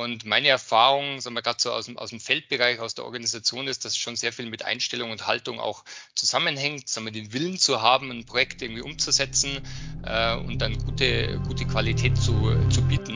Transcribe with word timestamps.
Und 0.00 0.24
meine 0.24 0.48
Erfahrung, 0.48 1.20
sagen 1.20 1.36
wir 1.36 1.42
gerade 1.42 1.60
so 1.60 1.70
aus 1.72 1.84
dem, 1.84 1.98
aus 1.98 2.08
dem 2.08 2.20
Feldbereich, 2.20 2.80
aus 2.80 2.94
der 2.94 3.04
Organisation 3.04 3.68
ist, 3.68 3.84
dass 3.84 3.98
schon 3.98 4.16
sehr 4.16 4.32
viel 4.32 4.46
mit 4.46 4.64
Einstellung 4.64 5.10
und 5.10 5.26
Haltung 5.26 5.60
auch 5.60 5.84
zusammenhängt, 6.14 6.88
sagen 6.88 7.04
wir, 7.04 7.12
den 7.12 7.34
Willen 7.34 7.58
zu 7.58 7.82
haben, 7.82 8.10
ein 8.10 8.24
Projekt 8.24 8.62
irgendwie 8.62 8.80
umzusetzen 8.80 9.58
äh, 10.06 10.36
und 10.36 10.62
dann 10.62 10.78
gute, 10.86 11.38
gute 11.46 11.66
Qualität 11.66 12.16
zu, 12.16 12.32
zu 12.70 12.80
bieten. 12.80 13.14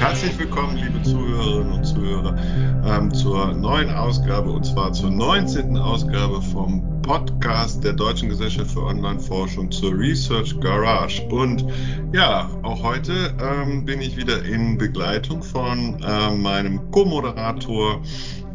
Herzlich 0.00 0.36
willkommen, 0.36 0.78
liebe 0.78 1.00
Zuhörerinnen 1.04 1.72
und 1.74 1.84
Zuhörer, 1.84 2.36
ähm, 2.84 3.14
zur 3.14 3.52
neuen 3.54 3.94
Ausgabe 3.94 4.50
und 4.50 4.64
zwar 4.66 4.92
zur 4.92 5.12
19. 5.12 5.76
Ausgabe 5.76 6.42
vom 6.42 6.91
Podcast 7.02 7.82
der 7.82 7.92
Deutschen 7.92 8.28
Gesellschaft 8.28 8.70
für 8.70 8.84
Online-Forschung 8.84 9.70
zur 9.70 9.92
Research 9.98 10.58
Garage. 10.60 11.22
Und 11.28 11.66
ja, 12.12 12.48
auch 12.62 12.82
heute 12.82 13.12
ähm, 13.42 13.84
bin 13.84 14.00
ich 14.00 14.16
wieder 14.16 14.44
in 14.44 14.78
Begleitung 14.78 15.42
von 15.42 16.00
ähm, 16.06 16.42
meinem 16.42 16.90
Co-Moderator 16.92 18.00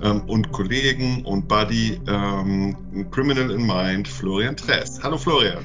ähm, 0.02 0.22
und 0.28 0.52
Kollegen 0.54 1.24
und 1.26 1.48
Buddy 1.48 2.00
ähm, 2.08 2.76
Criminal 3.12 3.52
in 3.52 3.68
Mind, 3.68 4.08
Florian 4.08 4.56
Tress. 4.56 5.00
Hallo 5.04 5.18
Florian. 5.18 5.64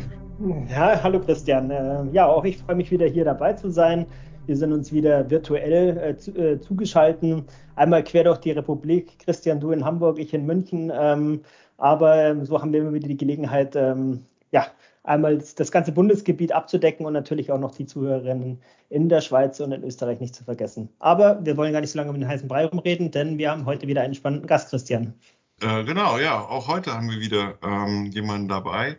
Ja, 0.68 1.00
hallo 1.02 1.20
Christian. 1.20 1.70
Äh, 1.70 2.04
ja, 2.12 2.26
auch 2.26 2.44
ich 2.44 2.58
freue 2.58 2.76
mich 2.76 2.90
wieder 2.90 3.06
hier 3.06 3.24
dabei 3.24 3.52
zu 3.52 3.70
sein. 3.70 4.06
Wir 4.46 4.56
sind 4.56 4.72
uns 4.72 4.92
wieder 4.92 5.30
virtuell 5.30 5.96
äh, 5.98 6.16
zu, 6.16 6.32
äh, 6.36 6.60
zugeschalten. 6.60 7.44
Einmal 7.76 8.02
quer 8.02 8.24
durch 8.24 8.38
die 8.38 8.50
Republik. 8.50 9.20
Christian, 9.20 9.60
du 9.60 9.70
in 9.70 9.84
Hamburg, 9.84 10.18
ich 10.18 10.34
in 10.34 10.46
München. 10.46 10.90
Ähm, 10.92 11.42
aber 11.82 12.14
ähm, 12.14 12.44
so 12.44 12.60
haben 12.60 12.72
wir 12.72 12.80
immer 12.80 12.92
wieder 12.92 13.08
die 13.08 13.16
Gelegenheit, 13.16 13.74
ähm, 13.74 14.24
ja, 14.52 14.68
einmal 15.02 15.38
das 15.38 15.72
ganze 15.72 15.90
Bundesgebiet 15.90 16.52
abzudecken 16.52 17.04
und 17.04 17.12
natürlich 17.12 17.50
auch 17.50 17.58
noch 17.58 17.74
die 17.74 17.86
Zuhörerinnen 17.86 18.62
in 18.88 19.08
der 19.08 19.20
Schweiz 19.20 19.58
und 19.58 19.72
in 19.72 19.82
Österreich 19.82 20.20
nicht 20.20 20.36
zu 20.36 20.44
vergessen. 20.44 20.88
Aber 21.00 21.44
wir 21.44 21.56
wollen 21.56 21.72
gar 21.72 21.80
nicht 21.80 21.90
so 21.90 21.98
lange 21.98 22.10
um 22.10 22.20
den 22.20 22.28
heißen 22.28 22.46
Brei 22.46 22.66
rumreden, 22.66 23.10
denn 23.10 23.36
wir 23.36 23.50
haben 23.50 23.66
heute 23.66 23.88
wieder 23.88 24.02
einen 24.02 24.14
spannenden 24.14 24.46
Gast, 24.46 24.70
Christian. 24.70 25.14
Äh, 25.60 25.82
genau, 25.82 26.18
ja, 26.18 26.38
auch 26.38 26.68
heute 26.68 26.92
haben 26.94 27.10
wir 27.10 27.18
wieder 27.18 27.58
ähm, 27.64 28.06
jemanden 28.06 28.46
dabei, 28.46 28.96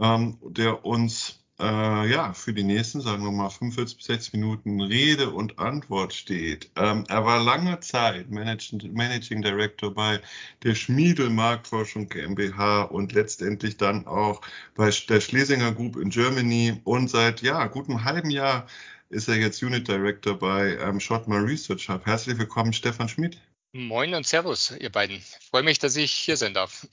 ähm, 0.00 0.36
der 0.42 0.84
uns 0.84 1.45
äh, 1.58 2.10
ja, 2.10 2.32
für 2.34 2.52
die 2.52 2.64
nächsten, 2.64 3.00
sagen 3.00 3.24
wir 3.24 3.32
mal, 3.32 3.48
45 3.48 3.96
bis 3.96 4.06
60 4.06 4.32
Minuten 4.34 4.80
Rede 4.80 5.30
und 5.30 5.58
Antwort 5.58 6.12
steht. 6.12 6.70
Ähm, 6.76 7.04
er 7.08 7.24
war 7.24 7.42
lange 7.42 7.80
Zeit 7.80 8.30
Managing, 8.30 8.92
Managing 8.92 9.42
Director 9.42 9.92
bei 9.92 10.20
der 10.62 10.74
Schmiedel 10.74 11.30
Marktforschung 11.30 12.08
GmbH 12.08 12.82
und 12.82 13.12
letztendlich 13.12 13.76
dann 13.78 14.06
auch 14.06 14.42
bei 14.74 14.90
der 15.08 15.20
Schlesinger 15.20 15.72
Group 15.72 15.96
in 15.96 16.10
Germany 16.10 16.80
und 16.84 17.08
seit 17.08 17.40
ja, 17.42 17.66
gutem 17.66 18.04
halben 18.04 18.30
Jahr 18.30 18.66
ist 19.08 19.28
er 19.28 19.36
jetzt 19.36 19.62
Unit 19.62 19.88
Director 19.88 20.38
bei 20.38 20.76
ähm, 20.78 21.00
Shotmar 21.00 21.44
Research 21.44 21.88
Hub. 21.88 22.04
Herzlich 22.04 22.38
willkommen, 22.38 22.72
Stefan 22.72 23.08
Schmidt. 23.08 23.38
Moin 23.72 24.14
und 24.14 24.26
Servus, 24.26 24.74
ihr 24.78 24.90
beiden. 24.90 25.16
Ich 25.16 25.48
freue 25.50 25.62
mich, 25.62 25.78
dass 25.78 25.96
ich 25.96 26.12
hier 26.12 26.36
sein 26.36 26.54
darf. 26.54 26.86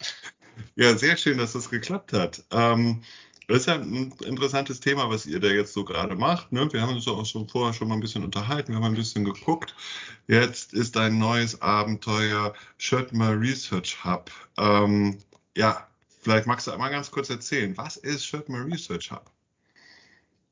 Ja, 0.76 0.96
sehr 0.96 1.18
schön, 1.18 1.38
dass 1.38 1.54
das 1.54 1.70
geklappt 1.70 2.14
hat. 2.14 2.44
Ähm, 2.52 3.02
das 3.54 3.62
ist 3.62 3.68
ja 3.68 3.76
ein 3.76 4.12
interessantes 4.26 4.80
Thema, 4.80 5.12
was 5.12 5.28
ihr 5.28 5.40
da 5.40 5.48
jetzt 5.48 5.74
so 5.74 5.86
gerade 5.86 6.16
macht. 6.16 6.52
Ne? 6.52 6.74
Wir 6.74 6.82
haben 6.82 6.96
uns 6.96 7.08
auch 7.08 7.24
so 7.24 7.46
vorher 7.46 7.72
schon 7.72 7.88
mal 7.88 7.94
ein 7.94 8.00
bisschen 8.00 8.24
unterhalten, 8.24 8.72
wir 8.72 8.78
haben 8.78 8.86
ein 8.86 8.96
bisschen 8.96 9.26
geguckt. 9.26 9.76
Jetzt 10.28 10.74
ist 10.74 10.98
ein 10.98 11.20
neues 11.20 11.62
Abenteuer 11.62 12.56
Schöttmer 12.80 13.40
Research 13.40 14.04
Hub. 14.04 14.32
Ähm, 14.58 15.20
ja, 15.56 15.88
vielleicht 16.24 16.48
magst 16.48 16.66
du 16.66 16.72
einmal 16.72 16.90
ganz 16.90 17.12
kurz 17.12 17.30
erzählen, 17.30 17.78
was 17.78 17.96
ist 17.98 18.26
Schöttmer 18.26 18.66
Research 18.66 19.12
Hub? 19.12 19.30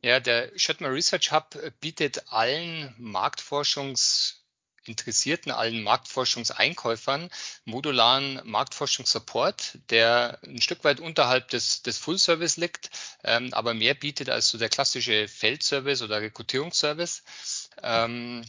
Ja, 0.04 0.20
der 0.20 0.52
Schöttmer 0.56 0.92
Research 0.92 1.32
Hub 1.32 1.58
bietet 1.80 2.32
allen 2.32 2.94
Marktforschungs- 3.02 4.41
Interessierten, 4.86 5.52
allen 5.52 5.84
Marktforschungseinkäufern 5.84 7.30
modularen 7.66 8.42
Marktforschungssupport, 8.44 9.78
der 9.90 10.40
ein 10.44 10.62
Stück 10.62 10.84
weit 10.84 11.00
unterhalb 11.00 11.50
des, 11.50 11.84
des 11.84 11.98
Full-Service 11.98 12.58
liegt, 12.58 12.90
ähm, 13.24 13.54
aber 13.54 13.74
mehr 13.74 13.94
bietet 13.94 14.30
als 14.30 14.50
so 14.50 14.58
der 14.58 14.70
klassische 14.70 15.28
Feldservice 15.28 16.02
oder 16.02 16.22
Rekrutierungsservice. 16.22 17.24
Ähm, 17.84 18.44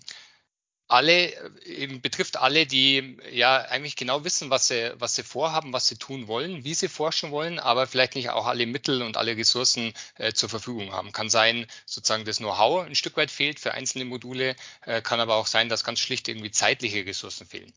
alle, 0.92 1.32
eben 1.64 2.02
betrifft 2.02 2.36
alle, 2.36 2.66
die 2.66 3.16
ja 3.30 3.56
eigentlich 3.56 3.96
genau 3.96 4.24
wissen, 4.24 4.50
was 4.50 4.68
sie, 4.68 4.92
was 4.98 5.14
sie 5.14 5.22
vorhaben, 5.22 5.72
was 5.72 5.86
sie 5.86 5.96
tun 5.96 6.28
wollen, 6.28 6.64
wie 6.64 6.74
sie 6.74 6.88
forschen 6.88 7.30
wollen, 7.30 7.58
aber 7.58 7.86
vielleicht 7.86 8.14
nicht 8.14 8.30
auch 8.30 8.46
alle 8.46 8.66
Mittel 8.66 9.02
und 9.02 9.16
alle 9.16 9.36
Ressourcen 9.36 9.94
äh, 10.16 10.32
zur 10.34 10.50
Verfügung 10.50 10.92
haben. 10.92 11.12
Kann 11.12 11.30
sein, 11.30 11.66
sozusagen 11.86 12.26
das 12.26 12.38
Know-how 12.38 12.84
ein 12.84 12.94
Stück 12.94 13.16
weit 13.16 13.30
fehlt 13.30 13.58
für 13.58 13.72
einzelne 13.72 14.04
Module, 14.04 14.54
äh, 14.84 15.00
kann 15.00 15.18
aber 15.18 15.36
auch 15.36 15.46
sein, 15.46 15.70
dass 15.70 15.82
ganz 15.82 15.98
schlicht 15.98 16.28
irgendwie 16.28 16.50
zeitliche 16.50 17.06
Ressourcen 17.06 17.46
fehlen. 17.46 17.72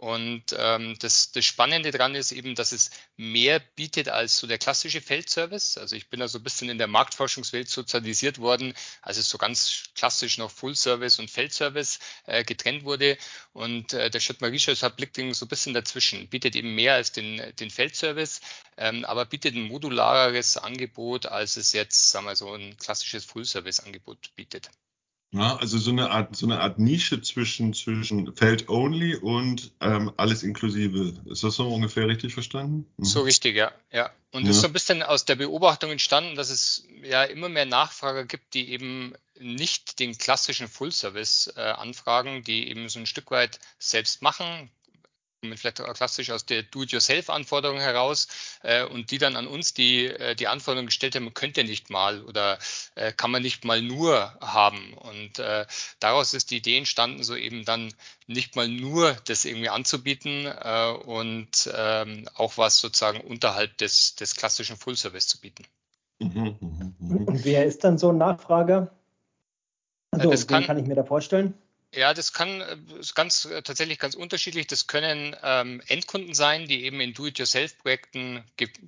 Und 0.00 0.56
ähm, 0.56 0.96
das, 0.98 1.30
das 1.30 1.44
Spannende 1.44 1.90
daran 1.90 2.14
ist 2.14 2.32
eben, 2.32 2.54
dass 2.54 2.72
es 2.72 2.90
mehr 3.18 3.60
bietet 3.60 4.08
als 4.08 4.38
so 4.38 4.46
der 4.46 4.56
klassische 4.56 5.02
Feldservice. 5.02 5.76
Also 5.76 5.94
ich 5.94 6.08
bin 6.08 6.20
da 6.20 6.28
so 6.28 6.38
ein 6.38 6.42
bisschen 6.42 6.70
in 6.70 6.78
der 6.78 6.86
Marktforschungswelt 6.86 7.68
sozialisiert 7.68 8.38
worden, 8.38 8.72
als 9.02 9.18
es 9.18 9.28
so 9.28 9.36
ganz 9.36 9.90
klassisch 9.94 10.38
noch 10.38 10.50
Full 10.50 10.74
Service 10.74 11.18
und 11.18 11.30
Feldservice 11.30 11.98
äh, 12.24 12.44
getrennt 12.44 12.84
wurde. 12.84 13.18
Und 13.52 13.92
äh, 13.92 14.08
der 14.08 14.20
Stadt 14.20 14.40
Research 14.40 14.82
hat 14.82 14.96
blickt 14.96 15.16
so 15.16 15.44
ein 15.44 15.48
bisschen 15.48 15.74
dazwischen, 15.74 16.28
bietet 16.28 16.56
eben 16.56 16.74
mehr 16.74 16.94
als 16.94 17.12
den, 17.12 17.54
den 17.56 17.68
Feldservice, 17.68 18.40
ähm, 18.78 19.04
aber 19.04 19.26
bietet 19.26 19.54
ein 19.54 19.68
modulareres 19.68 20.56
Angebot, 20.56 21.26
als 21.26 21.58
es 21.58 21.74
jetzt, 21.74 22.10
sagen 22.10 22.24
wir 22.24 22.36
so, 22.36 22.54
ein 22.54 22.74
klassisches 22.78 23.26
Full 23.26 23.44
Service 23.44 23.80
Angebot 23.80 24.34
bietet. 24.34 24.70
Ja, 25.32 25.56
also 25.56 25.78
so 25.78 25.92
eine 25.92 26.10
Art, 26.10 26.34
so 26.34 26.46
eine 26.46 26.60
Art 26.60 26.80
Nische 26.80 27.22
zwischen, 27.22 27.72
zwischen 27.72 28.34
Feld 28.34 28.68
Only 28.68 29.14
und 29.14 29.70
ähm, 29.80 30.12
alles 30.16 30.42
inklusive. 30.42 31.14
Ist 31.26 31.44
das 31.44 31.54
so 31.54 31.68
ungefähr 31.68 32.08
richtig 32.08 32.34
verstanden? 32.34 32.84
Mhm. 32.96 33.04
So 33.04 33.22
richtig, 33.22 33.54
ja. 33.54 33.70
ja. 33.92 34.10
Und 34.32 34.44
ja. 34.44 34.50
ist 34.50 34.60
so 34.60 34.66
ein 34.66 34.72
bisschen 34.72 35.04
aus 35.04 35.24
der 35.24 35.36
Beobachtung 35.36 35.90
entstanden, 35.90 36.34
dass 36.34 36.50
es 36.50 36.84
ja 37.04 37.22
immer 37.22 37.48
mehr 37.48 37.66
Nachfrager 37.66 38.24
gibt, 38.24 38.54
die 38.54 38.70
eben 38.70 39.14
nicht 39.38 40.00
den 40.00 40.18
klassischen 40.18 40.66
Full-Service 40.66 41.52
äh, 41.56 41.60
anfragen, 41.60 42.42
die 42.42 42.68
eben 42.68 42.88
so 42.88 42.98
ein 42.98 43.06
Stück 43.06 43.30
weit 43.30 43.60
selbst 43.78 44.22
machen, 44.22 44.70
vielleicht 45.54 45.80
auch 45.80 45.94
klassisch 45.94 46.30
aus 46.30 46.44
der 46.44 46.62
Do-it-yourself-Anforderung 46.62 47.78
heraus 47.78 48.28
äh, 48.62 48.84
und 48.84 49.10
die 49.10 49.18
dann 49.18 49.36
an 49.36 49.46
uns 49.46 49.72
die, 49.72 50.06
äh, 50.06 50.34
die 50.34 50.48
Anforderung 50.48 50.86
gestellt 50.86 51.14
haben, 51.14 51.24
man 51.24 51.34
könnte 51.34 51.64
nicht 51.64 51.90
mal 51.90 52.22
oder 52.22 52.58
äh, 52.94 53.12
kann 53.12 53.30
man 53.30 53.42
nicht 53.42 53.64
mal 53.64 53.80
nur 53.80 54.34
haben. 54.40 54.94
Und 54.94 55.38
äh, 55.38 55.66
daraus 55.98 56.34
ist 56.34 56.50
die 56.50 56.58
Idee 56.58 56.78
entstanden, 56.78 57.24
so 57.24 57.34
eben 57.34 57.64
dann 57.64 57.92
nicht 58.26 58.56
mal 58.56 58.68
nur 58.68 59.16
das 59.26 59.44
irgendwie 59.44 59.70
anzubieten 59.70 60.46
äh, 60.46 60.92
und 61.04 61.70
ähm, 61.74 62.28
auch 62.34 62.58
was 62.58 62.78
sozusagen 62.78 63.20
unterhalb 63.20 63.76
des, 63.78 64.16
des 64.16 64.36
klassischen 64.36 64.76
Full-Service 64.76 65.26
zu 65.26 65.40
bieten. 65.40 65.64
Mhm, 66.18 66.56
mhm, 66.60 66.94
mhm. 66.98 67.24
Und 67.24 67.44
wer 67.44 67.64
ist 67.64 67.82
dann 67.82 67.96
so 67.96 68.10
ein 68.10 68.18
Nachfrager? 68.18 68.92
Also, 70.10 70.30
das 70.30 70.46
kann, 70.46 70.64
kann 70.64 70.78
ich 70.78 70.86
mir 70.86 70.96
da 70.96 71.04
vorstellen? 71.04 71.54
Ja, 71.92 72.14
das 72.14 72.32
kann 72.32 72.60
äh, 72.60 72.76
ganz 73.16 73.46
äh, 73.46 73.62
tatsächlich 73.62 73.98
ganz 73.98 74.14
unterschiedlich. 74.14 74.68
Das 74.68 74.86
können 74.86 75.34
ähm, 75.42 75.82
Endkunden 75.88 76.34
sein, 76.34 76.68
die 76.68 76.84
eben 76.84 77.00
in 77.00 77.14
Do-it-yourself-Projekten, 77.14 78.44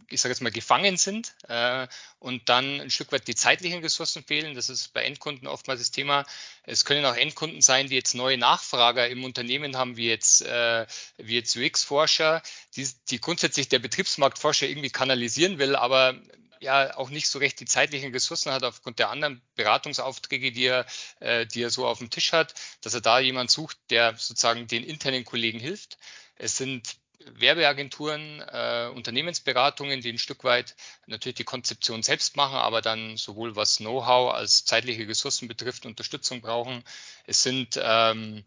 ich 0.09 0.21
sage 0.21 0.33
jetzt 0.33 0.41
mal, 0.41 0.53
gefangen 0.53 0.97
sind 0.97 1.35
äh, 1.49 1.89
und 2.21 2.49
dann 2.49 2.81
ein 2.81 2.91
Stück 2.91 3.11
weit 3.11 3.27
die 3.27 3.35
zeitlichen 3.35 3.81
Ressourcen 3.81 4.23
fehlen. 4.23 4.55
Das 4.55 4.69
ist 4.69 4.93
bei 4.95 5.03
Endkunden 5.03 5.49
oftmals 5.49 5.81
das 5.81 5.91
Thema. 5.91 6.25
Es 6.63 6.85
können 6.85 7.05
auch 7.05 7.17
Endkunden 7.17 7.61
sein, 7.61 7.89
die 7.89 7.97
jetzt 7.97 8.15
neue 8.15 8.39
Nachfrager 8.39 9.09
im 9.09 9.25
Unternehmen 9.25 9.77
haben, 9.77 9.97
wie 9.97 10.07
jetzt, 10.07 10.43
äh, 10.43 10.87
wie 11.17 11.35
jetzt 11.35 11.57
UX-Forscher, 11.57 12.41
die, 12.77 12.89
die 13.11 13.21
grundsätzlich 13.21 13.69
der 13.69 13.81
Betriebsmarktforscher 13.81 14.69
irgendwie 14.69 14.91
kanalisieren 14.91 15.59
will, 15.59 15.75
aber 15.75 16.15
ja 16.63 16.97
auch 16.97 17.11
nicht 17.11 17.29
so 17.29 17.39
recht 17.39 17.61
die 17.61 17.65
zeitlichen 17.65 18.13
Ressourcen 18.13 18.53
hat 18.53 18.65
aufgrund 18.65 18.99
der 18.99 19.11
anderen 19.11 19.43
Beratungsaufträge, 19.55 20.53
die 20.53 20.67
er, 20.67 20.87
äh, 21.21 21.47
die 21.47 21.63
er 21.63 21.71
so 21.71 21.87
auf 21.87 21.99
dem 21.99 22.11
Tisch 22.11 22.33
hat, 22.33 22.55
dass 22.81 22.95
er 22.95 23.01
da 23.01 23.19
jemand 23.19 23.51
sucht, 23.51 23.79
der 23.91 24.17
sozusagen 24.17 24.67
den 24.67 24.85
internen 24.85 25.25
Kollegen 25.25 25.61
hilft. 25.61 25.99
Es 26.37 26.57
sind 26.57 26.97
Werbeagenturen, 27.27 28.41
äh, 28.41 28.91
Unternehmensberatungen, 28.95 30.01
die 30.01 30.11
ein 30.11 30.19
Stück 30.19 30.45
weit 30.45 30.75
natürlich 31.07 31.37
die 31.37 31.45
Konzeption 31.45 32.03
selbst 32.03 32.37
machen, 32.37 32.57
aber 32.57 32.83
dann 32.83 33.17
sowohl 33.17 33.57
was 33.57 33.77
Know-how 33.77 34.35
als 34.35 34.65
zeitliche 34.65 35.07
Ressourcen 35.07 35.49
betrifft, 35.49 35.87
Unterstützung 35.87 36.41
brauchen. 36.41 36.83
Es 37.27 37.43
sind 37.43 37.79
ähm, 37.81 38.39
äh, 38.39 38.43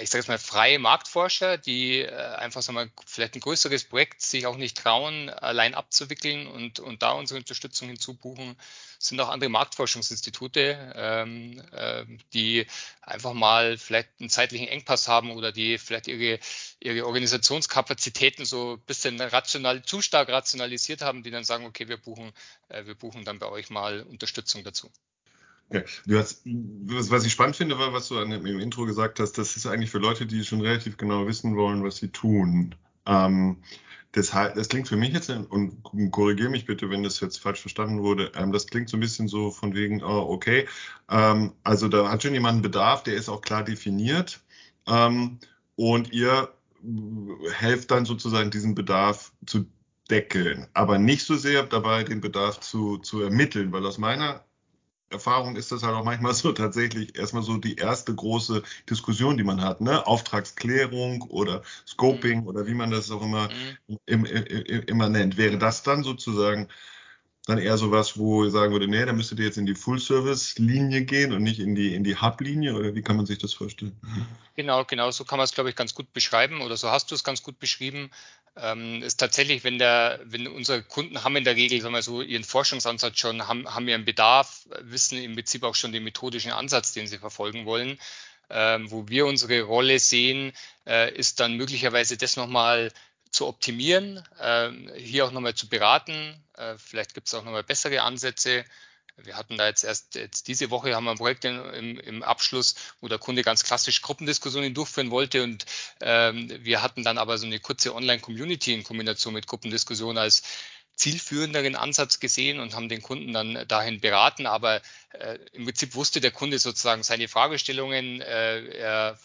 ich 0.00 0.10
sage 0.10 0.20
jetzt 0.20 0.28
mal, 0.28 0.38
freie 0.38 0.78
Marktforscher, 0.78 1.58
die 1.58 2.00
äh, 2.00 2.10
einfach 2.10 2.62
so 2.62 2.72
mal 2.72 2.90
vielleicht 3.06 3.34
ein 3.34 3.40
größeres 3.40 3.84
Projekt 3.84 4.22
sich 4.22 4.46
auch 4.46 4.56
nicht 4.56 4.76
trauen, 4.76 5.30
allein 5.30 5.74
abzuwickeln 5.74 6.46
und, 6.46 6.80
und 6.80 7.02
da 7.02 7.12
unsere 7.12 7.38
Unterstützung 7.38 7.88
hinzubuchen. 7.88 8.56
Es 8.98 9.06
sind 9.06 9.20
auch 9.20 9.28
andere 9.28 9.50
Marktforschungsinstitute, 9.50 10.92
ähm, 10.96 11.62
äh, 11.72 12.04
die 12.32 12.66
einfach 13.02 13.32
mal 13.32 13.78
vielleicht 13.78 14.08
einen 14.20 14.30
zeitlichen 14.30 14.68
Engpass 14.68 15.08
haben 15.08 15.30
oder 15.30 15.52
die 15.52 15.78
vielleicht 15.78 16.08
ihre, 16.08 16.38
ihre 16.80 17.06
Organisationskapazitäten 17.06 18.44
so 18.44 18.74
ein 18.74 18.80
bisschen 18.80 19.20
rational, 19.20 19.82
zu 19.82 20.02
stark 20.02 20.28
rationalisiert 20.28 21.02
haben, 21.02 21.22
die 21.22 21.30
dann 21.30 21.44
sagen, 21.44 21.66
okay, 21.66 21.88
wir 21.88 21.98
buchen, 21.98 22.32
äh, 22.68 22.86
wir 22.86 22.94
buchen 22.94 23.24
dann 23.24 23.38
bei 23.38 23.46
euch 23.46 23.70
mal 23.70 24.02
Unterstützung 24.02 24.64
dazu. 24.64 24.90
Ja, 25.72 25.82
du 26.06 26.18
hast, 26.18 26.42
was 26.44 27.24
ich 27.24 27.32
spannend 27.32 27.56
finde, 27.56 27.78
war, 27.78 27.92
was 27.92 28.08
du 28.08 28.18
an, 28.18 28.30
im 28.30 28.60
Intro 28.60 28.84
gesagt 28.84 29.18
hast, 29.18 29.32
das 29.32 29.56
ist 29.56 29.66
eigentlich 29.66 29.90
für 29.90 29.98
Leute, 29.98 30.24
die 30.24 30.44
schon 30.44 30.60
relativ 30.60 30.96
genau 30.96 31.26
wissen 31.26 31.56
wollen, 31.56 31.82
was 31.82 31.96
sie 31.96 32.08
tun. 32.08 32.74
Ähm, 33.04 33.58
das, 34.12 34.30
das, 34.30 34.68
klingt 34.68 34.88
für 34.88 34.96
mich 34.96 35.12
jetzt, 35.12 35.28
und 35.28 35.82
korrigiere 36.10 36.50
mich 36.50 36.66
bitte, 36.66 36.88
wenn 36.88 37.02
das 37.02 37.20
jetzt 37.20 37.38
falsch 37.38 37.60
verstanden 37.60 38.02
wurde, 38.02 38.30
ähm, 38.36 38.52
das 38.52 38.66
klingt 38.66 38.88
so 38.88 38.96
ein 38.96 39.00
bisschen 39.00 39.28
so 39.28 39.50
von 39.50 39.74
wegen, 39.74 40.02
oh, 40.02 40.26
okay, 40.30 40.66
ähm, 41.10 41.52
also 41.64 41.88
da 41.88 42.10
hat 42.10 42.22
schon 42.22 42.32
jemand 42.32 42.54
einen 42.54 42.62
Bedarf, 42.62 43.02
der 43.02 43.14
ist 43.14 43.28
auch 43.28 43.40
klar 43.40 43.64
definiert. 43.64 44.40
Ähm, 44.86 45.38
und 45.74 46.12
ihr 46.12 46.48
helft 47.52 47.90
dann 47.90 48.04
sozusagen 48.06 48.50
diesen 48.50 48.74
Bedarf 48.74 49.32
zu 49.44 49.66
deckeln, 50.08 50.68
aber 50.72 50.98
nicht 50.98 51.26
so 51.26 51.36
sehr 51.36 51.64
dabei, 51.64 52.04
den 52.04 52.20
Bedarf 52.20 52.60
zu, 52.60 52.98
zu 52.98 53.20
ermitteln, 53.20 53.72
weil 53.72 53.84
aus 53.84 53.98
meiner 53.98 54.44
Erfahrung 55.10 55.56
ist 55.56 55.72
das 55.72 55.82
halt 55.82 55.94
auch 55.94 56.04
manchmal 56.04 56.34
so 56.34 56.52
tatsächlich 56.52 57.16
erstmal 57.16 57.42
so 57.42 57.56
die 57.56 57.76
erste 57.76 58.14
große 58.14 58.62
Diskussion, 58.88 59.36
die 59.36 59.44
man 59.44 59.60
hat, 59.60 59.80
ne? 59.80 60.06
Auftragsklärung 60.06 61.22
oder 61.22 61.62
Scoping 61.86 62.42
mhm. 62.42 62.46
oder 62.46 62.66
wie 62.66 62.74
man 62.74 62.90
das 62.90 63.10
auch 63.10 63.22
immer, 63.22 63.48
mhm. 63.88 63.98
im, 64.06 64.24
im, 64.24 64.82
immer 64.86 65.08
nennt. 65.08 65.36
Wäre 65.36 65.58
das 65.58 65.82
dann 65.82 66.02
sozusagen 66.02 66.68
dann 67.46 67.58
eher 67.58 67.78
so 67.78 67.92
was, 67.92 68.18
wo 68.18 68.44
ihr 68.44 68.50
sagen 68.50 68.72
würde, 68.72 68.88
nee, 68.88 69.04
da 69.04 69.12
müsstet 69.12 69.38
ihr 69.38 69.44
jetzt 69.46 69.56
in 69.56 69.66
die 69.66 69.76
Full-Service-Linie 69.76 71.04
gehen 71.04 71.32
und 71.32 71.44
nicht 71.44 71.60
in 71.60 71.76
die, 71.76 71.94
in 71.94 72.02
die 72.02 72.16
Hub-Linie 72.16 72.74
oder 72.74 72.94
wie 72.96 73.02
kann 73.02 73.16
man 73.16 73.24
sich 73.24 73.38
das 73.38 73.54
vorstellen? 73.54 73.96
Genau, 74.56 74.84
genau, 74.84 75.12
so 75.12 75.24
kann 75.24 75.38
man 75.38 75.44
es, 75.44 75.52
glaube 75.52 75.70
ich, 75.70 75.76
ganz 75.76 75.94
gut 75.94 76.12
beschreiben 76.12 76.60
oder 76.60 76.76
so 76.76 76.90
hast 76.90 77.12
du 77.12 77.14
es 77.14 77.22
ganz 77.22 77.44
gut 77.44 77.60
beschrieben 77.60 78.10
ähm, 78.56 79.02
ist 79.02 79.18
tatsächlich, 79.18 79.64
wenn 79.64 79.78
der, 79.78 80.20
wenn 80.24 80.48
unsere 80.48 80.82
Kunden 80.82 81.22
haben 81.22 81.36
in 81.36 81.44
der 81.44 81.56
Regel, 81.56 81.80
sagen 81.80 81.94
wir 81.94 82.02
so, 82.02 82.22
ihren 82.22 82.44
Forschungsansatz 82.44 83.18
schon, 83.18 83.46
haben, 83.46 83.72
haben 83.72 83.88
ihren 83.88 84.04
Bedarf, 84.04 84.66
wissen 84.80 85.18
im 85.18 85.34
Prinzip 85.34 85.62
auch 85.62 85.74
schon 85.74 85.92
den 85.92 86.04
methodischen 86.04 86.52
Ansatz, 86.52 86.92
den 86.92 87.06
sie 87.06 87.18
verfolgen 87.18 87.66
wollen. 87.66 87.98
Ähm, 88.48 88.90
wo 88.90 89.08
wir 89.08 89.26
unsere 89.26 89.62
Rolle 89.62 89.98
sehen, 89.98 90.52
äh, 90.86 91.12
ist 91.14 91.40
dann 91.40 91.56
möglicherweise 91.56 92.16
das 92.16 92.36
nochmal 92.36 92.92
zu 93.30 93.46
optimieren, 93.46 94.22
äh, 94.40 94.70
hier 94.96 95.26
auch 95.26 95.32
nochmal 95.32 95.54
zu 95.54 95.68
beraten. 95.68 96.42
Äh, 96.56 96.76
vielleicht 96.78 97.14
gibt 97.14 97.26
es 97.26 97.34
auch 97.34 97.44
nochmal 97.44 97.64
bessere 97.64 98.02
Ansätze. 98.02 98.64
Wir 99.16 99.36
hatten 99.36 99.56
da 99.56 99.66
jetzt 99.66 99.84
erst 99.84 100.14
jetzt 100.14 100.48
diese 100.48 100.70
Woche 100.70 100.94
haben 100.94 101.04
wir 101.04 101.12
ein 101.12 101.16
Projekt 101.16 101.44
im, 101.44 101.98
im 101.98 102.22
Abschluss, 102.22 102.74
wo 103.00 103.08
der 103.08 103.18
Kunde 103.18 103.42
ganz 103.42 103.64
klassisch 103.64 104.02
Gruppendiskussionen 104.02 104.74
durchführen 104.74 105.10
wollte 105.10 105.42
und 105.42 105.64
ähm, 106.00 106.50
wir 106.60 106.82
hatten 106.82 107.02
dann 107.02 107.18
aber 107.18 107.38
so 107.38 107.46
eine 107.46 107.58
kurze 107.58 107.94
Online-Community 107.94 108.74
in 108.74 108.84
Kombination 108.84 109.34
mit 109.34 109.46
Gruppendiskussion 109.46 110.18
als 110.18 110.42
zielführenderen 110.96 111.76
Ansatz 111.76 112.20
gesehen 112.20 112.58
und 112.58 112.74
haben 112.74 112.88
den 112.88 113.02
Kunden 113.02 113.32
dann 113.32 113.66
dahin 113.68 114.00
beraten. 114.00 114.46
Aber 114.46 114.80
äh, 115.12 115.38
im 115.52 115.64
Prinzip 115.64 115.94
wusste 115.94 116.20
der 116.20 116.30
Kunde 116.30 116.58
sozusagen 116.58 117.02
seine 117.02 117.28
Fragestellungen, 117.28 118.20
äh, 118.22 118.64
er 118.78 119.18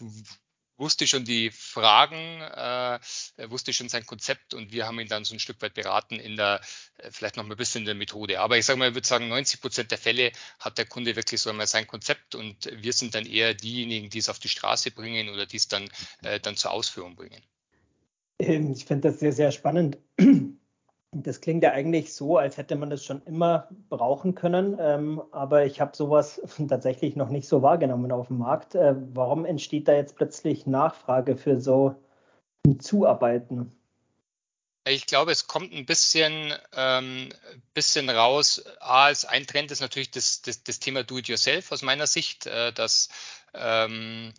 wusste 0.81 1.07
schon 1.07 1.23
die 1.23 1.51
Fragen, 1.51 2.41
äh, 2.41 2.99
wusste 3.49 3.71
schon 3.71 3.87
sein 3.87 4.05
Konzept 4.05 4.53
und 4.53 4.73
wir 4.73 4.85
haben 4.85 4.99
ihn 4.99 5.07
dann 5.07 5.23
so 5.23 5.33
ein 5.33 5.39
Stück 5.39 5.61
weit 5.61 5.75
beraten 5.75 6.15
in 6.15 6.35
der, 6.35 6.59
äh, 6.97 7.09
vielleicht 7.11 7.37
noch 7.37 7.45
mal 7.45 7.53
ein 7.53 7.57
bisschen 7.57 7.83
in 7.83 7.85
der 7.85 7.95
Methode. 7.95 8.41
Aber 8.41 8.57
ich 8.57 8.65
sage 8.65 8.79
mal, 8.79 8.89
ich 8.89 8.95
würde 8.95 9.07
sagen, 9.07 9.29
90 9.29 9.61
Prozent 9.61 9.91
der 9.91 9.97
Fälle 9.97 10.31
hat 10.59 10.77
der 10.77 10.85
Kunde 10.85 11.15
wirklich 11.15 11.39
so 11.39 11.49
einmal 11.49 11.67
sein 11.67 11.87
Konzept 11.87 12.35
und 12.35 12.69
wir 12.71 12.91
sind 12.91 13.15
dann 13.15 13.25
eher 13.25 13.53
diejenigen, 13.53 14.09
die 14.09 14.19
es 14.19 14.27
auf 14.27 14.39
die 14.39 14.49
Straße 14.49 14.91
bringen 14.91 15.29
oder 15.29 15.45
die 15.45 15.57
es 15.57 15.67
dann, 15.67 15.87
äh, 16.23 16.39
dann 16.39 16.57
zur 16.57 16.71
Ausführung 16.71 17.15
bringen. 17.15 17.41
Ähm, 18.39 18.71
ich 18.71 18.85
finde 18.85 19.09
das 19.09 19.19
sehr, 19.19 19.31
sehr 19.31 19.51
spannend. 19.51 19.97
Das 21.13 21.41
klingt 21.41 21.63
ja 21.63 21.71
eigentlich 21.71 22.13
so, 22.13 22.37
als 22.37 22.55
hätte 22.55 22.77
man 22.77 22.89
das 22.89 23.03
schon 23.03 23.21
immer 23.23 23.67
brauchen 23.89 24.33
können, 24.33 24.77
ähm, 24.79 25.21
aber 25.31 25.65
ich 25.65 25.81
habe 25.81 25.95
sowas 25.95 26.41
tatsächlich 26.69 27.17
noch 27.17 27.29
nicht 27.29 27.47
so 27.47 27.61
wahrgenommen 27.61 28.11
auf 28.13 28.27
dem 28.27 28.37
Markt. 28.37 28.75
Äh, 28.75 28.95
warum 29.13 29.43
entsteht 29.43 29.89
da 29.89 29.93
jetzt 29.93 30.15
plötzlich 30.15 30.67
Nachfrage 30.67 31.35
für 31.35 31.59
so 31.59 31.95
ein 32.65 32.79
Zuarbeiten? 32.79 33.75
Ich 34.87 35.05
glaube, 35.05 35.31
es 35.31 35.47
kommt 35.47 35.73
ein 35.73 35.85
bisschen, 35.85 36.53
ähm, 36.73 37.29
bisschen 37.73 38.09
raus. 38.09 38.63
A, 38.79 39.05
als 39.05 39.25
ein 39.25 39.45
Trend 39.45 39.69
ist 39.71 39.81
natürlich 39.81 40.09
das, 40.11 40.41
das, 40.41 40.63
das 40.63 40.79
Thema 40.79 41.03
Do-it-yourself 41.03 41.71
aus 41.71 41.83
meiner 41.83 42.07
Sicht, 42.07 42.47
äh, 42.47 42.73
dass 42.73 43.09
ähm, 43.53 44.33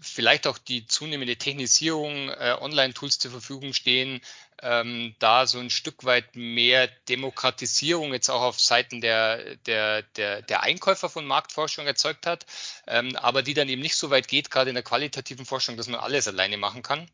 vielleicht 0.00 0.46
auch 0.46 0.58
die 0.58 0.86
zunehmende 0.86 1.36
Technisierung, 1.36 2.28
äh, 2.30 2.56
Online-Tools 2.60 3.18
zur 3.18 3.30
Verfügung 3.30 3.72
stehen, 3.72 4.20
ähm, 4.62 5.14
da 5.18 5.46
so 5.46 5.58
ein 5.58 5.70
Stück 5.70 6.04
weit 6.04 6.36
mehr 6.36 6.88
Demokratisierung 7.08 8.12
jetzt 8.12 8.30
auch 8.30 8.42
auf 8.42 8.60
Seiten 8.60 9.00
der, 9.00 9.56
der, 9.66 10.02
der, 10.02 10.42
der 10.42 10.62
Einkäufer 10.62 11.08
von 11.08 11.26
Marktforschung 11.26 11.86
erzeugt 11.86 12.26
hat, 12.26 12.46
ähm, 12.86 13.16
aber 13.16 13.42
die 13.42 13.54
dann 13.54 13.68
eben 13.68 13.82
nicht 13.82 13.96
so 13.96 14.10
weit 14.10 14.28
geht, 14.28 14.50
gerade 14.50 14.70
in 14.70 14.74
der 14.74 14.84
qualitativen 14.84 15.46
Forschung, 15.46 15.76
dass 15.76 15.88
man 15.88 16.00
alles 16.00 16.28
alleine 16.28 16.56
machen 16.56 16.82
kann. 16.82 17.10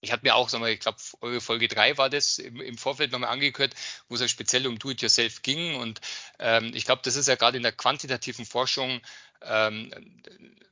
Ich 0.00 0.12
hatte 0.12 0.24
mir 0.24 0.36
auch, 0.36 0.48
sagen 0.48 0.62
wir, 0.62 0.70
ich 0.70 0.78
glaube, 0.80 0.98
eure 1.22 1.40
Folge 1.40 1.66
3 1.66 1.98
war 1.98 2.08
das 2.08 2.38
im, 2.38 2.60
im 2.60 2.78
Vorfeld 2.78 3.10
nochmal 3.10 3.30
angehört, 3.30 3.74
wo 4.08 4.14
es 4.14 4.20
ja 4.20 4.28
speziell 4.28 4.66
um 4.68 4.78
Do-it-yourself 4.78 5.42
ging. 5.42 5.74
Und 5.74 6.00
ähm, 6.38 6.70
ich 6.72 6.84
glaube, 6.84 7.02
das 7.04 7.16
ist 7.16 7.26
ja 7.26 7.34
gerade 7.34 7.56
in 7.56 7.64
der 7.64 7.72
quantitativen 7.72 8.46
Forschung 8.46 9.00
ähm, 9.42 9.92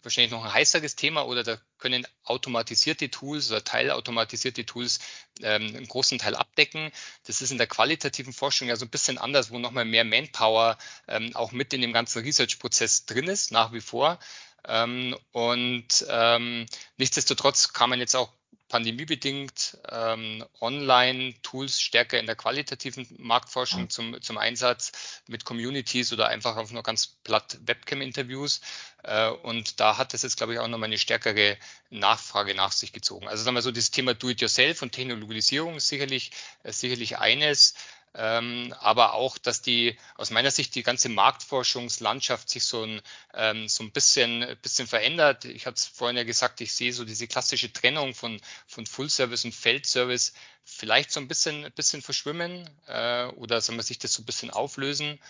wahrscheinlich 0.06 0.31
noch 0.31 0.44
ein 0.44 0.53
heißeres 0.53 0.97
Thema 0.97 1.26
oder 1.26 1.43
da 1.43 1.58
können 1.79 2.06
automatisierte 2.25 3.11
Tools 3.11 3.50
oder 3.50 3.64
teilautomatisierte 3.64 4.64
Tools 4.64 5.00
ähm, 5.43 5.75
einen 5.76 5.88
großen 5.88 6.19
Teil 6.19 6.35
abdecken. 6.35 6.91
Das 7.26 7.43
ist 7.43 7.50
in 7.50 7.58
der 7.58 7.67
qualitativen 7.67 8.32
Forschung 8.32 8.69
ja 8.69 8.76
so 8.76 8.87
ein 8.87 8.91
bisschen 8.91 9.19
anders, 9.19 9.50
wo 9.50 9.58
nochmal 9.58 9.85
mehr 9.85 10.05
Manpower 10.05 10.79
ähm, 11.08 11.35
auch 11.35 11.53
mit 11.53 11.75
in 11.75 11.82
dem 11.82 11.93
ganzen 11.93 12.23
Research-Prozess 12.23 13.06
drin 13.06 13.26
ist, 13.26 13.50
nach 13.50 13.73
wie 13.73 13.81
vor. 13.81 14.19
Ähm, 14.67 15.17
und 15.32 16.06
ähm, 16.08 16.67
nichtsdestotrotz 16.97 17.73
kann 17.73 17.91
man 17.91 18.00
jetzt 18.00 18.17
auch 18.17 18.32
pandemiebedingt 18.68 19.78
ähm, 19.90 20.44
Online-Tools 20.60 21.80
stärker 21.80 22.18
in 22.18 22.26
der 22.26 22.34
qualitativen 22.34 23.06
Marktforschung 23.18 23.88
zum, 23.90 24.20
zum 24.20 24.38
Einsatz 24.38 25.22
mit 25.28 25.44
Communities 25.44 26.12
oder 26.12 26.28
einfach 26.28 26.56
auf 26.56 26.72
nur 26.72 26.82
ganz 26.82 27.06
platt 27.06 27.58
Webcam-Interviews. 27.64 28.60
Äh, 29.04 29.28
und 29.28 29.78
da 29.78 29.98
hat 29.98 30.14
das 30.14 30.22
jetzt, 30.22 30.36
glaube 30.36 30.54
ich, 30.54 30.58
auch 30.58 30.68
nochmal 30.68 30.88
eine 30.88 30.98
stärkere 30.98 31.56
Nachfrage 31.90 32.54
nach 32.54 32.72
sich 32.72 32.92
gezogen. 32.92 33.28
Also 33.28 33.44
sagen 33.44 33.54
wir 33.54 33.62
so, 33.62 33.70
das 33.70 33.92
Thema 33.92 34.14
Do-it-yourself 34.14 34.82
und 34.82 34.92
Technologisierung 34.92 35.76
ist 35.76 35.88
sicherlich, 35.88 36.32
ist 36.64 36.80
sicherlich 36.80 37.19
eines 37.19 37.74
ähm, 38.14 38.75
aber 38.81 39.14
auch, 39.14 39.37
dass 39.38 39.61
die 39.62 39.99
aus 40.17 40.31
meiner 40.31 40.50
Sicht 40.50 40.75
die 40.75 40.82
ganze 40.82 41.08
Marktforschungslandschaft 41.08 42.48
sich 42.48 42.65
so 42.65 42.84
ein, 42.84 43.03
ähm, 43.34 43.69
so 43.69 43.84
ein 43.84 43.93
bisschen, 43.93 44.56
bisschen 44.63 44.86
verändert. 44.86 45.44
Ich 45.44 45.67
hatte 45.67 45.77
es 45.77 45.86
vorhin 45.86 46.17
ja 46.17 46.25
gesagt, 46.25 46.60
ich 46.60 46.72
sehe 46.75 46.93
so 46.93 47.05
diese 47.05 47.27
klassische 47.27 47.72
Trennung 47.72 48.15
von, 48.15 48.41
von 48.67 48.86
Full 48.86 49.10
Service 49.10 49.44
und 49.44 49.55
Feldservice 49.55 50.32
vielleicht 50.65 51.13
so 51.13 51.20
ein 51.20 51.29
bisschen, 51.29 51.70
bisschen 51.72 52.03
verschwimmen 52.03 52.69
äh, 52.86 53.27
oder 53.27 53.60
soll 53.60 53.77
man 53.77 53.84
sich 53.84 53.98
das 53.98 54.13
so 54.13 54.22
ein 54.22 54.27
bisschen 54.27 54.51
auflösen. 54.51 55.20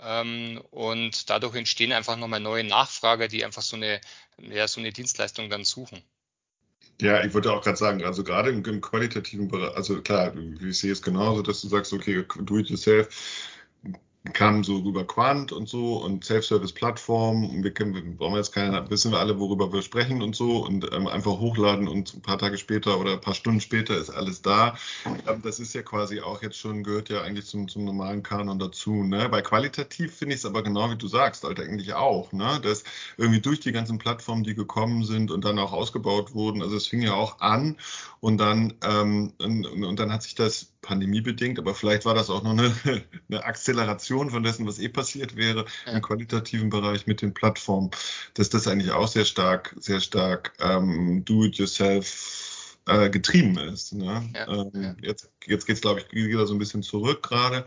Ähm, 0.00 0.62
und 0.70 1.30
dadurch 1.30 1.54
entstehen 1.56 1.92
einfach 1.92 2.16
nochmal 2.16 2.40
neue 2.40 2.64
Nachfrager, 2.64 3.28
die 3.28 3.44
einfach 3.44 3.62
so 3.62 3.76
eine, 3.76 4.00
ja, 4.38 4.66
so 4.68 4.80
eine 4.80 4.92
Dienstleistung 4.92 5.50
dann 5.50 5.64
suchen. 5.64 6.02
Ja, 7.00 7.24
ich 7.24 7.32
wollte 7.32 7.52
auch 7.52 7.62
gerade 7.62 7.78
sagen, 7.78 8.04
also 8.04 8.22
gerade 8.22 8.50
im, 8.50 8.64
im 8.64 8.80
qualitativen 8.80 9.48
Bereich, 9.48 9.74
also 9.74 10.02
klar, 10.02 10.34
ich 10.36 10.78
sehe 10.78 10.92
es 10.92 11.00
genauso, 11.00 11.42
dass 11.42 11.62
du 11.62 11.68
sagst, 11.68 11.92
okay, 11.92 12.24
do 12.42 12.58
it 12.58 12.68
yourself, 12.68 13.08
kam 14.34 14.62
so 14.64 14.78
über 14.78 15.06
Quant 15.06 15.50
und 15.50 15.66
so 15.66 15.96
und 15.96 16.24
Self-Service-Plattform. 16.24 17.62
Wir, 17.64 17.72
können, 17.72 17.94
wir 17.94 18.02
brauchen 18.02 18.36
jetzt 18.36 18.52
keine, 18.52 18.88
wissen 18.90 19.12
wir 19.12 19.18
alle, 19.18 19.38
worüber 19.38 19.72
wir 19.72 19.80
sprechen 19.80 20.20
und 20.20 20.36
so 20.36 20.58
und 20.58 20.92
ähm, 20.92 21.06
einfach 21.06 21.38
hochladen 21.38 21.88
und 21.88 22.14
ein 22.14 22.20
paar 22.20 22.36
Tage 22.36 22.58
später 22.58 23.00
oder 23.00 23.14
ein 23.14 23.20
paar 23.22 23.34
Stunden 23.34 23.62
später 23.62 23.96
ist 23.96 24.10
alles 24.10 24.42
da. 24.42 24.76
Ähm, 25.26 25.40
das 25.42 25.58
ist 25.58 25.72
ja 25.74 25.82
quasi 25.82 26.20
auch 26.20 26.42
jetzt 26.42 26.58
schon, 26.58 26.82
gehört 26.84 27.08
ja 27.08 27.22
eigentlich 27.22 27.46
zum, 27.46 27.66
zum 27.66 27.86
normalen 27.86 28.22
Kanon 28.22 28.58
dazu. 28.58 29.02
Ne? 29.04 29.26
Bei 29.30 29.40
qualitativ 29.40 30.14
finde 30.14 30.34
ich 30.34 30.40
es 30.40 30.46
aber 30.46 30.62
genau 30.62 30.90
wie 30.90 30.98
du 30.98 31.08
sagst, 31.08 31.44
halt 31.44 31.58
eigentlich 31.58 31.94
auch, 31.94 32.30
ne? 32.32 32.60
dass 32.62 32.84
irgendwie 33.16 33.40
durch 33.40 33.60
die 33.60 33.72
ganzen 33.72 33.96
Plattformen, 33.96 34.44
die 34.44 34.54
gekommen 34.54 35.02
sind 35.04 35.30
und 35.30 35.46
dann 35.46 35.58
auch 35.58 35.72
ausgebaut 35.72 36.34
wurden, 36.34 36.60
also 36.62 36.76
es 36.76 36.86
fing 36.86 37.00
ja 37.00 37.14
auch 37.14 37.40
an 37.40 37.78
und 38.20 38.36
dann, 38.36 38.74
ähm, 38.84 39.32
und, 39.38 39.64
und 39.64 39.98
dann 39.98 40.12
hat 40.12 40.22
sich 40.22 40.34
das 40.34 40.69
pandemiebedingt, 40.82 41.58
aber 41.58 41.74
vielleicht 41.74 42.04
war 42.04 42.14
das 42.14 42.30
auch 42.30 42.42
noch 42.42 42.52
eine, 42.52 42.72
eine 43.28 43.44
Akzeleration 43.44 44.30
von 44.30 44.42
dessen, 44.42 44.66
was 44.66 44.78
eh 44.78 44.88
passiert 44.88 45.36
wäre 45.36 45.64
ja. 45.86 45.92
im 45.92 46.02
qualitativen 46.02 46.70
Bereich 46.70 47.06
mit 47.06 47.22
den 47.22 47.34
Plattformen, 47.34 47.90
dass 48.34 48.50
das 48.50 48.66
eigentlich 48.66 48.92
auch 48.92 49.08
sehr 49.08 49.24
stark, 49.24 49.74
sehr 49.78 50.00
stark 50.00 50.52
ähm, 50.60 51.24
do-it-yourself 51.24 52.78
äh, 52.86 53.10
getrieben 53.10 53.58
ist. 53.58 53.92
Ne? 53.92 54.30
Ja, 54.34 54.48
ähm, 54.48 54.70
ja. 54.74 54.96
Jetzt, 55.02 55.30
jetzt 55.46 55.66
geht 55.66 55.76
es, 55.76 55.82
glaube 55.82 56.00
ich, 56.00 56.12
wieder 56.12 56.46
so 56.46 56.54
ein 56.54 56.58
bisschen 56.58 56.82
zurück 56.82 57.22
gerade 57.22 57.66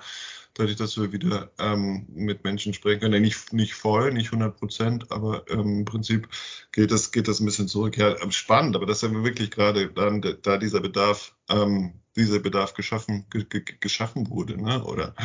dadurch, 0.53 0.75
dass 0.75 0.97
wir 0.97 1.11
wieder 1.11 1.51
ähm, 1.57 2.05
mit 2.13 2.43
Menschen 2.43 2.73
sprechen 2.73 3.01
können. 3.01 3.21
Nicht, 3.21 3.53
nicht 3.53 3.73
voll, 3.73 4.13
nicht 4.13 4.27
100 4.27 4.57
Prozent, 4.57 5.11
aber 5.11 5.45
ähm, 5.49 5.79
im 5.79 5.85
Prinzip 5.85 6.27
geht 6.71 6.91
das, 6.91 7.11
geht 7.11 7.27
das 7.27 7.39
ein 7.39 7.45
bisschen 7.45 7.67
zurück. 7.67 7.97
Ja, 7.97 8.15
spannend, 8.31 8.75
aber 8.75 8.85
das 8.85 9.01
ist 9.01 9.11
ja 9.11 9.23
wirklich 9.23 9.51
gerade 9.51 9.89
dann, 9.89 10.21
da 10.41 10.57
dieser 10.57 10.81
Bedarf 10.81 11.35
ähm, 11.49 11.99
dieser 12.15 12.39
Bedarf 12.39 12.75
geschaffen, 12.75 13.25
ge, 13.31 13.43
ge, 13.43 13.63
geschaffen 13.79 14.29
wurde, 14.29 14.61
ne? 14.61 14.83
oder? 14.83 15.15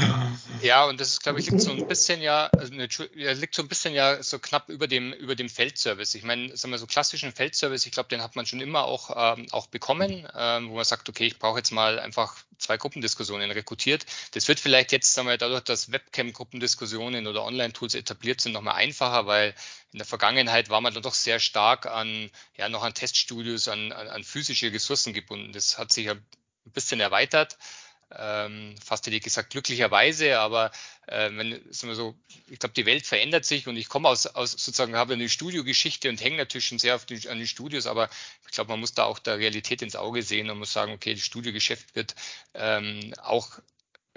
Ja, 0.62 0.86
und 0.86 0.98
das 0.98 1.08
ist, 1.08 1.22
glaube 1.22 1.38
ich, 1.38 1.50
liegt 1.50 1.60
so 1.60 1.70
ein 1.70 1.86
bisschen 1.86 2.22
ja, 2.22 2.46
also 2.46 2.72
eine, 2.72 2.88
liegt 3.34 3.54
so 3.54 3.62
ein 3.62 3.68
bisschen 3.68 3.94
ja 3.94 4.22
so 4.22 4.38
knapp 4.38 4.70
über 4.70 4.86
dem, 4.86 5.12
über 5.12 5.34
dem 5.36 5.48
Feldservice. 5.48 6.14
Ich 6.14 6.24
meine, 6.24 6.56
sagen 6.56 6.72
wir 6.72 6.78
so 6.78 6.86
klassischen 6.86 7.32
Feldservice, 7.32 7.84
ich 7.84 7.92
glaube, 7.92 8.08
den 8.08 8.22
hat 8.22 8.36
man 8.36 8.46
schon 8.46 8.60
immer 8.60 8.84
auch, 8.84 9.36
ähm, 9.38 9.46
auch 9.50 9.66
bekommen, 9.66 10.26
ähm, 10.34 10.70
wo 10.70 10.76
man 10.76 10.84
sagt, 10.84 11.08
okay, 11.08 11.26
ich 11.26 11.38
brauche 11.38 11.58
jetzt 11.58 11.72
mal 11.72 11.98
einfach 11.98 12.36
zwei 12.58 12.76
Gruppendiskussionen 12.76 13.50
rekrutiert. 13.50 14.06
Das 14.32 14.48
wird 14.48 14.58
vielleicht 14.58 14.90
jetzt, 14.92 15.14
sagen 15.14 15.28
wir, 15.28 15.36
dadurch, 15.36 15.62
dass 15.62 15.92
Webcam-Gruppendiskussionen 15.92 17.26
oder 17.26 17.44
Online-Tools 17.44 17.94
etabliert 17.94 18.40
sind, 18.40 18.52
nochmal 18.52 18.74
einfacher, 18.74 19.26
weil 19.26 19.54
in 19.92 19.98
der 19.98 20.06
Vergangenheit 20.06 20.68
war 20.68 20.80
man 20.80 20.92
dann 20.92 21.02
doch 21.02 21.14
sehr 21.14 21.40
stark 21.40 21.86
an, 21.86 22.30
ja, 22.56 22.68
noch 22.68 22.82
an 22.82 22.94
Teststudios, 22.94 23.68
an, 23.68 23.92
an, 23.92 24.08
an 24.08 24.24
physische 24.24 24.72
Ressourcen 24.72 25.12
gebunden. 25.14 25.52
Das 25.52 25.78
hat 25.78 25.92
sich 25.92 26.10
ein 26.10 26.22
bisschen 26.66 27.00
erweitert. 27.00 27.56
Ähm, 28.10 28.74
fast 28.82 29.06
hätte 29.06 29.16
ich 29.16 29.22
gesagt 29.22 29.50
glücklicherweise, 29.50 30.38
aber 30.38 30.70
äh, 31.06 31.30
wenn, 31.32 31.60
sagen 31.70 31.90
wir 31.90 31.94
so, 31.94 32.14
ich 32.48 32.58
glaube, 32.58 32.72
die 32.72 32.86
Welt 32.86 33.06
verändert 33.06 33.44
sich 33.44 33.66
und 33.66 33.76
ich 33.76 33.90
komme 33.90 34.08
aus, 34.08 34.26
aus 34.26 34.52
sozusagen, 34.52 34.96
habe 34.96 35.12
eine 35.12 35.28
Studiogeschichte 35.28 36.08
und 36.08 36.22
hänge 36.22 36.38
natürlich 36.38 36.66
schon 36.66 36.78
sehr 36.78 36.94
auf 36.94 37.04
die, 37.04 37.28
an 37.28 37.36
den 37.36 37.46
Studios, 37.46 37.86
aber 37.86 38.08
ich 38.46 38.52
glaube, 38.52 38.70
man 38.70 38.80
muss 38.80 38.94
da 38.94 39.04
auch 39.04 39.18
der 39.18 39.38
Realität 39.38 39.82
ins 39.82 39.94
Auge 39.94 40.22
sehen 40.22 40.48
und 40.48 40.58
muss 40.58 40.72
sagen, 40.72 40.92
okay, 40.92 41.12
das 41.12 41.22
Studiogeschäft 41.22 41.94
wird 41.94 42.14
ähm, 42.54 43.12
auch 43.22 43.58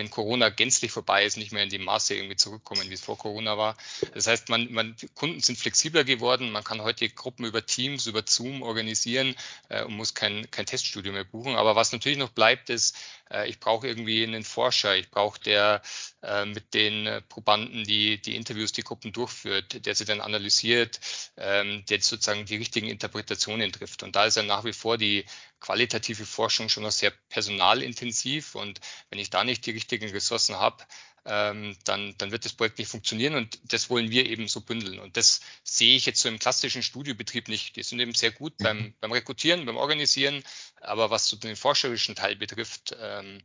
wenn 0.01 0.09
Corona 0.09 0.49
gänzlich 0.49 0.91
vorbei 0.91 1.25
ist, 1.25 1.37
nicht 1.37 1.51
mehr 1.51 1.61
in 1.61 1.69
dem 1.69 1.83
Maße 1.83 2.15
irgendwie 2.15 2.35
zurückkommen, 2.35 2.89
wie 2.89 2.95
es 2.95 3.01
vor 3.01 3.19
Corona 3.19 3.55
war. 3.55 3.77
Das 4.15 4.25
heißt, 4.25 4.49
man, 4.49 4.71
man, 4.71 4.95
Kunden 5.13 5.41
sind 5.41 5.59
flexibler 5.59 6.03
geworden. 6.03 6.51
Man 6.51 6.63
kann 6.63 6.81
heute 6.81 7.07
Gruppen 7.07 7.45
über 7.45 7.63
Teams, 7.63 8.07
über 8.07 8.23
Zoom 8.25 8.63
organisieren 8.63 9.35
äh, 9.69 9.83
und 9.83 9.95
muss 9.95 10.15
kein, 10.15 10.49
kein 10.49 10.65
Teststudio 10.65 11.13
mehr 11.13 11.23
buchen. 11.23 11.55
Aber 11.55 11.75
was 11.75 11.91
natürlich 11.91 12.17
noch 12.17 12.29
bleibt, 12.31 12.71
ist, 12.71 12.97
äh, 13.29 13.47
ich 13.47 13.59
brauche 13.59 13.87
irgendwie 13.87 14.23
einen 14.23 14.43
Forscher. 14.43 14.95
Ich 14.95 15.11
brauche 15.11 15.39
der 15.39 15.83
äh, 16.23 16.45
mit 16.45 16.73
den 16.73 17.21
Probanden, 17.29 17.83
die 17.83 18.19
die 18.19 18.35
Interviews, 18.35 18.71
die 18.71 18.83
Gruppen 18.83 19.11
durchführt, 19.11 19.85
der 19.85 19.93
sie 19.93 20.05
dann 20.05 20.19
analysiert, 20.19 20.99
ähm, 21.37 21.85
der 21.91 22.01
sozusagen 22.01 22.45
die 22.45 22.55
richtigen 22.55 22.87
Interpretationen 22.87 23.71
trifft. 23.71 24.01
Und 24.01 24.15
da 24.15 24.25
ist 24.25 24.37
ja 24.37 24.41
nach 24.41 24.63
wie 24.63 24.73
vor 24.73 24.97
die 24.97 25.25
qualitative 25.61 26.25
Forschung 26.25 26.67
schon 26.67 26.83
noch 26.83 26.91
sehr 26.91 27.13
personalintensiv. 27.29 28.55
Und 28.55 28.81
wenn 29.09 29.19
ich 29.19 29.29
da 29.29 29.43
nicht 29.43 29.65
die 29.65 29.71
richtigen 29.71 30.09
Ressourcen 30.09 30.57
habe, 30.57 30.83
ähm, 31.23 31.77
dann, 31.83 32.15
dann 32.17 32.31
wird 32.31 32.45
das 32.45 32.53
Projekt 32.53 32.79
nicht 32.79 32.89
funktionieren 32.89 33.35
und 33.35 33.59
das 33.71 33.89
wollen 33.89 34.09
wir 34.09 34.25
eben 34.25 34.47
so 34.47 34.61
bündeln. 34.61 34.99
Und 34.99 35.17
das 35.17 35.41
sehe 35.63 35.95
ich 35.95 36.05
jetzt 36.05 36.21
so 36.21 36.29
im 36.29 36.39
klassischen 36.39 36.81
Studiobetrieb 36.81 37.47
nicht. 37.47 37.75
Die 37.75 37.83
sind 37.83 37.99
eben 37.99 38.15
sehr 38.15 38.31
gut 38.31 38.57
beim, 38.57 38.77
mhm. 38.77 38.93
beim 38.99 39.11
Rekrutieren, 39.11 39.65
beim 39.65 39.77
Organisieren, 39.77 40.43
aber 40.81 41.11
was 41.11 41.27
so 41.27 41.37
den 41.37 41.55
forscherischen 41.55 42.15
Teil 42.15 42.35
betrifft, 42.35 42.95
ähm, 42.99 43.41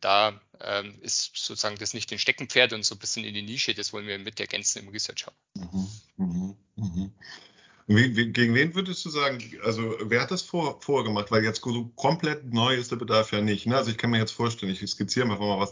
da 0.00 0.40
ähm, 0.60 0.98
ist 1.02 1.36
sozusagen 1.36 1.78
das 1.78 1.94
nicht 1.94 2.10
den 2.10 2.18
Steckenpferd 2.18 2.72
und 2.72 2.84
so 2.84 2.94
ein 2.94 2.98
bisschen 2.98 3.24
in 3.24 3.34
die 3.34 3.42
Nische, 3.42 3.74
das 3.74 3.92
wollen 3.92 4.06
wir 4.06 4.18
mit 4.18 4.38
ergänzen 4.38 4.82
im 4.82 4.88
Research 4.88 5.26
Hub. 5.26 5.34
Mhm, 5.54 5.88
mh, 6.16 6.56
mh. 6.76 7.10
Wie, 7.88 8.16
wie, 8.16 8.32
gegen 8.32 8.54
wen 8.54 8.74
würdest 8.74 9.04
du 9.04 9.10
sagen, 9.10 9.38
also 9.62 9.94
wer 10.02 10.22
hat 10.22 10.32
das 10.32 10.42
vor, 10.42 10.80
vorgemacht? 10.80 11.30
Weil 11.30 11.44
jetzt 11.44 11.62
so 11.62 11.84
komplett 11.94 12.52
neu 12.52 12.74
ist 12.74 12.90
der 12.90 12.96
Bedarf 12.96 13.32
ja 13.32 13.40
nicht. 13.40 13.66
Ne? 13.66 13.76
Also 13.76 13.90
ich 13.92 13.98
kann 13.98 14.10
mir 14.10 14.18
jetzt 14.18 14.32
vorstellen, 14.32 14.72
ich 14.72 14.84
skizziere 14.90 15.26
einfach 15.26 15.40
mal 15.40 15.60
was. 15.60 15.70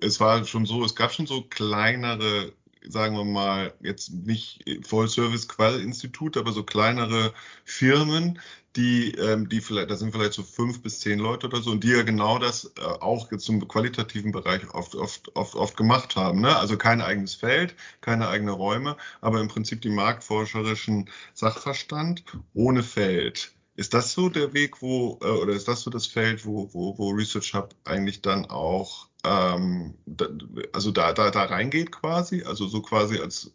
Es 0.00 0.18
war 0.18 0.44
schon 0.44 0.66
so, 0.66 0.84
es 0.84 0.96
gab 0.96 1.12
schon 1.12 1.26
so 1.26 1.42
kleinere 1.42 2.52
sagen 2.88 3.16
wir 3.16 3.24
mal, 3.24 3.74
jetzt 3.80 4.12
nicht 4.12 4.64
Vollservice-Qual-Institut, 4.86 6.36
aber 6.36 6.52
so 6.52 6.62
kleinere 6.62 7.32
Firmen, 7.64 8.38
die, 8.76 9.12
ähm, 9.12 9.48
die 9.48 9.60
vielleicht, 9.60 9.90
da 9.90 9.96
sind 9.96 10.12
vielleicht 10.12 10.32
so 10.32 10.42
fünf 10.42 10.82
bis 10.82 11.00
zehn 11.00 11.18
Leute 11.18 11.46
oder 11.46 11.60
so, 11.60 11.72
und 11.72 11.84
die 11.84 11.90
ja 11.90 12.02
genau 12.02 12.38
das 12.38 12.72
äh, 12.78 12.80
auch 12.80 13.30
jetzt 13.30 13.44
zum 13.44 13.66
qualitativen 13.68 14.32
Bereich 14.32 14.62
oft, 14.72 14.94
oft, 14.94 15.34
oft, 15.36 15.54
oft 15.54 15.76
gemacht 15.76 16.16
haben. 16.16 16.40
Ne? 16.40 16.56
Also 16.56 16.76
kein 16.76 17.00
eigenes 17.00 17.34
Feld, 17.34 17.74
keine 18.00 18.28
eigene 18.28 18.52
Räume, 18.52 18.96
aber 19.20 19.40
im 19.40 19.48
Prinzip 19.48 19.82
die 19.82 19.90
marktforscherischen 19.90 21.10
Sachverstand 21.34 22.24
ohne 22.54 22.82
Feld. 22.82 23.52
Ist 23.74 23.94
das 23.94 24.12
so 24.12 24.28
der 24.28 24.52
Weg, 24.52 24.82
wo, 24.82 25.18
äh, 25.22 25.28
oder 25.28 25.52
ist 25.52 25.68
das 25.68 25.82
so 25.82 25.90
das 25.90 26.06
Feld, 26.06 26.44
wo, 26.46 26.68
wo, 26.72 26.96
wo 26.98 27.10
Research 27.10 27.54
Hub 27.54 27.74
eigentlich 27.84 28.22
dann 28.22 28.46
auch, 28.46 29.08
ähm, 29.24 29.94
da, 30.06 30.26
also 30.72 30.90
da, 30.90 31.12
da, 31.12 31.30
da 31.30 31.44
reingeht 31.44 31.92
quasi? 31.92 32.42
Also 32.42 32.66
so 32.66 32.82
quasi 32.82 33.18
als, 33.18 33.52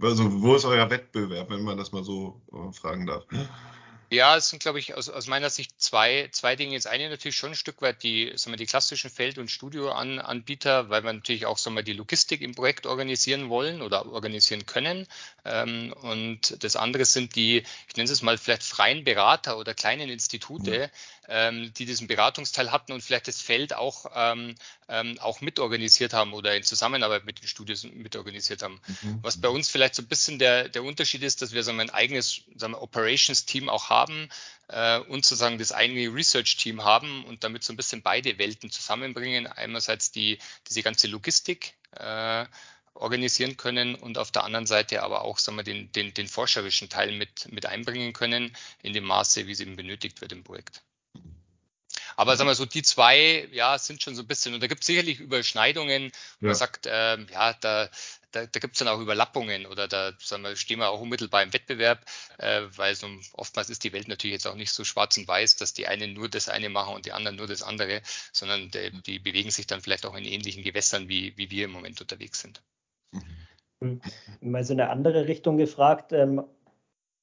also 0.00 0.42
wo 0.42 0.54
ist 0.54 0.64
euer 0.64 0.88
Wettbewerb, 0.90 1.50
wenn 1.50 1.62
man 1.62 1.76
das 1.76 1.92
mal 1.92 2.04
so 2.04 2.40
äh, 2.52 2.72
fragen 2.72 3.06
darf? 3.06 3.24
Ja, 4.12 4.36
es 4.36 4.50
sind, 4.50 4.62
glaube 4.62 4.78
ich, 4.78 4.94
aus, 4.94 5.08
aus 5.08 5.26
meiner 5.26 5.48
Sicht 5.48 5.80
zwei, 5.80 6.28
zwei 6.32 6.54
Dinge. 6.54 6.76
Das 6.76 6.84
eine 6.84 7.08
natürlich 7.08 7.34
schon 7.34 7.52
ein 7.52 7.56
Stück 7.56 7.80
weit 7.80 8.02
die, 8.02 8.30
sagen 8.36 8.52
wir, 8.52 8.58
die 8.58 8.66
klassischen 8.66 9.08
Feld- 9.08 9.38
und 9.38 9.50
Studioanbieter, 9.50 10.90
weil 10.90 11.02
wir 11.02 11.14
natürlich 11.14 11.46
auch 11.46 11.56
sagen 11.56 11.76
wir, 11.76 11.82
die 11.82 11.94
Logistik 11.94 12.42
im 12.42 12.54
Projekt 12.54 12.84
organisieren 12.84 13.48
wollen 13.48 13.80
oder 13.80 14.04
organisieren 14.12 14.66
können. 14.66 15.06
Ähm, 15.46 15.94
und 16.02 16.62
das 16.62 16.76
andere 16.76 17.06
sind 17.06 17.36
die, 17.36 17.64
ich 17.88 17.96
nenne 17.96 18.10
es 18.10 18.20
mal 18.20 18.36
vielleicht 18.36 18.64
freien 18.64 19.02
Berater 19.02 19.56
oder 19.56 19.72
kleinen 19.72 20.10
Institute, 20.10 20.70
mhm. 20.70 20.90
ähm, 21.28 21.72
die 21.72 21.86
diesen 21.86 22.06
Beratungsteil 22.06 22.70
hatten 22.70 22.92
und 22.92 23.00
vielleicht 23.00 23.28
das 23.28 23.40
Feld 23.40 23.74
auch, 23.74 24.04
ähm, 24.14 24.56
auch 25.20 25.40
mitorganisiert 25.40 26.12
haben 26.12 26.34
oder 26.34 26.54
in 26.54 26.64
Zusammenarbeit 26.64 27.24
mit 27.24 27.40
den 27.40 27.48
Studios 27.48 27.84
mitorganisiert 27.84 28.62
haben. 28.62 28.78
Mhm. 29.00 29.20
Was 29.22 29.40
bei 29.40 29.48
uns 29.48 29.70
vielleicht 29.70 29.94
so 29.94 30.02
ein 30.02 30.08
bisschen 30.08 30.38
der, 30.38 30.68
der 30.68 30.84
Unterschied 30.84 31.22
ist, 31.22 31.40
dass 31.40 31.52
wir 31.52 31.62
sagen 31.62 31.78
wir, 31.78 31.84
ein 31.84 31.90
eigenes 31.90 32.42
sagen 32.56 32.74
wir, 32.74 32.82
Operations-Team 32.82 33.70
auch 33.70 33.88
haben 33.88 34.01
haben 34.02 34.28
äh, 34.68 34.98
und 34.98 35.24
sozusagen 35.24 35.58
das 35.58 35.72
eigene 35.72 36.12
Research-Team 36.14 36.84
haben 36.84 37.24
und 37.24 37.44
damit 37.44 37.64
so 37.64 37.72
ein 37.72 37.76
bisschen 37.76 38.02
beide 38.02 38.38
Welten 38.38 38.70
zusammenbringen. 38.70 39.46
Einerseits 39.46 40.10
die, 40.10 40.38
diese 40.68 40.82
ganze 40.82 41.08
Logistik 41.08 41.74
äh, 41.92 42.46
organisieren 42.94 43.56
können 43.56 43.94
und 43.94 44.18
auf 44.18 44.30
der 44.30 44.44
anderen 44.44 44.66
Seite 44.66 45.02
aber 45.02 45.22
auch 45.22 45.38
sagen 45.38 45.56
wir, 45.56 45.64
den, 45.64 45.90
den, 45.92 46.12
den 46.14 46.28
forscherischen 46.28 46.88
Teil 46.88 47.12
mit, 47.12 47.50
mit 47.50 47.66
einbringen 47.66 48.12
können, 48.12 48.56
in 48.82 48.92
dem 48.92 49.04
Maße, 49.04 49.46
wie 49.46 49.52
es 49.52 49.60
eben 49.60 49.76
benötigt 49.76 50.20
wird 50.20 50.32
im 50.32 50.44
Projekt. 50.44 50.82
Aber 52.16 52.36
sagen 52.36 52.48
wir 52.48 52.54
so, 52.54 52.66
die 52.66 52.82
zwei, 52.82 53.48
ja, 53.52 53.78
sind 53.78 54.02
schon 54.02 54.14
so 54.14 54.22
ein 54.22 54.26
bisschen, 54.26 54.54
und 54.54 54.62
da 54.62 54.66
gibt 54.66 54.82
es 54.82 54.86
sicherlich 54.86 55.20
Überschneidungen, 55.20 56.12
wo 56.40 56.46
ja. 56.46 56.48
man 56.48 56.54
sagt, 56.54 56.86
äh, 56.86 57.18
ja, 57.32 57.54
da, 57.54 57.88
da, 58.32 58.46
da 58.46 58.60
gibt 58.60 58.74
es 58.74 58.78
dann 58.78 58.88
auch 58.88 59.00
Überlappungen 59.00 59.66
oder 59.66 59.88
da 59.88 60.12
sagen 60.18 60.42
wir, 60.42 60.56
stehen 60.56 60.78
wir 60.78 60.90
auch 60.90 61.00
unmittelbar 61.00 61.42
im 61.42 61.52
Wettbewerb, 61.52 62.04
äh, 62.38 62.62
weil 62.76 62.94
so 62.94 63.06
oftmals 63.34 63.70
ist 63.70 63.84
die 63.84 63.92
Welt 63.92 64.08
natürlich 64.08 64.34
jetzt 64.34 64.46
auch 64.46 64.54
nicht 64.54 64.72
so 64.72 64.84
schwarz 64.84 65.16
und 65.16 65.28
weiß, 65.28 65.56
dass 65.56 65.74
die 65.74 65.86
einen 65.86 66.14
nur 66.14 66.28
das 66.28 66.48
eine 66.48 66.68
machen 66.68 66.94
und 66.94 67.06
die 67.06 67.12
anderen 67.12 67.36
nur 67.36 67.46
das 67.46 67.62
andere, 67.62 68.02
sondern 68.32 68.70
die, 68.70 69.02
die 69.02 69.18
bewegen 69.18 69.50
sich 69.50 69.66
dann 69.66 69.80
vielleicht 69.80 70.06
auch 70.06 70.14
in 70.14 70.24
ähnlichen 70.24 70.62
Gewässern, 70.62 71.08
wie, 71.08 71.36
wie 71.36 71.50
wir 71.50 71.66
im 71.66 71.72
Moment 71.72 72.00
unterwegs 72.00 72.40
sind. 72.40 72.62
Mhm. 73.80 74.00
Mal 74.40 74.64
so 74.64 74.72
eine 74.72 74.90
andere 74.90 75.26
Richtung 75.26 75.56
gefragt, 75.56 76.12
ähm, 76.12 76.44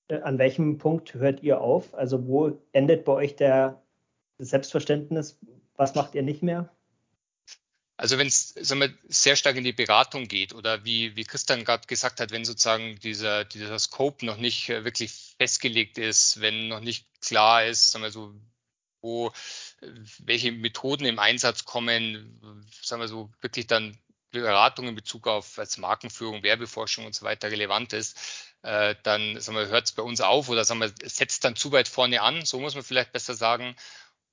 äh, 0.10 0.22
an 0.22 0.38
welchem 0.38 0.78
Punkt 0.78 1.14
hört 1.14 1.42
ihr 1.42 1.62
auf? 1.62 1.94
Also 1.94 2.28
wo 2.28 2.62
endet 2.74 3.06
bei 3.06 3.14
euch 3.14 3.36
der 3.36 3.82
Selbstverständnis? 4.40 5.38
Was 5.76 5.96
macht 5.96 6.16
ihr 6.16 6.24
nicht 6.24 6.44
mehr? 6.44 6.70
Also 7.98 8.18
wenn 8.18 8.28
es 8.28 8.56
sehr 9.10 9.36
stark 9.36 9.58
in 9.58 9.66
die 9.66 9.74
Beratung 9.74 10.30
geht 10.30 10.54
oder 10.54 10.86
wie, 10.86 11.18
wie 11.18 11.26
Christian 11.26 11.66
gerade 11.66 11.86
gesagt 11.86 12.22
hat, 12.22 12.32
wenn 12.32 12.46
sozusagen 12.46 12.98
dieser, 13.00 13.44
dieser 13.44 13.78
Scope 13.78 14.26
noch 14.26 14.38
nicht 14.38 14.70
äh, 14.70 14.86
wirklich 14.86 15.36
festgelegt 15.38 15.98
ist, 15.98 16.40
wenn 16.40 16.70
noch 16.70 16.80
nicht 16.80 17.06
klar 17.22 17.66
ist, 17.66 17.92
sagen 17.92 18.04
wir 18.04 18.12
so, 18.12 18.34
wo, 19.02 19.32
welche 20.20 20.54
Methoden 20.54 21.06
im 21.06 21.20
Einsatz 21.20 21.66
kommen, 21.66 22.40
sagen 22.82 23.02
wir 23.02 23.10
so, 23.10 23.32
wirklich 23.42 23.68
dann 23.68 23.98
Beratung 24.32 24.88
in 24.88 24.96
Bezug 24.96 25.28
auf 25.28 25.58
als 25.60 25.78
Markenführung, 25.78 26.44
Werbeforschung 26.44 27.06
und 27.06 27.16
so 27.16 27.26
weiter 27.26 27.52
relevant 27.52 27.94
ist, 27.94 28.18
äh, 28.62 28.96
dann 29.04 29.38
hört 29.38 29.86
es 29.86 29.92
bei 29.92 30.04
uns 30.04 30.22
auf 30.22 30.50
oder 30.50 30.64
sagen 30.64 30.82
wir, 30.82 30.94
setzt 31.04 31.44
dann 31.44 31.56
zu 31.56 31.72
weit 31.72 31.88
vorne 31.88 32.22
an, 32.22 32.46
so 32.46 32.60
muss 32.60 32.76
man 32.76 32.84
vielleicht 32.84 33.12
besser 33.12 33.34
sagen. 33.34 33.76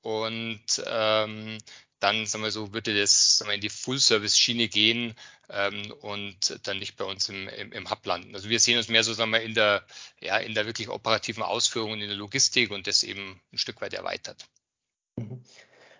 Und 0.06 0.60
ähm, 0.86 1.58
dann 1.98 2.26
sagen 2.26 2.44
wir 2.44 2.52
so, 2.52 2.72
würde 2.72 2.96
das 2.96 3.38
sagen 3.38 3.48
wir, 3.50 3.56
in 3.56 3.60
die 3.60 3.68
Full-Service-Schiene 3.68 4.68
gehen 4.68 5.16
ähm, 5.48 5.90
und 6.00 6.60
dann 6.62 6.78
nicht 6.78 6.94
bei 6.96 7.04
uns 7.04 7.28
im, 7.28 7.48
im, 7.48 7.72
im, 7.72 7.90
Hub 7.90 8.06
landen. 8.06 8.32
Also 8.32 8.48
wir 8.48 8.60
sehen 8.60 8.78
uns 8.78 8.86
mehr 8.86 9.02
so 9.02 9.14
sagen 9.14 9.32
wir, 9.32 9.40
in 9.40 9.54
der, 9.54 9.84
ja, 10.20 10.36
in 10.38 10.54
der 10.54 10.64
wirklich 10.64 10.90
operativen 10.90 11.42
Ausführung 11.42 11.90
und 11.90 12.02
in 12.02 12.08
der 12.08 12.16
Logistik 12.16 12.70
und 12.70 12.86
das 12.86 13.02
eben 13.02 13.40
ein 13.52 13.58
Stück 13.58 13.80
weit 13.80 13.94
erweitert. 13.94 14.46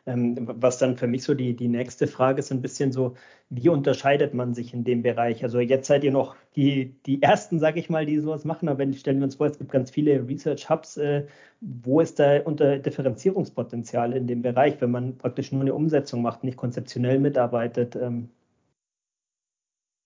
Ähm, 0.07 0.37
was 0.39 0.79
dann 0.79 0.97
für 0.97 1.09
mich 1.09 1.25
so 1.25 1.35
die, 1.35 1.55
die 1.57 1.67
nächste 1.67 2.07
Frage 2.07 2.39
ist, 2.39 2.53
ein 2.53 2.63
bisschen 2.63 2.93
so, 2.93 3.17
wie 3.51 3.69
unterscheidet 3.69 4.35
man 4.35 4.55
sich 4.55 4.73
in 4.73 4.85
dem 4.85 5.03
Bereich? 5.03 5.43
Also 5.43 5.59
jetzt 5.59 5.89
seid 5.89 6.05
ihr 6.05 6.13
noch 6.13 6.37
die, 6.55 6.95
die 7.07 7.21
Ersten, 7.23 7.59
sage 7.59 7.81
ich 7.81 7.91
mal, 7.91 8.07
die 8.07 8.19
sowas 8.21 8.45
machen, 8.45 8.69
aber 8.69 8.79
wenn 8.79 8.95
stellen 8.95 9.19
wir 9.19 9.25
uns 9.25 9.35
vor, 9.35 9.49
es 9.49 9.59
gibt 9.59 9.73
ganz 9.73 9.91
viele 9.91 10.27
Research 10.29 10.71
Hubs. 10.71 10.97
Äh, 10.97 11.27
wo 11.61 12.01
ist 12.01 12.19
da 12.19 12.41
unter 12.43 12.79
Differenzierungspotenzial 12.79 14.13
in 14.13 14.27
dem 14.27 14.43
Bereich, 14.43 14.81
wenn 14.81 14.91
man 14.93 15.19
praktisch 15.19 15.51
nur 15.53 15.63
eine 15.63 15.75
Umsetzung 15.75 16.23
macht, 16.23 16.45
nicht 16.45 16.57
konzeptionell 16.57 17.19
mitarbeitet? 17.19 17.97
Ähm, 17.97 18.29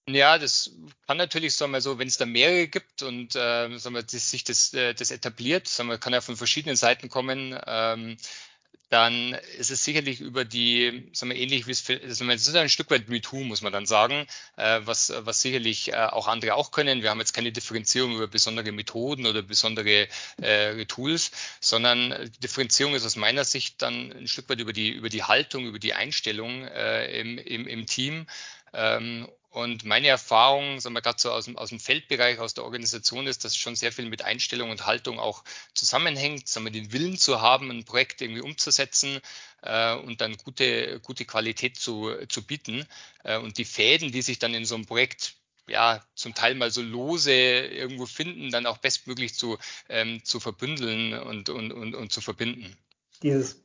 ja, 0.08 0.38
das 0.38 0.76
kann 1.06 1.18
natürlich, 1.18 1.54
sagen 1.54 1.72
wir 1.72 1.80
so, 1.80 1.98
wenn 1.98 2.08
es 2.08 2.16
da 2.16 2.26
mehrere 2.26 2.68
gibt 2.68 3.02
und 3.02 3.36
äh, 3.36 3.76
sagen 3.76 3.94
wir, 3.94 4.04
sich 4.06 4.44
das, 4.44 4.72
äh, 4.74 4.94
das 4.94 5.10
etabliert, 5.10 5.68
sagen 5.68 5.88
wir, 5.88 5.98
kann 5.98 6.12
ja 6.12 6.20
von 6.20 6.36
verschiedenen 6.36 6.76
Seiten 6.76 7.08
kommen, 7.08 7.58
ähm, 7.66 8.16
dann 8.90 9.34
ist 9.56 9.70
es 9.70 9.84
sicherlich 9.84 10.20
über 10.20 10.44
die, 10.44 11.08
sagen 11.12 11.30
wir, 11.32 11.38
ähnlich 11.38 11.68
wie 11.68 11.70
es, 11.70 11.88
also 11.88 12.24
es 12.24 12.48
ist 12.48 12.56
ein 12.56 12.68
Stück 12.68 12.90
weit 12.90 13.08
MeToo, 13.08 13.44
muss 13.44 13.62
man 13.62 13.72
dann 13.72 13.86
sagen, 13.86 14.26
äh, 14.56 14.80
was, 14.82 15.12
was 15.16 15.40
sicherlich 15.40 15.92
äh, 15.92 15.94
auch 15.94 16.26
andere 16.26 16.54
auch 16.54 16.72
können. 16.72 17.00
Wir 17.00 17.10
haben 17.10 17.20
jetzt 17.20 17.32
keine 17.32 17.52
Differenzierung 17.52 18.16
über 18.16 18.26
besondere 18.26 18.72
Methoden 18.72 19.26
oder 19.26 19.42
besondere 19.42 20.08
äh, 20.42 20.84
Tools, 20.86 21.30
sondern 21.60 22.32
Differenzierung 22.42 22.94
ist 22.94 23.06
aus 23.06 23.14
meiner 23.14 23.44
Sicht 23.44 23.80
dann 23.80 24.12
ein 24.12 24.26
Stück 24.26 24.48
weit 24.48 24.58
über 24.58 24.72
die, 24.72 24.90
über 24.90 25.08
die 25.08 25.22
Haltung, 25.22 25.66
über 25.66 25.78
die 25.78 25.94
Einstellung 25.94 26.64
äh, 26.64 27.20
im, 27.20 27.38
im, 27.38 27.68
im 27.68 27.86
Team. 27.86 28.26
Ähm, 28.72 29.28
und 29.50 29.84
meine 29.84 30.06
Erfahrung, 30.06 30.78
sagen 30.78 30.94
wir 30.94 31.02
gerade 31.02 31.20
so 31.20 31.32
aus 31.32 31.46
dem, 31.46 31.58
aus 31.58 31.70
dem 31.70 31.80
Feldbereich, 31.80 32.38
aus 32.38 32.54
der 32.54 32.64
Organisation 32.64 33.26
ist, 33.26 33.44
dass 33.44 33.56
schon 33.56 33.74
sehr 33.74 33.90
viel 33.90 34.08
mit 34.08 34.22
Einstellung 34.22 34.70
und 34.70 34.86
Haltung 34.86 35.18
auch 35.18 35.42
zusammenhängt, 35.74 36.46
sagen 36.46 36.66
wir, 36.66 36.72
den 36.72 36.92
Willen 36.92 37.18
zu 37.18 37.40
haben, 37.40 37.68
ein 37.70 37.84
Projekt 37.84 38.22
irgendwie 38.22 38.42
umzusetzen 38.42 39.18
äh, 39.62 39.96
und 39.96 40.20
dann 40.20 40.36
gute, 40.36 41.00
gute 41.00 41.24
Qualität 41.24 41.76
zu, 41.76 42.12
zu 42.28 42.46
bieten. 42.46 42.86
Äh, 43.24 43.38
und 43.38 43.58
die 43.58 43.64
Fäden, 43.64 44.12
die 44.12 44.22
sich 44.22 44.38
dann 44.38 44.54
in 44.54 44.64
so 44.64 44.76
einem 44.76 44.86
Projekt 44.86 45.34
ja, 45.66 46.00
zum 46.14 46.34
Teil 46.34 46.54
mal 46.54 46.70
so 46.70 46.82
lose 46.82 47.32
irgendwo 47.32 48.06
finden, 48.06 48.50
dann 48.50 48.66
auch 48.66 48.78
bestmöglich 48.78 49.34
zu, 49.34 49.58
ähm, 49.88 50.24
zu 50.24 50.38
verbündeln 50.38 51.12
und, 51.14 51.48
und, 51.48 51.72
und, 51.72 51.96
und 51.96 52.12
zu 52.12 52.20
verbinden. 52.20 52.76
Dieses 53.22 53.60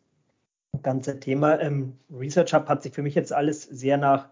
ganze 0.81 1.19
Thema 1.19 1.59
ähm, 1.59 1.99
Research 2.11 2.53
Hub 2.53 2.67
hat 2.67 2.81
sich 2.81 2.93
für 2.93 3.03
mich 3.03 3.13
jetzt 3.13 3.31
alles 3.31 3.63
sehr 3.63 3.97
nach 3.97 4.29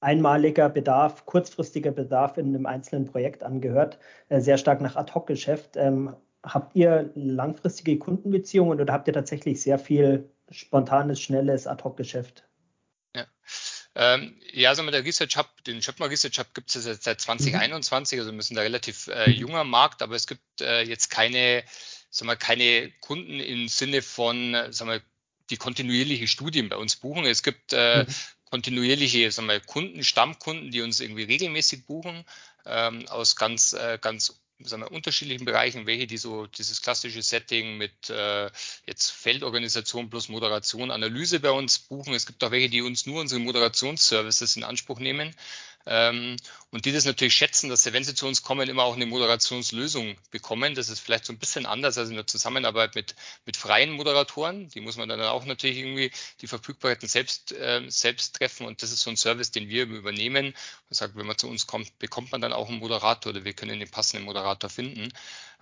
einmaliger 0.00 0.68
Bedarf, 0.68 1.26
kurzfristiger 1.26 1.92
Bedarf 1.92 2.38
in 2.38 2.48
einem 2.48 2.66
einzelnen 2.66 3.06
Projekt 3.06 3.42
angehört, 3.42 3.98
äh, 4.28 4.40
sehr 4.40 4.58
stark 4.58 4.80
nach 4.80 4.96
Ad-Hoc-Geschäft. 4.96 5.76
Ähm, 5.76 6.16
habt 6.42 6.74
ihr 6.74 7.10
langfristige 7.14 7.98
Kundenbeziehungen 7.98 8.80
oder 8.80 8.92
habt 8.92 9.08
ihr 9.08 9.14
tatsächlich 9.14 9.62
sehr 9.62 9.78
viel 9.78 10.30
spontanes, 10.50 11.20
schnelles 11.20 11.66
Ad-Hoc-Geschäft? 11.66 12.44
Ja. 13.14 13.26
Ähm, 13.94 14.40
ja, 14.52 14.70
also 14.70 14.82
mit 14.82 14.94
der 14.94 15.04
Research 15.04 15.36
Hub, 15.36 15.48
den 15.66 15.82
Schöpfer 15.82 16.08
Research 16.08 16.38
Hub 16.38 16.54
gibt 16.54 16.74
es 16.74 16.86
jetzt 16.86 17.04
seit 17.04 17.20
2021, 17.20 18.16
mhm. 18.16 18.20
also 18.20 18.32
wir 18.32 18.42
sind 18.42 18.56
da 18.56 18.62
relativ 18.62 19.08
äh, 19.08 19.30
junger 19.30 19.64
Markt, 19.64 20.00
aber 20.00 20.14
es 20.14 20.26
gibt 20.26 20.62
äh, 20.62 20.82
jetzt 20.82 21.10
keine, 21.10 21.64
sagen 22.08 22.30
wir, 22.30 22.36
keine 22.36 22.90
Kunden 23.00 23.38
im 23.38 23.68
Sinne 23.68 24.00
von, 24.00 24.56
sagen 24.70 24.92
wir, 24.92 25.02
die 25.50 25.56
kontinuierliche 25.56 26.28
Studien 26.28 26.68
bei 26.68 26.76
uns 26.76 26.94
buchen. 26.94 27.26
Es 27.26 27.42
gibt 27.42 27.72
äh, 27.72 28.04
mhm 28.04 28.14
kontinuierliche 28.50 29.30
sagen 29.30 29.48
wir, 29.48 29.60
Kunden, 29.60 30.04
Stammkunden, 30.04 30.70
die 30.70 30.82
uns 30.82 31.00
irgendwie 31.00 31.24
regelmäßig 31.24 31.86
buchen, 31.86 32.24
ähm, 32.66 33.06
aus 33.08 33.36
ganz, 33.36 33.72
äh, 33.72 33.98
ganz 34.00 34.40
sagen 34.62 34.82
wir, 34.82 34.92
unterschiedlichen 34.92 35.44
Bereichen, 35.44 35.86
welche 35.86 36.06
die 36.06 36.18
so 36.18 36.46
dieses 36.46 36.82
klassische 36.82 37.22
Setting 37.22 37.78
mit 37.78 38.10
äh, 38.10 38.50
jetzt 38.86 39.10
Feldorganisation 39.10 40.10
plus 40.10 40.28
Moderation, 40.28 40.90
Analyse 40.90 41.40
bei 41.40 41.50
uns 41.50 41.78
buchen. 41.78 42.14
Es 42.14 42.26
gibt 42.26 42.42
auch 42.44 42.50
welche, 42.50 42.68
die 42.68 42.82
uns 42.82 43.06
nur 43.06 43.20
unsere 43.20 43.40
Moderationsservices 43.40 44.56
in 44.56 44.64
Anspruch 44.64 44.98
nehmen. 44.98 45.34
Ähm, 45.86 46.36
und 46.70 46.84
die 46.84 46.92
das 46.92 47.04
natürlich 47.04 47.34
schätzen, 47.34 47.68
dass 47.68 47.82
sie, 47.82 47.92
wenn 47.92 48.04
sie 48.04 48.14
zu 48.14 48.26
uns 48.26 48.42
kommen, 48.42 48.68
immer 48.68 48.84
auch 48.84 48.94
eine 48.94 49.06
Moderationslösung 49.06 50.16
bekommen. 50.30 50.74
Das 50.74 50.88
ist 50.88 51.00
vielleicht 51.00 51.24
so 51.24 51.32
ein 51.32 51.38
bisschen 51.38 51.66
anders 51.66 51.98
als 51.98 52.10
in 52.10 52.16
der 52.16 52.26
Zusammenarbeit 52.26 52.94
mit, 52.94 53.14
mit 53.46 53.56
freien 53.56 53.90
Moderatoren. 53.90 54.68
Die 54.68 54.80
muss 54.80 54.96
man 54.96 55.08
dann 55.08 55.20
auch 55.22 55.44
natürlich 55.44 55.78
irgendwie 55.78 56.10
die 56.42 56.46
Verfügbarkeiten 56.46 57.08
selbst, 57.08 57.52
äh, 57.52 57.82
selbst 57.88 58.36
treffen. 58.36 58.66
Und 58.66 58.82
das 58.82 58.92
ist 58.92 59.00
so 59.00 59.10
ein 59.10 59.16
Service, 59.16 59.50
den 59.50 59.68
wir 59.68 59.84
übernehmen. 59.84 60.54
Und 60.88 60.96
sagt, 60.96 61.16
wenn 61.16 61.26
man 61.26 61.38
zu 61.38 61.48
uns 61.48 61.66
kommt, 61.66 61.98
bekommt 61.98 62.30
man 62.30 62.40
dann 62.40 62.52
auch 62.52 62.68
einen 62.68 62.78
Moderator 62.78 63.30
oder 63.30 63.44
wir 63.44 63.54
können 63.54 63.80
den 63.80 63.90
passenden 63.90 64.26
Moderator 64.26 64.70
finden. 64.70 65.12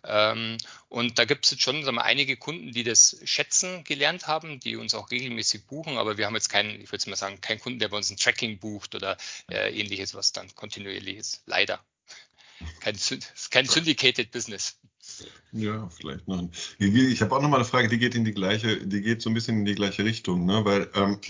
Ähm, 0.04 0.58
und 0.88 1.18
da 1.18 1.24
gibt 1.24 1.44
es 1.44 1.50
jetzt 1.50 1.62
schon 1.62 1.84
sagen 1.84 1.96
wir, 1.96 2.04
einige 2.04 2.36
Kunden, 2.36 2.72
die 2.72 2.84
das 2.84 3.20
schätzen 3.24 3.84
gelernt 3.84 4.26
haben, 4.26 4.60
die 4.60 4.76
uns 4.76 4.94
auch 4.94 5.10
regelmäßig 5.10 5.66
buchen, 5.66 5.98
aber 5.98 6.16
wir 6.18 6.26
haben 6.26 6.34
jetzt 6.34 6.48
keinen, 6.48 6.80
ich 6.80 6.90
würde 6.92 7.10
mal 7.10 7.16
sagen, 7.16 7.40
keinen 7.40 7.60
Kunden, 7.60 7.78
der 7.78 7.88
bei 7.88 7.96
uns 7.96 8.10
ein 8.10 8.16
Tracking 8.16 8.58
bucht 8.58 8.94
oder 8.94 9.16
äh, 9.50 9.78
ähnliches, 9.78 10.14
was 10.14 10.32
dann 10.32 10.54
kontinuierlich 10.54 11.16
ist. 11.16 11.42
Leider. 11.46 11.80
Kein, 12.80 12.98
kein 13.50 13.66
Syndicated 13.66 14.30
Business. 14.30 14.78
Ja, 15.52 15.88
vielleicht 15.88 16.28
nein. 16.28 16.50
Ich 16.78 17.20
habe 17.22 17.34
auch 17.34 17.40
noch 17.40 17.48
mal 17.48 17.56
eine 17.56 17.64
Frage, 17.64 17.88
die 17.88 17.98
geht 17.98 18.14
in 18.14 18.24
die 18.24 18.32
gleiche, 18.32 18.86
die 18.86 19.00
geht 19.00 19.22
so 19.22 19.30
ein 19.30 19.34
bisschen 19.34 19.58
in 19.58 19.64
die 19.64 19.74
gleiche 19.74 20.04
Richtung, 20.04 20.44
ne? 20.44 20.64
Weil 20.64 20.90
ähm, 20.94 21.20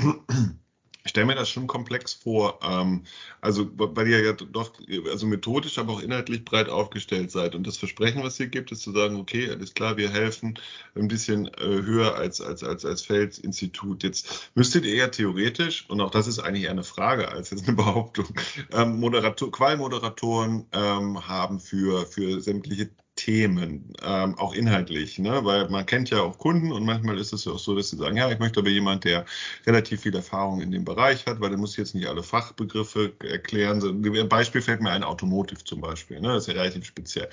Ich 1.05 1.11
stelle 1.11 1.27
mir 1.27 1.35
das 1.35 1.49
schon 1.49 1.67
komplex 1.67 2.13
vor. 2.13 2.59
Ähm, 2.63 3.05
also, 3.41 3.71
weil 3.77 4.09
ihr 4.09 4.23
ja 4.23 4.33
doch, 4.33 4.73
also 5.11 5.27
methodisch, 5.27 5.79
aber 5.79 5.95
auch 5.95 6.01
inhaltlich 6.03 6.45
breit 6.45 6.69
aufgestellt 6.69 7.31
seid. 7.31 7.55
Und 7.55 7.67
das 7.67 7.77
Versprechen, 7.79 8.23
was 8.23 8.39
ihr 8.41 8.49
gibt, 8.49 8.73
ist 8.73 8.83
zu 8.83 8.93
sagen, 8.93 9.17
okay, 9.17 9.49
alles 9.51 9.75
klar, 9.75 9.97
wir 9.97 10.11
helfen 10.11 10.59
ein 10.95 11.09
bisschen 11.09 11.47
äh, 11.47 11.65
höher 11.65 12.15
als, 12.17 12.41
als, 12.41 12.63
als, 12.63 12.85
als 12.85 13.03
Feldsinstitut. 13.03 14.03
Jetzt 14.03 14.51
müsstet 14.55 14.85
ihr 14.85 14.97
ja 14.97 15.09
theoretisch, 15.09 15.87
und 15.89 16.01
auch 16.01 16.11
das 16.11 16.27
ist 16.27 16.41
eigentlich 16.41 16.65
eher 16.65 16.73
eine 16.73 16.85
Frage 16.85 17.29
als 17.29 17.51
jetzt 17.51 17.67
eine 17.67 17.77
Behauptung, 17.77 18.27
ähm, 18.73 19.01
Moderator, 19.01 19.51
Qualmoderatoren 19.51 20.67
ähm, 20.73 21.27
haben 21.27 21.61
für, 21.61 22.07
für 22.07 22.41
sämtliche 22.41 22.91
Themen, 23.19 23.93
ähm, 24.05 24.39
auch 24.39 24.55
inhaltlich, 24.55 25.19
ne? 25.19 25.45
weil 25.45 25.69
man 25.69 25.85
kennt 25.85 26.09
ja 26.09 26.21
auch 26.21 26.39
Kunden 26.39 26.71
und 26.71 26.85
manchmal 26.85 27.19
ist 27.19 27.33
es 27.33 27.45
ja 27.47 27.53
auch 27.53 27.59
so, 27.59 27.75
dass 27.75 27.91
sie 27.91 27.97
sagen, 27.97 28.17
ja, 28.17 28.31
ich 28.31 28.39
möchte 28.39 28.61
aber 28.61 28.69
jemand, 28.69 29.03
der 29.03 29.25
relativ 29.67 30.03
viel 30.03 30.15
Erfahrung 30.15 30.61
in 30.61 30.71
dem 30.71 30.85
Bereich 30.85 31.27
hat, 31.27 31.41
weil 31.41 31.51
der 31.51 31.59
muss 31.59 31.77
jetzt 31.77 31.97
nicht 31.97 32.07
alle 32.07 32.23
Fachbegriffe 32.23 33.13
erklären. 33.29 33.83
Ein 33.83 34.29
Beispiel 34.29 34.63
fällt 34.63 34.81
mir 34.81 34.93
ein, 34.93 35.03
Automotive 35.03 35.65
zum 35.65 35.81
Beispiel, 35.81 36.21
ne? 36.21 36.29
das 36.29 36.47
ist 36.47 36.55
ja 36.55 36.61
relativ 36.61 36.85
speziell. 36.85 37.29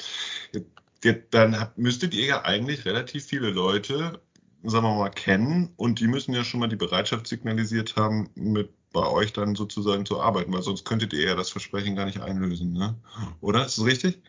Dann 1.30 1.68
müsstet 1.76 2.16
ihr 2.16 2.26
ja 2.26 2.46
eigentlich 2.46 2.84
relativ 2.86 3.26
viele 3.26 3.52
Leute, 3.52 4.20
sagen 4.64 4.88
wir 4.88 4.96
mal, 4.96 5.12
kennen 5.12 5.72
und 5.78 6.00
die 6.00 6.08
müssen 6.08 6.34
ja 6.34 6.44
schon 6.44 6.62
mal 6.62 6.68
die 6.68 6.76
Bereitschaft 6.76 7.28
signalisiert 7.28 7.96
haben, 7.96 8.32
mit 8.34 8.72
bei 8.96 9.06
euch 9.08 9.34
dann 9.34 9.56
sozusagen 9.56 10.06
zu 10.06 10.22
arbeiten, 10.22 10.54
weil 10.54 10.64
sonst 10.64 10.86
könntet 10.86 11.12
ihr 11.12 11.28
ja 11.28 11.36
das 11.36 11.50
Versprechen 11.50 11.96
gar 11.96 12.06
nicht 12.06 12.22
einlösen, 12.22 12.72
ne? 12.72 12.96
Oder? 13.42 13.66
Ist 13.66 13.78
das 13.78 13.86
richtig? 13.86 14.20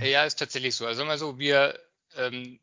Ja, 0.00 0.24
ist 0.24 0.36
tatsächlich 0.38 0.74
so. 0.74 0.86
Also 0.86 1.04
mal 1.04 1.18
so, 1.18 1.38
wir 1.38 1.78
ähm, 2.16 2.58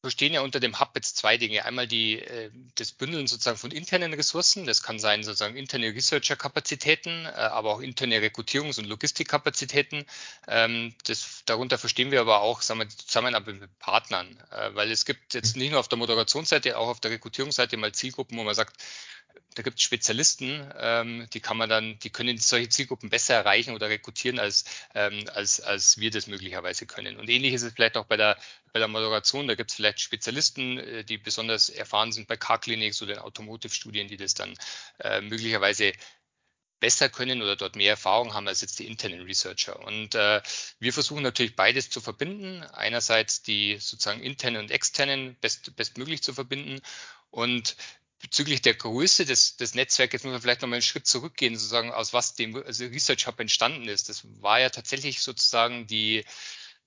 verstehen 0.00 0.32
ja 0.32 0.40
unter 0.40 0.58
dem 0.58 0.80
Hub 0.80 0.92
jetzt 0.94 1.18
zwei 1.18 1.36
Dinge. 1.36 1.64
Einmal 1.66 1.86
die, 1.86 2.18
äh, 2.18 2.50
das 2.74 2.92
Bündeln 2.92 3.26
sozusagen 3.26 3.58
von 3.58 3.70
internen 3.70 4.14
Ressourcen. 4.14 4.64
Das 4.64 4.82
kann 4.82 4.98
sein 4.98 5.22
sozusagen 5.22 5.56
interne 5.56 5.94
Researcher-Kapazitäten, 5.94 7.26
äh, 7.26 7.28
aber 7.28 7.74
auch 7.74 7.80
interne 7.80 8.18
Rekrutierungs- 8.18 8.78
und 8.78 8.86
Logistikkapazitäten. 8.86 10.04
Ähm, 10.48 10.94
das, 11.04 11.42
darunter 11.44 11.76
verstehen 11.78 12.10
wir 12.10 12.22
aber 12.22 12.40
auch 12.40 12.62
sagen 12.62 12.80
wir, 12.80 12.86
die 12.86 12.96
Zusammenarbeit 12.96 13.60
mit 13.60 13.78
Partnern, 13.78 14.26
äh, 14.50 14.74
weil 14.74 14.90
es 14.90 15.04
gibt 15.04 15.34
jetzt 15.34 15.56
nicht 15.56 15.70
nur 15.70 15.78
auf 15.78 15.88
der 15.88 15.98
Moderationsseite, 15.98 16.78
auch 16.78 16.88
auf 16.88 17.00
der 17.00 17.10
Rekrutierungsseite 17.10 17.76
mal 17.76 17.92
Zielgruppen, 17.92 18.38
wo 18.38 18.44
man 18.44 18.54
sagt, 18.54 18.82
da 19.54 19.62
gibt 19.62 19.78
es 19.78 19.82
Spezialisten, 19.82 20.70
ähm, 20.78 21.28
die 21.32 21.40
kann 21.40 21.56
man 21.56 21.68
dann, 21.68 21.98
die 21.98 22.10
können 22.10 22.38
solche 22.38 22.68
Zielgruppen 22.68 23.10
besser 23.10 23.34
erreichen 23.34 23.74
oder 23.74 23.88
rekrutieren, 23.88 24.38
als, 24.38 24.64
ähm, 24.94 25.24
als, 25.34 25.60
als 25.60 25.98
wir 25.98 26.10
das 26.10 26.26
möglicherweise 26.26 26.86
können. 26.86 27.16
Und 27.16 27.28
ähnlich 27.28 27.52
ist 27.52 27.62
es 27.62 27.72
vielleicht 27.72 27.96
auch 27.96 28.06
bei 28.06 28.16
der, 28.16 28.38
bei 28.72 28.78
der 28.78 28.88
Moderation. 28.88 29.48
Da 29.48 29.54
gibt 29.54 29.70
es 29.70 29.76
vielleicht 29.76 30.00
Spezialisten, 30.00 30.78
äh, 30.78 31.04
die 31.04 31.18
besonders 31.18 31.68
erfahren 31.68 32.12
sind 32.12 32.28
bei 32.28 32.36
Car-Clinics 32.36 33.02
oder 33.02 33.14
in 33.14 33.18
Automotive-Studien, 33.18 34.08
die 34.08 34.16
das 34.16 34.34
dann 34.34 34.54
äh, 35.00 35.20
möglicherweise 35.20 35.92
besser 36.80 37.08
können 37.08 37.42
oder 37.42 37.54
dort 37.54 37.76
mehr 37.76 37.90
Erfahrung 37.90 38.34
haben 38.34 38.48
als 38.48 38.60
jetzt 38.60 38.80
die 38.80 38.88
internen 38.88 39.22
Researcher. 39.22 39.78
Und 39.86 40.16
äh, 40.16 40.42
wir 40.80 40.92
versuchen 40.92 41.22
natürlich 41.22 41.54
beides 41.54 41.90
zu 41.90 42.00
verbinden. 42.00 42.64
Einerseits 42.72 43.42
die 43.42 43.76
sozusagen 43.78 44.20
internen 44.20 44.62
und 44.62 44.70
externen 44.72 45.36
best, 45.40 45.76
bestmöglich 45.76 46.22
zu 46.24 46.34
verbinden. 46.34 46.80
Und 47.30 47.76
bezüglich 48.22 48.62
der 48.62 48.74
Größe 48.74 49.26
des, 49.26 49.56
des 49.56 49.74
Netzwerkes 49.74 50.22
muss 50.22 50.32
man 50.32 50.40
vielleicht 50.40 50.62
nochmal 50.62 50.76
einen 50.76 50.82
Schritt 50.82 51.06
zurückgehen, 51.06 51.56
sozusagen, 51.56 51.92
aus 51.92 52.12
was 52.12 52.34
dem 52.34 52.56
also 52.56 52.86
Research 52.86 53.26
Hub 53.26 53.38
entstanden 53.40 53.88
ist. 53.88 54.08
Das 54.08 54.22
war 54.40 54.60
ja 54.60 54.70
tatsächlich 54.70 55.20
sozusagen 55.20 55.86
die, 55.86 56.24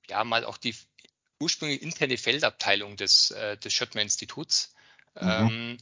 ja, 0.10 0.24
mal 0.24 0.46
auch 0.46 0.58
die 0.58 0.76
ursprünglich 1.40 1.82
interne 1.82 2.18
Feldabteilung 2.18 2.96
des, 2.96 3.32
äh, 3.32 3.58
des 3.58 3.74
Schöttmer 3.74 4.02
Instituts. 4.02 4.74
Mhm. 5.20 5.30
Ähm, 5.30 5.78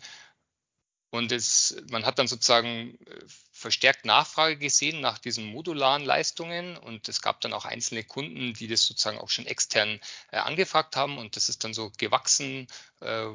und 1.12 1.32
es, 1.32 1.78
man 1.92 2.08
hat 2.08 2.18
dann 2.18 2.28
sozusagen 2.28 2.98
äh, 3.06 3.20
verstärkt 3.52 4.04
Nachfrage 4.04 4.58
gesehen 4.58 5.00
nach 5.00 5.20
diesen 5.20 5.46
modularen 5.46 6.04
Leistungen 6.04 6.76
und 6.76 7.08
es 7.08 7.22
gab 7.22 7.40
dann 7.42 7.54
auch 7.54 7.66
einzelne 7.66 8.04
Kunden, 8.04 8.56
die 8.56 8.68
das 8.68 8.84
sozusagen 8.84 9.20
auch 9.20 9.30
schon 9.30 9.46
extern 9.46 10.00
äh, 10.32 10.38
angefragt 10.38 10.96
haben 10.96 11.20
und 11.20 11.36
das 11.36 11.50
ist 11.50 11.64
dann 11.64 11.76
so 11.76 11.92
gewachsen, 12.00 12.68
äh, 13.02 13.28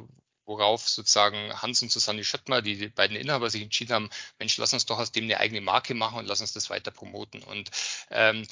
worauf 0.48 0.88
sozusagen 0.88 1.52
Hans 1.62 1.82
und 1.82 1.92
Susanne 1.92 2.24
Schöttmer, 2.24 2.62
die, 2.62 2.88
beiden 2.88 3.16
Inhaber, 3.16 3.50
sich 3.50 3.62
entschieden 3.62 3.92
haben, 3.92 4.10
Mensch, 4.38 4.56
lass 4.56 4.72
uns 4.72 4.86
doch 4.86 4.98
aus 4.98 5.12
dem 5.12 5.24
eine 5.24 5.38
eigene 5.38 5.60
Marke 5.60 5.94
machen 5.94 6.18
und 6.18 6.26
lass 6.26 6.40
uns 6.40 6.54
das 6.54 6.70
weiter 6.70 6.90
promoten. 6.90 7.42
Und 7.42 7.70
ähm, 8.10 8.46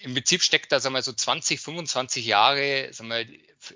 im 0.00 0.14
Prinzip 0.14 0.42
steckt 0.42 0.72
da 0.72 0.80
sagen 0.80 0.94
wir, 0.94 1.02
so 1.02 1.12
20, 1.12 1.60
25 1.60 2.24
Jahre 2.24 2.88
sagen 2.92 3.10
wir, 3.10 3.26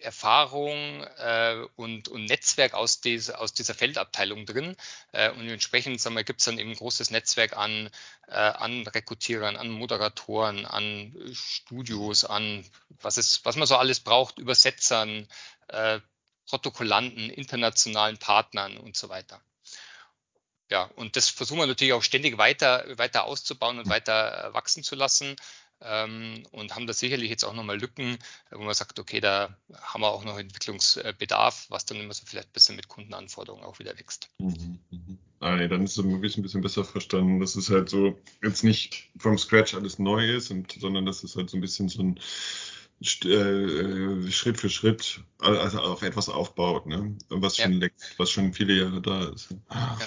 Erfahrung 0.01 1.05
äh, 1.19 1.65
und, 1.77 2.09
und 2.09 2.25
Netzwerk 2.25 2.75
aus, 2.75 3.01
des, 3.01 3.31
aus 3.31 3.53
dieser 3.53 3.75
Feldabteilung 3.75 4.45
drin. 4.45 4.77
Äh, 5.13 5.31
und 5.31 5.49
entsprechend 5.49 6.03
gibt 6.27 6.41
es 6.41 6.47
dann 6.47 6.59
eben 6.59 6.71
ein 6.71 6.77
großes 6.77 7.11
Netzwerk 7.11 7.57
an, 7.57 7.91
äh, 8.27 8.33
an 8.33 8.87
Rekrutierern, 8.87 9.57
an 9.57 9.71
Moderatoren, 9.71 10.67
an 10.67 11.15
Studios, 11.33 12.25
an 12.25 12.65
was, 13.01 13.17
es, 13.17 13.45
was 13.45 13.57
man 13.57 13.69
so 13.69 13.77
alles 13.77 14.01
braucht, 14.01 14.39
Übersetzern, 14.39 15.29
äh, 15.69 16.01
Protokollanten, 16.47 17.31
internationalen 17.31 18.19
Partnern 18.19 18.77
und 18.77 18.97
so 18.97 19.09
weiter. 19.09 19.41
Ja, 20.71 20.91
und 20.97 21.17
das 21.17 21.29
versuchen 21.29 21.61
wir 21.61 21.67
natürlich 21.67 21.93
auch 21.93 22.03
ständig 22.03 22.39
weiter, 22.39 22.85
weiter 22.99 23.25
auszubauen 23.25 23.79
und 23.79 23.89
weiter 23.89 24.51
wachsen 24.53 24.83
zu 24.83 24.97
lassen 24.97 25.37
ähm, 25.81 26.43
und 26.51 26.75
haben 26.75 26.87
da 26.87 26.93
sicherlich 26.93 27.31
jetzt 27.31 27.45
auch 27.45 27.53
nochmal 27.53 27.79
Lücken, 27.79 28.19
wo 28.51 28.63
man 28.63 28.75
sagt, 28.75 28.99
okay, 28.99 29.21
da 29.21 29.57
haben 29.81 30.01
wir 30.01 30.11
auch 30.11 30.25
noch 30.25 30.39
Entwicklungsbedarf, 30.39 31.67
was 31.69 31.87
dann 31.87 32.01
immer 32.01 32.15
so 32.15 32.25
vielleicht 32.27 32.49
ein 32.49 32.53
bisschen 32.53 32.77
mit 32.77 32.89
Kundenanforderungen 32.89 33.65
auch 33.65 33.79
wieder 33.79 33.97
wächst. 33.99 34.29
Mhm, 34.39 34.81
mhm. 34.91 35.19
Ah, 35.39 35.57
nee, 35.57 35.69
dann 35.69 35.85
ist 35.85 35.99
es 35.99 36.05
wirklich 36.05 36.37
ein 36.37 36.43
bisschen 36.43 36.63
besser 36.63 36.85
verstanden, 36.85 37.41
dass 37.41 37.57
es 37.57 37.69
halt 37.69 37.91
so 37.91 38.19
jetzt 38.43 38.65
nicht 38.65 39.11
vom 39.19 39.37
Scratch 39.37 39.75
alles 39.75 39.99
neu 39.99 40.35
ist, 40.35 40.51
und, 40.51 40.73
sondern 40.73 41.05
dass 41.05 41.23
es 41.23 41.37
halt 41.37 41.51
so 41.51 41.59
ein 41.59 41.61
bisschen 41.61 41.89
so 41.89 42.03
ein 42.03 42.17
äh, 42.17 42.21
Schritt 43.03 44.59
für 44.59 44.71
Schritt 44.71 45.21
also 45.39 45.81
auf 45.81 46.03
etwas 46.03 46.29
aufbaut, 46.29 46.87
ne? 46.87 47.17
was 47.29 47.57
schon 47.59 47.81
ja. 47.81 47.89
was 48.17 48.31
schon 48.31 48.53
viele 48.53 48.75
Jahre 48.75 49.03
da 49.03 49.29
ist. 49.29 49.49
Ja. 49.71 49.99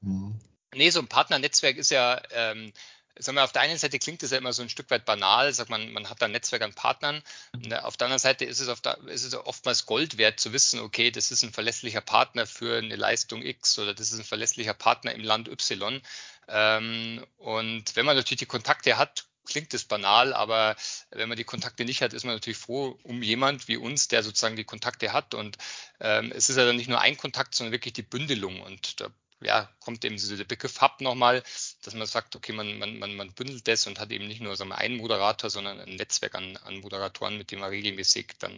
Mhm. 0.00 0.38
Nee, 0.74 0.90
so 0.90 1.00
ein 1.00 1.08
Partnernetzwerk 1.08 1.76
ist 1.76 1.90
ja 1.90 2.20
ähm, 2.30 2.72
sagen 3.18 3.36
wir, 3.36 3.44
auf 3.44 3.52
der 3.52 3.62
einen 3.62 3.78
Seite 3.78 3.98
klingt 3.98 4.22
es 4.22 4.30
ja 4.30 4.38
immer 4.38 4.52
so 4.52 4.62
ein 4.62 4.68
Stück 4.68 4.90
weit 4.90 5.04
banal, 5.04 5.52
sagt 5.52 5.70
man, 5.70 5.92
man 5.92 6.10
hat 6.10 6.20
da 6.20 6.26
ein 6.26 6.32
Netzwerk 6.32 6.62
an 6.62 6.74
Partnern. 6.74 7.22
Ne, 7.56 7.84
auf 7.84 7.96
der 7.96 8.06
anderen 8.06 8.18
Seite 8.18 8.44
ist 8.44 8.60
es, 8.60 8.68
auf 8.68 8.80
der, 8.80 8.98
ist 9.06 9.24
es 9.24 9.34
oftmals 9.34 9.86
Gold 9.86 10.18
wert 10.18 10.40
zu 10.40 10.52
wissen, 10.52 10.80
okay, 10.80 11.10
das 11.10 11.30
ist 11.30 11.42
ein 11.44 11.52
verlässlicher 11.52 12.00
Partner 12.00 12.46
für 12.46 12.78
eine 12.78 12.96
Leistung 12.96 13.42
X 13.42 13.78
oder 13.78 13.94
das 13.94 14.10
ist 14.10 14.18
ein 14.18 14.24
verlässlicher 14.24 14.74
Partner 14.74 15.12
im 15.12 15.22
Land 15.22 15.48
Y. 15.48 16.00
Ähm, 16.48 17.24
und 17.36 17.94
wenn 17.96 18.06
man 18.06 18.16
natürlich 18.16 18.40
die 18.40 18.46
Kontakte 18.46 18.98
hat, 18.98 19.26
klingt 19.44 19.74
es 19.74 19.84
banal, 19.84 20.32
aber 20.32 20.76
wenn 21.10 21.28
man 21.28 21.38
die 21.38 21.44
Kontakte 21.44 21.84
nicht 21.84 22.02
hat, 22.02 22.12
ist 22.12 22.24
man 22.24 22.34
natürlich 22.34 22.58
froh 22.58 22.98
um 23.02 23.22
jemand 23.22 23.68
wie 23.68 23.76
uns, 23.76 24.08
der 24.08 24.22
sozusagen 24.22 24.56
die 24.56 24.64
Kontakte 24.64 25.12
hat. 25.12 25.34
Und 25.34 25.58
ähm, 26.00 26.32
es 26.34 26.48
ist 26.48 26.56
ja 26.56 26.64
dann 26.64 26.76
nicht 26.76 26.88
nur 26.88 27.00
ein 27.00 27.16
Kontakt, 27.16 27.54
sondern 27.54 27.72
wirklich 27.72 27.94
die 27.94 28.02
Bündelung. 28.02 28.60
Und 28.60 29.00
da 29.00 29.08
ja, 29.44 29.68
kommt 29.80 30.04
eben 30.04 30.16
dieser 30.16 30.42
Begriff 30.44 30.80
Hub 30.80 31.00
nochmal, 31.00 31.42
dass 31.82 31.94
man 31.94 32.06
sagt, 32.06 32.34
okay, 32.34 32.52
man, 32.52 32.78
man, 32.78 32.98
man, 32.98 33.14
man 33.14 33.32
bündelt 33.32 33.68
das 33.68 33.86
und 33.86 34.00
hat 34.00 34.10
eben 34.10 34.26
nicht 34.26 34.40
nur 34.40 34.56
sagen 34.56 34.70
wir, 34.70 34.78
einen 34.78 34.96
Moderator, 34.96 35.50
sondern 35.50 35.80
ein 35.80 35.96
Netzwerk 35.96 36.34
an, 36.34 36.56
an 36.64 36.80
Moderatoren, 36.80 37.38
mit 37.38 37.50
dem 37.50 37.60
man 37.60 37.70
regelmäßig 37.70 38.32
dann 38.38 38.52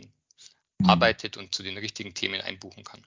mhm. 0.79 0.90
arbeitet 0.90 1.37
und 1.37 1.55
zu 1.55 1.62
den 1.62 1.77
richtigen 1.77 2.14
Themen 2.14 2.40
einbuchen 2.40 2.85
kann. 2.85 3.03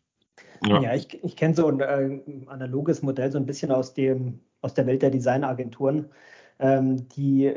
Ja, 0.63 0.81
ja 0.81 0.93
ich, 0.93 1.23
ich 1.23 1.35
kenne 1.35 1.55
so 1.55 1.67
ein 1.67 1.79
äh, 1.79 2.47
analoges 2.47 3.01
Modell 3.01 3.31
so 3.31 3.37
ein 3.37 3.45
bisschen 3.45 3.71
aus, 3.71 3.93
dem, 3.93 4.41
aus 4.61 4.73
der 4.73 4.85
Welt 4.85 5.01
der 5.01 5.11
Designagenturen. 5.11 6.11
Ähm, 6.59 7.07
die 7.09 7.55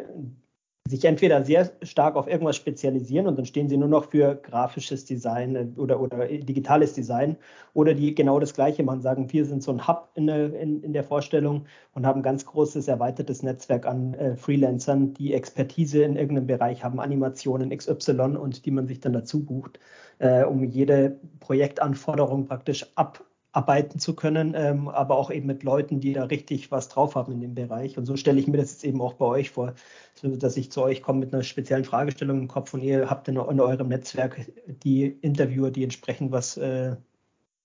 sich 0.88 1.04
entweder 1.04 1.44
sehr 1.44 1.70
stark 1.82 2.16
auf 2.16 2.26
irgendwas 2.26 2.56
spezialisieren 2.56 3.26
und 3.26 3.38
dann 3.38 3.46
stehen 3.46 3.68
sie 3.68 3.76
nur 3.76 3.88
noch 3.88 4.10
für 4.10 4.34
grafisches 4.34 5.04
Design 5.04 5.54
äh, 5.54 5.66
oder, 5.76 6.00
oder 6.00 6.26
digitales 6.26 6.92
Design 6.92 7.36
oder 7.72 7.94
die 7.94 8.14
genau 8.14 8.40
das 8.40 8.52
Gleiche 8.52 8.82
machen, 8.82 9.00
sagen, 9.00 9.32
wir 9.32 9.44
sind 9.44 9.62
so 9.62 9.70
ein 9.72 9.86
Hub 9.86 10.10
in, 10.16 10.28
in, 10.28 10.82
in 10.82 10.92
der 10.92 11.04
Vorstellung 11.04 11.66
und 11.94 12.04
haben 12.04 12.20
ein 12.20 12.24
ganz 12.24 12.44
großes 12.44 12.88
erweitertes 12.88 13.42
Netzwerk 13.42 13.86
an 13.86 14.14
äh, 14.14 14.36
Freelancern, 14.36 15.14
die 15.14 15.34
Expertise 15.34 16.02
in 16.02 16.16
irgendeinem 16.16 16.48
Bereich 16.48 16.82
haben, 16.82 16.98
Animationen 16.98 17.76
XY 17.76 18.36
und 18.36 18.66
die 18.66 18.70
man 18.72 18.88
sich 18.88 19.00
dann 19.00 19.12
dazu 19.12 19.44
bucht, 19.44 19.78
äh, 20.18 20.42
um 20.44 20.64
jede 20.64 21.20
Projektanforderung 21.38 22.46
praktisch 22.46 22.86
ab 22.96 23.24
arbeiten 23.52 23.98
zu 23.98 24.14
können, 24.14 24.54
ähm, 24.56 24.88
aber 24.88 25.16
auch 25.16 25.30
eben 25.30 25.46
mit 25.46 25.62
Leuten, 25.62 26.00
die 26.00 26.14
da 26.14 26.24
richtig 26.24 26.70
was 26.70 26.88
drauf 26.88 27.14
haben 27.14 27.32
in 27.32 27.40
dem 27.40 27.54
Bereich. 27.54 27.98
Und 27.98 28.06
so 28.06 28.16
stelle 28.16 28.40
ich 28.40 28.46
mir 28.46 28.56
das 28.56 28.72
jetzt 28.72 28.84
eben 28.84 29.00
auch 29.02 29.14
bei 29.14 29.26
euch 29.26 29.50
vor, 29.50 29.74
so 30.14 30.34
dass 30.34 30.56
ich 30.56 30.72
zu 30.72 30.82
euch 30.82 31.02
komme 31.02 31.20
mit 31.20 31.34
einer 31.34 31.42
speziellen 31.42 31.84
Fragestellung 31.84 32.40
im 32.40 32.48
Kopf 32.48 32.72
und 32.72 32.82
ihr 32.82 33.10
habt 33.10 33.28
in, 33.28 33.36
in 33.36 33.60
eurem 33.60 33.88
Netzwerk 33.88 34.50
die 34.66 35.06
Interviewer, 35.06 35.70
die 35.70 35.84
entsprechend 35.84 36.32
was 36.32 36.56
äh, 36.56 36.96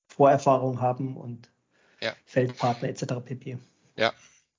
Vorerfahrung 0.07 0.81
haben 0.81 1.15
und 1.15 1.49
ja. 2.01 2.13
Feldpartner 2.25 2.89
etc. 2.89 3.05
pp. 3.23 3.57
Ja, 3.95 4.13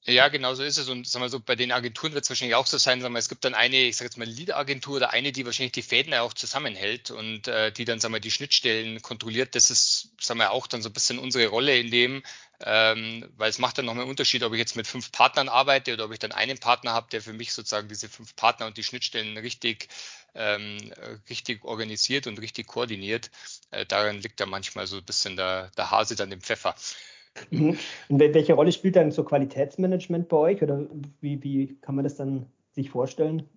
ja, 0.08 0.28
genau 0.28 0.54
so 0.54 0.62
ist 0.62 0.78
es. 0.78 0.88
Und 0.88 1.06
sagen 1.06 1.22
wir 1.24 1.28
so, 1.28 1.38
bei 1.38 1.54
den 1.54 1.70
Agenturen 1.70 2.14
wird 2.14 2.24
es 2.24 2.30
wahrscheinlich 2.30 2.54
auch 2.54 2.66
so 2.66 2.78
sein, 2.78 3.00
sagen 3.02 3.12
wir, 3.12 3.18
es 3.18 3.28
gibt 3.28 3.44
dann 3.44 3.54
eine, 3.54 3.76
ich 3.76 3.96
sage 3.96 4.06
jetzt 4.06 4.16
mal 4.16 4.26
Lead-Agentur 4.26 4.96
oder 4.96 5.10
eine, 5.10 5.32
die 5.32 5.44
wahrscheinlich 5.44 5.72
die 5.72 5.82
Fäden 5.82 6.14
auch 6.14 6.32
zusammenhält 6.32 7.10
und 7.10 7.46
äh, 7.46 7.70
die 7.72 7.84
dann, 7.84 8.00
sagen 8.00 8.14
wir, 8.14 8.20
die 8.20 8.30
Schnittstellen 8.30 9.02
kontrolliert. 9.02 9.54
Das 9.54 9.70
ist, 9.70 10.08
sagen 10.18 10.40
wir, 10.40 10.50
auch 10.52 10.66
dann 10.66 10.80
so 10.80 10.88
ein 10.88 10.94
bisschen 10.94 11.18
unsere 11.18 11.48
Rolle 11.48 11.78
in 11.78 11.90
dem, 11.90 12.22
ähm, 12.60 13.28
weil 13.36 13.50
es 13.50 13.58
macht 13.58 13.76
dann 13.78 13.84
nochmal 13.84 14.02
einen 14.02 14.10
Unterschied, 14.10 14.42
ob 14.42 14.52
ich 14.54 14.58
jetzt 14.58 14.76
mit 14.76 14.86
fünf 14.86 15.12
Partnern 15.12 15.48
arbeite 15.50 15.92
oder 15.92 16.06
ob 16.06 16.12
ich 16.12 16.18
dann 16.18 16.32
einen 16.32 16.58
Partner 16.58 16.92
habe, 16.92 17.08
der 17.10 17.20
für 17.20 17.34
mich 17.34 17.52
sozusagen 17.52 17.88
diese 17.88 18.08
fünf 18.08 18.34
Partner 18.34 18.66
und 18.66 18.78
die 18.78 18.84
Schnittstellen 18.84 19.36
richtig, 19.36 19.88
ähm, 20.34 20.92
richtig 21.28 21.64
organisiert 21.64 22.26
und 22.26 22.40
richtig 22.40 22.66
koordiniert. 22.66 23.30
Äh, 23.70 23.84
daran 23.84 24.20
liegt 24.22 24.40
da 24.40 24.46
manchmal 24.46 24.86
so 24.86 24.96
ein 24.96 25.04
bisschen 25.04 25.36
der, 25.36 25.70
der 25.76 25.90
Hase 25.90 26.16
dann 26.16 26.32
im 26.32 26.40
Pfeffer. 26.40 26.74
Mhm. 27.50 27.78
Und 28.08 28.18
welche 28.20 28.54
Rolle 28.54 28.72
spielt 28.72 28.96
dann 28.96 29.10
so 29.10 29.24
Qualitätsmanagement 29.24 30.28
bei 30.28 30.36
euch 30.36 30.62
oder 30.62 30.86
wie, 31.20 31.42
wie 31.42 31.76
kann 31.80 31.94
man 31.94 32.04
das 32.04 32.16
dann 32.16 32.46
sich 32.72 32.90
vorstellen? 32.90 33.48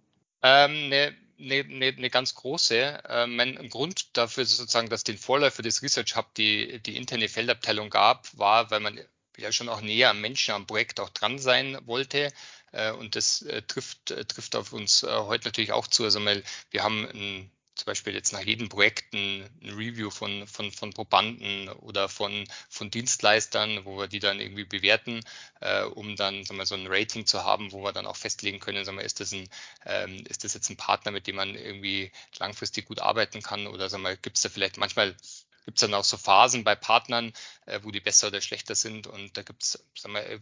Ähm, 0.43 0.89
ne, 0.89 1.13
eine, 1.39 1.55
eine, 1.55 1.87
eine 1.87 2.09
ganz 2.09 2.35
große. 2.35 2.99
Ähm, 3.09 3.35
mein 3.35 3.69
Grund 3.69 4.15
dafür 4.17 4.43
ist 4.43 4.57
sozusagen, 4.57 4.89
dass 4.89 5.03
den 5.03 5.17
Vorläufer 5.17 5.63
des 5.63 5.81
Research 5.81 6.15
Hub 6.15 6.33
die, 6.35 6.79
die 6.83 6.97
interne 6.97 7.27
Feldabteilung 7.27 7.89
gab, 7.89 8.27
war, 8.37 8.71
weil 8.71 8.79
man 8.79 8.99
ja 9.37 9.51
schon 9.51 9.69
auch 9.69 9.81
näher 9.81 10.09
am 10.09 10.21
Menschen, 10.21 10.53
am 10.53 10.67
Projekt 10.67 10.99
auch 10.99 11.09
dran 11.09 11.39
sein 11.39 11.77
wollte. 11.85 12.31
Äh, 12.71 12.91
und 12.91 13.15
das 13.15 13.41
äh, 13.43 13.61
trifft, 13.63 14.11
äh, 14.11 14.25
trifft 14.25 14.55
auf 14.55 14.73
uns 14.73 15.03
äh, 15.03 15.07
heute 15.09 15.47
natürlich 15.47 15.71
auch 15.71 15.87
zu. 15.87 16.03
Also, 16.03 16.19
wir 16.19 16.83
haben 16.83 17.07
ein 17.07 17.51
zum 17.81 17.87
Beispiel 17.87 18.13
jetzt 18.13 18.31
nach 18.31 18.41
jedem 18.41 18.69
Projekt 18.69 19.11
ein, 19.15 19.49
Review 19.63 20.11
von, 20.11 20.45
von, 20.45 20.71
von 20.71 20.93
Probanden 20.93 21.67
oder 21.69 22.09
von, 22.09 22.47
von 22.69 22.91
Dienstleistern, 22.91 23.85
wo 23.85 23.97
wir 23.97 24.07
die 24.07 24.19
dann 24.19 24.39
irgendwie 24.39 24.65
bewerten, 24.65 25.21
äh, 25.61 25.81
um 25.81 26.15
dann 26.15 26.43
sagen 26.45 26.59
wir, 26.59 26.67
so 26.67 26.75
ein 26.75 26.85
Rating 26.85 27.25
zu 27.25 27.43
haben, 27.43 27.71
wo 27.71 27.83
wir 27.83 27.91
dann 27.91 28.05
auch 28.05 28.15
festlegen 28.15 28.59
können, 28.59 28.85
sagen 28.85 28.99
wir, 28.99 29.03
ist, 29.03 29.19
das 29.19 29.31
ein, 29.31 29.49
ähm, 29.85 30.23
ist 30.29 30.43
das 30.43 30.53
jetzt 30.53 30.69
ein 30.69 30.77
Partner, 30.77 31.11
mit 31.11 31.25
dem 31.25 31.37
man 31.37 31.55
irgendwie 31.55 32.11
langfristig 32.37 32.85
gut 32.85 32.99
arbeiten 32.99 33.41
kann 33.41 33.65
oder 33.65 33.89
gibt 34.17 34.37
es 34.37 34.43
da 34.43 34.49
vielleicht 34.49 34.77
manchmal 34.77 35.15
gibt 35.65 35.77
es 35.77 35.81
dann 35.81 35.93
auch 35.93 36.03
so 36.03 36.17
Phasen 36.17 36.63
bei 36.63 36.75
Partnern, 36.75 37.33
äh, 37.65 37.79
wo 37.83 37.91
die 37.91 37.99
besser 37.99 38.27
oder 38.27 38.41
schlechter 38.41 38.75
sind. 38.75 39.05
Und 39.05 39.37
da 39.37 39.43
gibt 39.43 39.63
es 39.63 39.83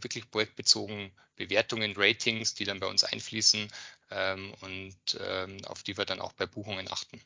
wirklich 0.01 0.31
projektbezogen 0.31 1.11
Bewertungen, 1.35 1.93
Ratings, 1.97 2.53
die 2.53 2.63
dann 2.63 2.79
bei 2.79 2.87
uns 2.87 3.03
einfließen 3.03 3.69
ähm, 4.11 4.53
und 4.61 5.19
ähm, 5.19 5.57
auf 5.67 5.83
die 5.83 5.97
wir 5.97 6.05
dann 6.05 6.21
auch 6.21 6.33
bei 6.33 6.45
Buchungen 6.45 6.87
achten. 6.89 7.21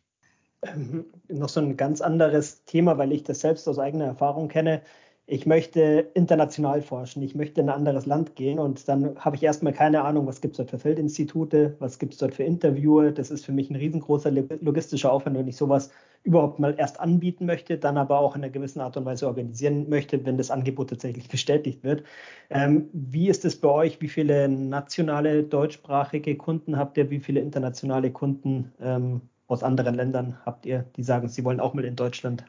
Ähm, 0.64 1.06
noch 1.28 1.50
so 1.50 1.60
ein 1.60 1.78
ganz 1.78 2.02
anderes 2.02 2.66
Thema, 2.66 2.98
weil 2.98 3.12
ich 3.12 3.24
das 3.24 3.42
selbst 3.42 3.68
aus 3.68 3.80
eigener 3.80 4.06
Erfahrung 4.06 4.48
kenne 4.48 4.82
ich 5.26 5.46
möchte 5.46 6.12
international 6.16 6.82
forschen, 6.82 7.24
ich 7.24 7.34
möchte 7.34 7.62
in 7.62 7.70
ein 7.70 7.76
anderes 7.76 8.06
Land 8.06 8.36
gehen 8.36 8.60
und 8.60 8.88
dann 8.90 9.18
habe 9.18 9.38
ich 9.38 9.44
erstmal 9.44 9.72
keine 9.72 10.04
Ahnung, 10.04 10.28
was 10.28 10.42
gibt 10.42 10.54
es 10.54 10.58
dort 10.58 10.70
für 10.70 10.80
Feldinstitute, 10.80 11.78
was 11.80 11.98
gibt 11.98 12.14
es 12.14 12.20
dort 12.20 12.34
für 12.34 12.44
Interviewer. 12.44 13.12
Das 13.12 13.32
ist 13.32 13.46
für 13.46 13.54
mich 13.54 13.70
ein 13.70 13.78
riesengroßer 13.78 14.32
logistischer 14.32 15.12
Aufwand, 15.12 15.38
wenn 15.38 15.48
ich 15.48 15.56
sowas 15.56 15.92
überhaupt 16.24 16.60
mal 16.60 16.76
erst 16.78 17.00
anbieten 17.00 17.46
möchte, 17.46 17.78
dann 17.78 17.98
aber 17.98 18.20
auch 18.20 18.36
in 18.36 18.44
einer 18.44 18.52
gewissen 18.52 18.80
Art 18.80 18.96
und 18.98 19.06
Weise 19.06 19.28
organisieren 19.28 19.90
möchte, 19.90 20.26
wenn 20.26 20.38
das 20.38 20.52
Angebot 20.52 20.90
tatsächlich 20.90 21.28
bestätigt 21.30 21.84
wird. 21.84 22.04
Ähm, 22.50 22.90
wie 22.94 23.30
ist 23.30 23.46
es 23.46 23.60
bei 23.60 23.68
euch? 23.68 24.02
Wie 24.02 24.08
viele 24.08 24.48
nationale 24.48 25.44
deutschsprachige 25.44 26.36
Kunden 26.38 26.78
habt 26.78 26.98
ihr? 26.98 27.10
Wie 27.10 27.20
viele 27.20 27.42
internationale 27.42 28.12
Kunden 28.12 28.72
ähm, 28.82 29.22
aus 29.48 29.64
anderen 29.64 29.96
Ländern 29.96 30.38
habt 30.46 30.66
ihr, 30.66 30.86
die 30.96 31.04
sagen, 31.04 31.28
sie 31.28 31.44
wollen 31.44 31.60
auch 31.60 31.74
mal 31.74 31.86
in 31.86 31.96
Deutschland 31.96 32.46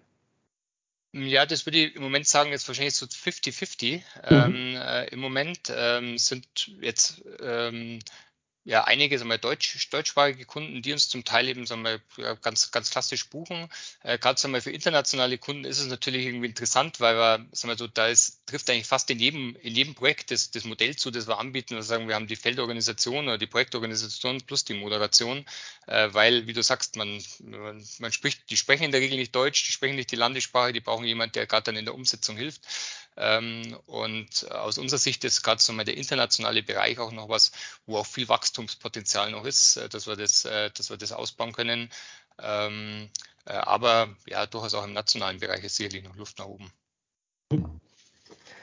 ja, 1.16 1.46
das 1.46 1.64
würde 1.64 1.78
ich 1.78 1.94
im 1.94 2.02
Moment 2.02 2.26
sagen, 2.26 2.52
ist 2.52 2.66
wahrscheinlich 2.66 2.96
so 2.96 3.06
50-50. 3.06 3.96
Mhm. 3.96 4.02
Ähm, 4.24 4.76
äh, 4.76 5.06
Im 5.10 5.20
Moment 5.20 5.72
ähm, 5.74 6.18
sind 6.18 6.72
jetzt 6.80 7.22
ähm, 7.40 8.00
ja 8.64 8.84
einige 8.84 9.18
sagen 9.18 9.30
wir, 9.30 9.38
deutsch, 9.38 9.88
deutschsprachige 9.90 10.44
Kunden, 10.46 10.82
die 10.82 10.92
uns 10.92 11.08
zum 11.08 11.24
Teil 11.24 11.48
eben 11.48 11.66
sagen 11.66 11.84
wir, 11.84 12.00
ganz, 12.36 12.70
ganz 12.70 12.90
klassisch 12.90 13.28
buchen. 13.28 13.68
Äh, 14.02 14.18
Gerade 14.18 14.40
sagen 14.40 14.54
wir, 14.54 14.62
für 14.62 14.70
internationale 14.70 15.38
Kunden 15.38 15.64
ist 15.64 15.78
es 15.78 15.86
natürlich 15.86 16.26
irgendwie 16.26 16.46
interessant, 16.46 17.00
weil 17.00 17.16
wir, 17.16 17.46
sagen 17.52 17.72
wir 17.72 17.76
so, 17.76 17.86
da 17.86 18.08
ist, 18.08 18.46
trifft 18.46 18.70
eigentlich 18.70 18.86
fast 18.86 19.10
in 19.10 19.18
jedem, 19.18 19.56
in 19.56 19.74
jedem 19.74 19.94
Projekt 19.94 20.30
das, 20.30 20.50
das 20.50 20.64
Modell 20.64 20.96
zu, 20.96 21.10
das 21.10 21.28
wir 21.28 21.38
anbieten. 21.38 21.74
Wir 21.74 21.82
sagen, 21.82 22.08
wir 22.08 22.14
haben 22.14 22.26
die 22.26 22.36
Feldorganisation 22.36 23.26
oder 23.26 23.38
die 23.38 23.46
Projektorganisation 23.46 24.40
plus 24.40 24.64
die 24.64 24.74
Moderation, 24.74 25.44
äh, 25.86 26.08
weil, 26.12 26.46
wie 26.46 26.54
du 26.54 26.62
sagst, 26.62 26.96
man, 26.96 27.22
man, 27.40 27.86
man 27.98 28.12
spricht, 28.12 28.50
die 28.50 28.56
sprechen 28.56 28.84
in 28.84 28.92
der 28.92 29.00
Regel 29.00 29.18
nicht 29.18 29.34
Deutsch, 29.34 29.66
die 29.66 29.72
sprechen 29.72 29.96
nicht 29.96 30.10
die 30.10 30.16
Landessprache, 30.16 30.72
die 30.72 30.80
brauchen 30.80 31.04
jemand, 31.04 31.36
der 31.36 31.46
gerade 31.46 31.64
dann 31.64 31.76
in 31.76 31.84
der 31.84 31.94
Umsetzung 31.94 32.36
hilft. 32.36 32.62
Ähm, 33.16 33.78
und 33.86 34.50
aus 34.50 34.78
unserer 34.78 34.98
Sicht 34.98 35.22
ist 35.24 35.42
gerade 35.42 35.62
so 35.62 35.72
mal 35.72 35.84
der 35.84 35.96
internationale 35.96 36.62
Bereich 36.62 36.98
auch 36.98 37.12
noch 37.12 37.28
was, 37.28 37.52
wo 37.86 37.98
auch 37.98 38.06
viel 38.06 38.28
Wachstumspotenzial 38.54 39.30
noch 39.30 39.44
ist, 39.44 39.76
äh, 39.76 39.88
dass 39.88 40.06
wir 40.06 40.16
das, 40.16 40.44
äh, 40.44 40.70
dass 40.70 40.90
wir 40.90 40.96
das 40.96 41.12
ausbauen 41.12 41.52
können. 41.52 41.90
Ähm, 42.38 43.10
äh, 43.46 43.52
aber 43.52 44.08
ja, 44.26 44.46
durchaus 44.46 44.74
auch 44.74 44.84
im 44.84 44.92
nationalen 44.92 45.40
Bereich 45.40 45.64
ist 45.64 45.76
sicherlich 45.76 46.04
noch 46.04 46.16
Luft 46.16 46.38
nach 46.38 46.46
oben. 46.46 46.70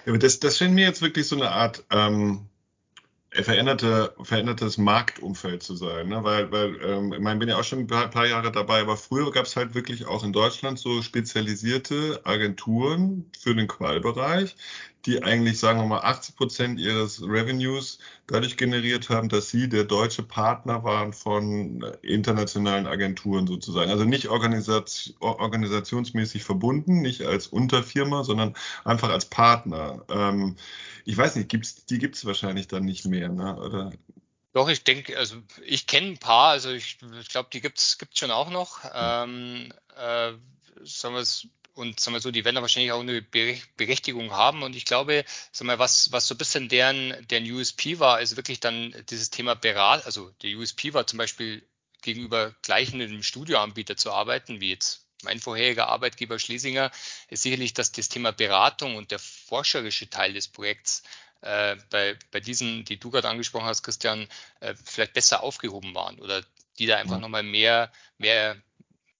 Das, 0.05 0.39
das 0.39 0.57
scheint 0.57 0.73
mir 0.73 0.85
jetzt 0.85 1.01
wirklich 1.01 1.27
so 1.27 1.35
eine 1.35 1.51
Art 1.51 1.83
ähm, 1.91 2.49
veränderte, 3.31 4.13
verändertes 4.21 4.77
Marktumfeld 4.77 5.63
zu 5.63 5.75
sein. 5.75 6.09
Ne? 6.09 6.23
Weil, 6.23 6.51
weil 6.51 6.81
ähm, 6.83 7.13
ich 7.13 7.19
meine, 7.19 7.39
bin 7.39 7.49
ja 7.49 7.57
auch 7.57 7.63
schon 7.63 7.79
ein 7.79 7.87
paar, 7.87 8.09
paar 8.09 8.27
Jahre 8.27 8.51
dabei, 8.51 8.81
aber 8.81 8.97
früher 8.97 9.31
gab 9.31 9.45
es 9.45 9.55
halt 9.55 9.73
wirklich 9.73 10.05
auch 10.05 10.23
in 10.23 10.33
Deutschland 10.33 10.79
so 10.79 11.01
spezialisierte 11.01 12.21
Agenturen 12.23 13.29
für 13.39 13.55
den 13.55 13.67
Qualbereich, 13.67 14.55
die 15.05 15.23
eigentlich, 15.23 15.59
sagen 15.59 15.79
wir 15.79 15.85
mal, 15.85 16.01
80 16.01 16.35
Prozent 16.35 16.79
ihres 16.79 17.21
Revenues 17.21 17.99
dadurch 18.27 18.57
generiert 18.57 19.09
haben, 19.09 19.29
dass 19.29 19.49
sie 19.49 19.67
der 19.67 19.83
deutsche 19.83 20.23
Partner 20.23 20.83
waren 20.83 21.13
von 21.13 21.83
internationalen 22.01 22.87
Agenturen 22.87 23.47
sozusagen. 23.47 23.89
Also 23.89 24.05
nicht 24.05 24.29
organisation, 24.29 25.15
organisationsmäßig 25.19 26.43
verbunden, 26.43 27.01
nicht 27.01 27.23
als 27.23 27.47
Unterfirma, 27.47 28.23
sondern 28.23 28.55
einfach 28.83 29.09
als 29.09 29.25
Partner. 29.25 30.05
Ähm, 30.09 30.55
ich 31.05 31.17
weiß 31.17 31.35
nicht, 31.35 31.49
gibt's, 31.49 31.85
die 31.85 31.97
gibt 31.97 32.15
es 32.15 32.25
wahrscheinlich 32.25 32.67
dann 32.67 32.85
nicht 32.85 33.05
mehr, 33.05 33.29
ne? 33.29 33.55
oder? 33.57 33.91
Doch, 34.53 34.69
ich 34.69 34.83
denke, 34.83 35.17
also 35.17 35.37
ich 35.65 35.87
kenne 35.87 36.07
ein 36.07 36.17
paar, 36.17 36.49
also 36.49 36.71
ich, 36.71 36.97
ich 37.19 37.29
glaube, 37.29 37.49
die 37.53 37.61
gibt 37.61 37.79
es 37.79 37.97
schon 38.13 38.31
auch 38.31 38.49
noch. 38.49 38.81
Ähm, 38.93 39.71
äh, 39.95 40.33
sagen 40.83 41.15
wir 41.15 41.21
es 41.21 41.47
und 41.81 41.99
sagen 41.99 42.15
wir 42.15 42.21
so, 42.21 42.31
die 42.31 42.45
werden 42.45 42.55
da 42.55 42.61
wahrscheinlich 42.61 42.91
auch 42.91 43.01
eine 43.01 43.21
Berechtigung 43.21 44.31
haben. 44.31 44.63
Und 44.63 44.75
ich 44.75 44.85
glaube, 44.85 45.25
sagen 45.51 45.67
wir, 45.67 45.79
was, 45.79 46.11
was 46.11 46.27
so 46.27 46.35
ein 46.35 46.37
bisschen 46.37 46.69
deren, 46.69 47.15
deren 47.27 47.51
USP 47.51 47.99
war, 47.99 48.21
ist 48.21 48.37
wirklich 48.37 48.59
dann 48.59 48.95
dieses 49.09 49.31
Thema 49.31 49.55
Berat. 49.55 50.05
Also 50.05 50.29
der 50.43 50.55
USP 50.55 50.93
war 50.93 51.07
zum 51.07 51.17
Beispiel 51.17 51.67
gegenüber 52.01 52.53
gleichen 52.61 53.23
Studioanbieter 53.23 53.97
zu 53.97 54.11
arbeiten, 54.11 54.61
wie 54.61 54.69
jetzt 54.69 55.05
mein 55.23 55.39
vorheriger 55.39 55.87
Arbeitgeber 55.87 56.39
Schlesinger, 56.39 56.91
ist 57.27 57.43
sicherlich, 57.43 57.73
dass 57.73 57.91
das 57.91 58.09
Thema 58.09 58.31
Beratung 58.31 58.95
und 58.95 59.11
der 59.11 59.19
forscherische 59.19 60.09
Teil 60.09 60.33
des 60.33 60.47
Projekts 60.47 61.03
äh, 61.41 61.75
bei, 61.89 62.17
bei 62.31 62.39
diesen, 62.39 62.85
die 62.85 62.99
du 62.99 63.11
gerade 63.11 63.29
angesprochen 63.29 63.65
hast, 63.65 63.83
Christian, 63.83 64.27
äh, 64.59 64.73
vielleicht 64.83 65.13
besser 65.13 65.43
aufgehoben 65.43 65.93
waren 65.93 66.19
oder 66.19 66.43
die 66.79 66.85
da 66.85 66.97
einfach 66.97 67.15
ja. 67.15 67.19
nochmal 67.19 67.43
mehr, 67.43 67.91
mehr, 68.17 68.57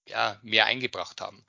ja, 0.08 0.40
mehr 0.42 0.66
eingebracht 0.66 1.22
haben. 1.22 1.46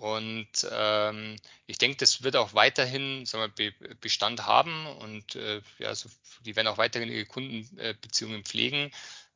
Und 0.00 0.48
ähm, 0.70 1.36
ich 1.66 1.76
denke, 1.76 1.98
das 1.98 2.22
wird 2.22 2.34
auch 2.34 2.54
weiterhin 2.54 3.26
sagen 3.26 3.52
wir, 3.56 3.72
Bestand 4.00 4.46
haben 4.46 4.86
und 4.86 5.34
äh, 5.34 5.60
ja, 5.78 5.94
so, 5.94 6.08
die 6.46 6.56
werden 6.56 6.68
auch 6.68 6.78
weiterhin 6.78 7.10
ihre 7.10 7.26
Kundenbeziehungen 7.26 8.44
pflegen. 8.44 8.90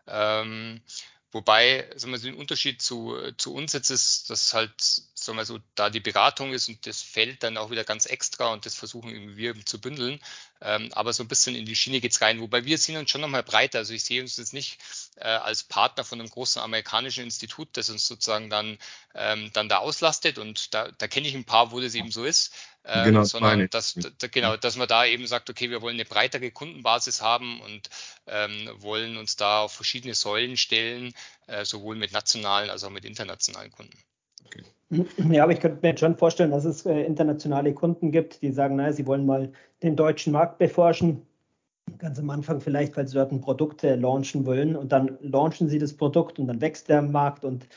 Ähm, 0.06 0.80
Wobei, 1.34 1.90
sagen 1.96 2.12
wir, 2.12 2.20
den 2.20 2.36
Unterschied 2.36 2.80
zu, 2.80 3.16
zu 3.38 3.52
uns 3.52 3.72
jetzt 3.72 3.90
ist, 3.90 4.30
dass 4.30 4.54
halt, 4.54 5.02
sagen 5.24 5.38
wir 5.38 5.44
so, 5.44 5.58
da 5.74 5.90
die 5.90 6.00
Beratung 6.00 6.52
ist 6.52 6.68
und 6.68 6.86
das 6.86 7.02
fällt 7.02 7.42
dann 7.42 7.56
auch 7.56 7.70
wieder 7.70 7.84
ganz 7.84 8.06
extra 8.06 8.52
und 8.52 8.66
das 8.66 8.74
versuchen 8.74 9.36
wir 9.36 9.54
zu 9.64 9.80
bündeln. 9.80 10.20
Ähm, 10.60 10.90
aber 10.92 11.12
so 11.12 11.22
ein 11.22 11.28
bisschen 11.28 11.54
in 11.54 11.66
die 11.66 11.76
Schiene 11.76 12.00
geht's 12.00 12.20
rein. 12.20 12.40
Wobei 12.40 12.64
wir 12.64 12.78
sind 12.78 12.96
uns 12.96 13.10
schon 13.10 13.20
nochmal 13.20 13.42
breiter. 13.42 13.78
Also 13.78 13.92
ich 13.92 14.04
sehe 14.04 14.22
uns 14.22 14.36
jetzt 14.36 14.52
nicht 14.52 14.78
äh, 15.16 15.24
als 15.24 15.62
Partner 15.62 16.04
von 16.04 16.20
einem 16.20 16.30
großen 16.30 16.62
amerikanischen 16.62 17.24
Institut, 17.24 17.68
das 17.72 17.90
uns 17.90 18.06
sozusagen 18.06 18.50
dann, 18.50 18.78
ähm, 19.14 19.50
dann 19.52 19.68
da 19.68 19.78
auslastet. 19.78 20.38
Und 20.38 20.72
da, 20.72 20.90
da 20.90 21.06
kenne 21.06 21.28
ich 21.28 21.34
ein 21.34 21.44
paar, 21.44 21.70
wo 21.70 21.80
das 21.80 21.94
eben 21.94 22.10
so 22.10 22.24
ist. 22.24 22.54
Ähm, 22.86 23.04
genau, 23.04 23.24
sondern 23.24 23.68
dass, 23.70 23.94
da, 24.18 24.26
genau, 24.26 24.56
dass 24.58 24.76
man 24.76 24.88
da 24.88 25.06
eben 25.06 25.26
sagt, 25.26 25.48
okay, 25.48 25.70
wir 25.70 25.80
wollen 25.80 25.96
eine 25.96 26.04
breitere 26.04 26.50
Kundenbasis 26.50 27.22
haben 27.22 27.60
und 27.62 27.88
ähm, 28.26 28.70
wollen 28.76 29.16
uns 29.16 29.36
da 29.36 29.62
auf 29.62 29.72
verschiedene 29.72 30.14
Säulen 30.14 30.58
stellen, 30.58 31.14
äh, 31.46 31.64
sowohl 31.64 31.96
mit 31.96 32.12
nationalen 32.12 32.68
als 32.68 32.84
auch 32.84 32.90
mit 32.90 33.06
internationalen 33.06 33.72
Kunden. 33.72 33.98
Okay. 34.44 34.64
Ja, 34.90 35.42
aber 35.44 35.52
ich 35.52 35.60
könnte 35.60 35.78
mir 35.82 35.96
schon 35.96 36.16
vorstellen, 36.16 36.50
dass 36.50 36.64
es 36.64 36.86
äh, 36.86 37.02
internationale 37.02 37.72
Kunden 37.74 38.12
gibt, 38.12 38.42
die 38.42 38.52
sagen, 38.52 38.76
naja, 38.76 38.92
sie 38.92 39.06
wollen 39.06 39.26
mal 39.26 39.50
den 39.82 39.96
deutschen 39.96 40.32
Markt 40.32 40.58
beforschen. 40.58 41.22
Ganz 41.98 42.18
am 42.18 42.30
Anfang 42.30 42.60
vielleicht, 42.60 42.96
weil 42.96 43.06
sie 43.06 43.14
dort 43.14 43.32
ein 43.32 43.40
Produkt 43.40 43.84
äh, 43.84 43.96
launchen 43.96 44.46
wollen 44.46 44.76
und 44.76 44.92
dann 44.92 45.18
launchen 45.20 45.68
sie 45.68 45.78
das 45.78 45.94
Produkt 45.94 46.38
und 46.38 46.46
dann 46.46 46.60
wächst 46.60 46.88
der 46.88 47.02
Markt 47.02 47.44
und 47.44 47.68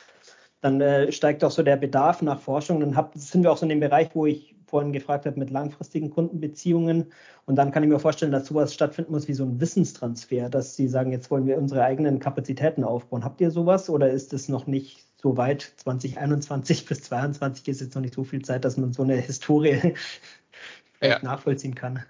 dann 0.61 0.81
äh, 0.81 1.11
steigt 1.11 1.43
auch 1.43 1.51
so 1.51 1.63
der 1.63 1.77
Bedarf 1.77 2.21
nach 2.21 2.39
Forschung. 2.39 2.79
Dann 2.79 3.09
sind 3.15 3.43
wir 3.43 3.51
auch 3.51 3.57
so 3.57 3.65
in 3.65 3.69
dem 3.69 3.79
Bereich, 3.79 4.09
wo 4.13 4.25
ich 4.25 4.55
vorhin 4.65 4.91
gefragt 4.91 5.25
habe, 5.25 5.39
mit 5.39 5.49
langfristigen 5.49 6.09
Kundenbeziehungen. 6.09 7.05
Und 7.45 7.55
dann 7.55 7.71
kann 7.71 7.83
ich 7.83 7.89
mir 7.89 7.99
vorstellen, 7.99 8.31
dass 8.31 8.47
sowas 8.47 8.73
stattfinden 8.73 9.11
muss 9.13 9.27
wie 9.27 9.33
so 9.33 9.45
ein 9.45 9.61
Wissenstransfer, 9.61 10.49
dass 10.49 10.75
Sie 10.75 10.87
sagen, 10.87 11.11
jetzt 11.11 11.31
wollen 11.31 11.45
wir 11.45 11.57
unsere 11.57 11.83
eigenen 11.83 12.19
Kapazitäten 12.19 12.83
aufbauen. 12.83 13.23
Habt 13.23 13.39
ihr 13.39 13.51
sowas 13.51 13.89
oder 13.89 14.09
ist 14.09 14.33
es 14.33 14.49
noch 14.49 14.67
nicht 14.67 15.06
so 15.21 15.37
weit? 15.37 15.73
2021 15.77 16.85
bis 16.85 17.03
2022 17.03 17.67
ist 17.67 17.81
jetzt 17.81 17.95
noch 17.95 18.01
nicht 18.01 18.13
so 18.13 18.23
viel 18.23 18.43
Zeit, 18.43 18.65
dass 18.65 18.77
man 18.77 18.93
so 18.93 19.03
eine 19.03 19.15
Historie 19.15 19.93
ja. 21.01 21.19
nachvollziehen 21.21 21.75
kann. 21.75 22.05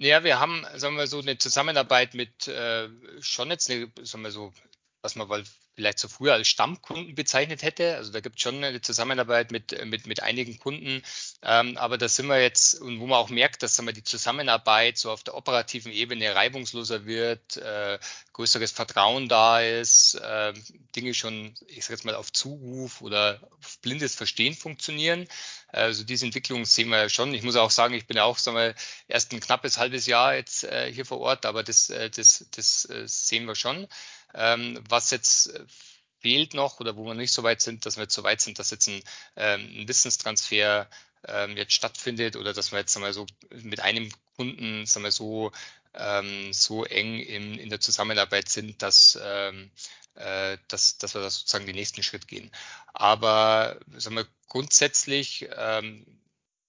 Ja, 0.00 0.22
wir 0.22 0.38
haben, 0.38 0.64
sagen 0.76 0.96
wir 0.96 1.08
so, 1.08 1.18
eine 1.18 1.38
Zusammenarbeit 1.38 2.14
mit 2.14 2.46
äh, 2.46 2.88
schon 3.20 3.50
jetzt 3.50 3.68
eine, 3.68 3.90
sagen 4.02 4.22
wir 4.22 4.30
so, 4.30 4.52
was 5.02 5.14
man 5.14 5.28
vielleicht 5.78 6.00
so 6.00 6.08
früher 6.08 6.32
als 6.32 6.48
Stammkunden 6.48 7.14
bezeichnet 7.14 7.62
hätte. 7.62 7.96
Also 7.96 8.10
da 8.10 8.18
gibt 8.18 8.36
es 8.36 8.42
schon 8.42 8.64
eine 8.64 8.80
Zusammenarbeit 8.80 9.52
mit, 9.52 9.84
mit, 9.84 10.08
mit 10.08 10.24
einigen 10.24 10.58
Kunden. 10.58 11.02
Ähm, 11.42 11.76
aber 11.76 11.98
da 11.98 12.08
sind 12.08 12.26
wir 12.26 12.42
jetzt, 12.42 12.80
und 12.80 12.98
wo 12.98 13.06
man 13.06 13.18
auch 13.18 13.28
merkt, 13.28 13.62
dass 13.62 13.80
wir, 13.80 13.92
die 13.92 14.02
Zusammenarbeit 14.02 14.98
so 14.98 15.12
auf 15.12 15.22
der 15.22 15.36
operativen 15.36 15.92
Ebene 15.92 16.34
reibungsloser 16.34 17.06
wird, 17.06 17.58
äh, 17.58 18.00
größeres 18.32 18.72
Vertrauen 18.72 19.28
da 19.28 19.60
ist, 19.60 20.14
äh, 20.16 20.52
Dinge 20.96 21.14
schon, 21.14 21.54
ich 21.68 21.84
sage 21.84 21.94
jetzt 21.94 22.04
mal, 22.04 22.16
auf 22.16 22.32
Zuruf 22.32 23.00
oder 23.00 23.40
auf 23.60 23.78
blindes 23.78 24.16
Verstehen 24.16 24.54
funktionieren. 24.54 25.28
Also 25.68 26.02
diese 26.02 26.26
Entwicklung 26.26 26.64
sehen 26.64 26.88
wir 26.88 27.08
schon. 27.08 27.34
Ich 27.34 27.44
muss 27.44 27.54
auch 27.54 27.70
sagen, 27.70 27.94
ich 27.94 28.06
bin 28.06 28.16
ja 28.16 28.24
auch 28.24 28.38
sagen 28.38 28.56
wir, 28.56 28.74
erst 29.06 29.32
ein 29.32 29.40
knappes 29.40 29.78
halbes 29.78 30.06
Jahr 30.06 30.34
jetzt 30.34 30.64
äh, 30.64 30.92
hier 30.92 31.04
vor 31.04 31.20
Ort, 31.20 31.46
aber 31.46 31.62
das, 31.62 31.88
äh, 31.90 32.10
das, 32.10 32.46
das 32.50 32.84
äh, 32.90 33.06
sehen 33.06 33.44
wir 33.44 33.54
schon. 33.54 33.86
Ähm, 34.34 34.82
was 34.88 35.10
jetzt 35.10 35.54
äh, 35.54 35.64
fehlt 36.20 36.54
noch 36.54 36.80
oder 36.80 36.96
wo 36.96 37.04
wir 37.04 37.14
nicht 37.14 37.32
so 37.32 37.42
weit 37.42 37.60
sind, 37.60 37.86
dass 37.86 37.96
wir 37.96 38.04
jetzt 38.04 38.14
so 38.14 38.24
weit 38.24 38.40
sind, 38.40 38.58
dass 38.58 38.70
jetzt 38.70 38.88
ein, 38.88 39.02
ähm, 39.36 39.80
ein 39.80 39.88
Wissenstransfer 39.88 40.88
ähm, 41.26 41.56
jetzt 41.56 41.72
stattfindet 41.72 42.36
oder 42.36 42.52
dass 42.52 42.72
wir 42.72 42.78
jetzt 42.78 42.92
sagen 42.92 43.12
so 43.12 43.26
mit 43.50 43.80
einem 43.80 44.10
Kunden 44.36 44.86
sagen 44.86 45.04
wir, 45.04 45.12
so, 45.12 45.52
ähm, 45.94 46.52
so 46.52 46.84
eng 46.84 47.18
in, 47.20 47.58
in 47.58 47.70
der 47.70 47.80
Zusammenarbeit 47.80 48.48
sind, 48.48 48.82
dass, 48.82 49.18
ähm, 49.20 49.70
äh, 50.14 50.58
dass, 50.68 50.98
dass 50.98 51.14
wir 51.14 51.22
da 51.22 51.30
sozusagen 51.30 51.66
den 51.66 51.74
nächsten 51.74 52.02
Schritt 52.02 52.28
gehen. 52.28 52.50
Aber 52.92 53.78
sagen 53.96 54.16
wir, 54.16 54.26
grundsätzlich 54.48 55.48
ähm, 55.56 56.06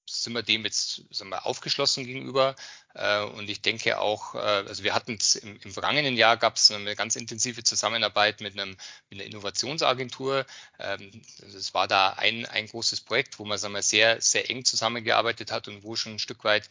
sind 0.09 0.33
wir 0.33 0.43
dem 0.43 0.65
jetzt 0.65 1.03
sagen 1.11 1.29
wir, 1.29 1.45
aufgeschlossen 1.45 2.05
gegenüber. 2.05 2.55
Äh, 2.95 3.23
und 3.23 3.49
ich 3.49 3.61
denke 3.61 3.99
auch, 3.99 4.35
äh, 4.35 4.39
also 4.39 4.83
wir 4.83 4.93
hatten 4.93 5.17
es 5.19 5.35
im, 5.35 5.59
im 5.61 5.71
vergangenen 5.71 6.17
Jahr 6.17 6.37
gab 6.37 6.55
es 6.55 6.71
eine 6.71 6.95
ganz 6.95 7.15
intensive 7.15 7.63
Zusammenarbeit 7.63 8.41
mit, 8.41 8.53
einem, 8.53 8.75
mit 9.09 9.19
einer 9.19 9.25
Innovationsagentur. 9.25 10.45
Ähm, 10.79 11.21
das 11.53 11.73
war 11.73 11.87
da 11.87 12.13
ein, 12.13 12.45
ein 12.45 12.67
großes 12.67 13.01
Projekt, 13.01 13.39
wo 13.39 13.45
man 13.45 13.57
sagen 13.57 13.73
wir, 13.73 13.83
sehr, 13.83 14.21
sehr 14.21 14.49
eng 14.49 14.65
zusammengearbeitet 14.65 15.51
hat 15.51 15.67
und 15.67 15.83
wo 15.83 15.95
schon 15.95 16.13
ein 16.13 16.19
Stück 16.19 16.43
weit 16.43 16.67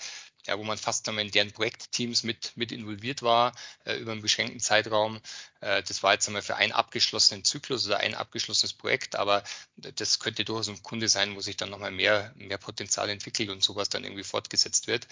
ja, 0.48 0.58
wo 0.58 0.64
man 0.64 0.78
fast 0.78 1.06
dann 1.06 1.18
in 1.18 1.30
deren 1.30 1.52
Projektteams 1.52 2.22
mit, 2.22 2.52
mit 2.56 2.72
involviert 2.72 3.22
war 3.22 3.52
äh, 3.84 3.96
über 3.96 4.12
einen 4.12 4.22
beschränkten 4.22 4.60
Zeitraum. 4.60 5.20
Äh, 5.60 5.82
das 5.82 6.02
war 6.02 6.14
jetzt 6.14 6.26
einmal 6.26 6.42
für 6.42 6.56
einen 6.56 6.72
abgeschlossenen 6.72 7.44
Zyklus 7.44 7.86
oder 7.86 7.98
ein 7.98 8.14
abgeschlossenes 8.14 8.72
Projekt, 8.72 9.16
aber 9.16 9.44
das 9.76 10.18
könnte 10.18 10.44
durchaus 10.44 10.68
ein 10.68 10.82
Kunde 10.82 11.08
sein, 11.08 11.36
wo 11.36 11.40
sich 11.40 11.56
dann 11.56 11.70
nochmal 11.70 11.90
mehr, 11.90 12.32
mehr 12.36 12.58
Potenzial 12.58 13.10
entwickelt 13.10 13.50
und 13.50 13.62
sowas 13.62 13.90
dann 13.90 14.04
irgendwie 14.04 14.24
fortgesetzt 14.24 14.86
wird. 14.86 15.06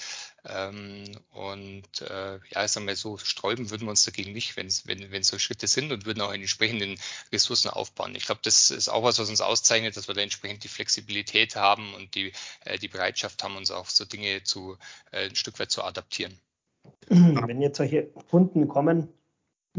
Ähm, 0.46 1.18
und 1.33 2.01
äh, 2.01 2.38
ja, 2.51 2.66
sagen 2.66 2.87
wir 2.87 2.96
so, 2.96 3.18
sträuben 3.18 3.70
würden 3.70 3.87
wir 3.87 3.90
uns 3.90 4.05
dagegen 4.05 4.33
nicht, 4.33 4.57
wenn, 4.57 4.72
wenn, 4.85 5.11
wenn 5.11 5.22
so 5.22 5.38
Schritte 5.38 5.66
sind 5.66 5.92
und 5.92 6.07
würden 6.07 6.22
auch 6.22 6.33
in 6.33 6.40
entsprechenden 6.40 6.99
Ressourcen 7.31 7.68
aufbauen. 7.68 8.14
Ich 8.14 8.25
glaube, 8.25 8.40
das 8.42 8.70
ist 8.70 8.88
auch 8.88 9.03
was, 9.03 9.18
was 9.18 9.29
uns 9.29 9.40
auszeichnet, 9.42 9.96
dass 9.96 10.09
wir 10.09 10.14
da 10.14 10.22
entsprechend 10.22 10.64
die 10.64 10.68
Flexibilität 10.68 11.57
haben 11.57 11.92
und 11.94 12.14
die, 12.14 12.33
äh, 12.64 12.79
die 12.79 12.88
Bereitschaft 12.88 13.42
haben, 13.42 13.57
uns 13.57 13.70
auch 13.70 13.88
so 13.90 14.07
Dinge 14.07 14.42
zu 14.44 14.79
äh, 15.11 15.25
ein 15.26 15.36
Stück 15.36 15.58
weit 15.60 15.70
zu 15.70 15.82
adaptieren. 15.82 16.38
Wenn 17.08 17.60
jetzt 17.60 17.78
solche 17.78 18.06
Kunden 18.30 18.68
kommen, 18.68 19.08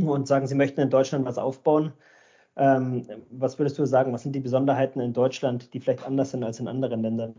und 0.06 0.28
sagen, 0.28 0.48
sie 0.48 0.56
möchten 0.56 0.82
in 0.82 0.90
Deutschland 0.90 1.26
was 1.26 1.38
aufbauen. 1.38 1.94
Ähm, 2.56 3.08
was 3.30 3.60
würdest 3.60 3.78
du 3.78 3.86
sagen, 3.86 4.14
was 4.14 4.24
sind 4.24 4.34
die 4.34 4.40
Besonderheiten 4.40 5.00
in 5.00 5.14
Deutschland, 5.14 5.74
die 5.74 5.80
vielleicht 5.80 6.06
anders 6.06 6.32
sind 6.32 6.44
als 6.44 6.60
in 6.60 6.68
anderen 6.68 7.02
Ländern? 7.02 7.36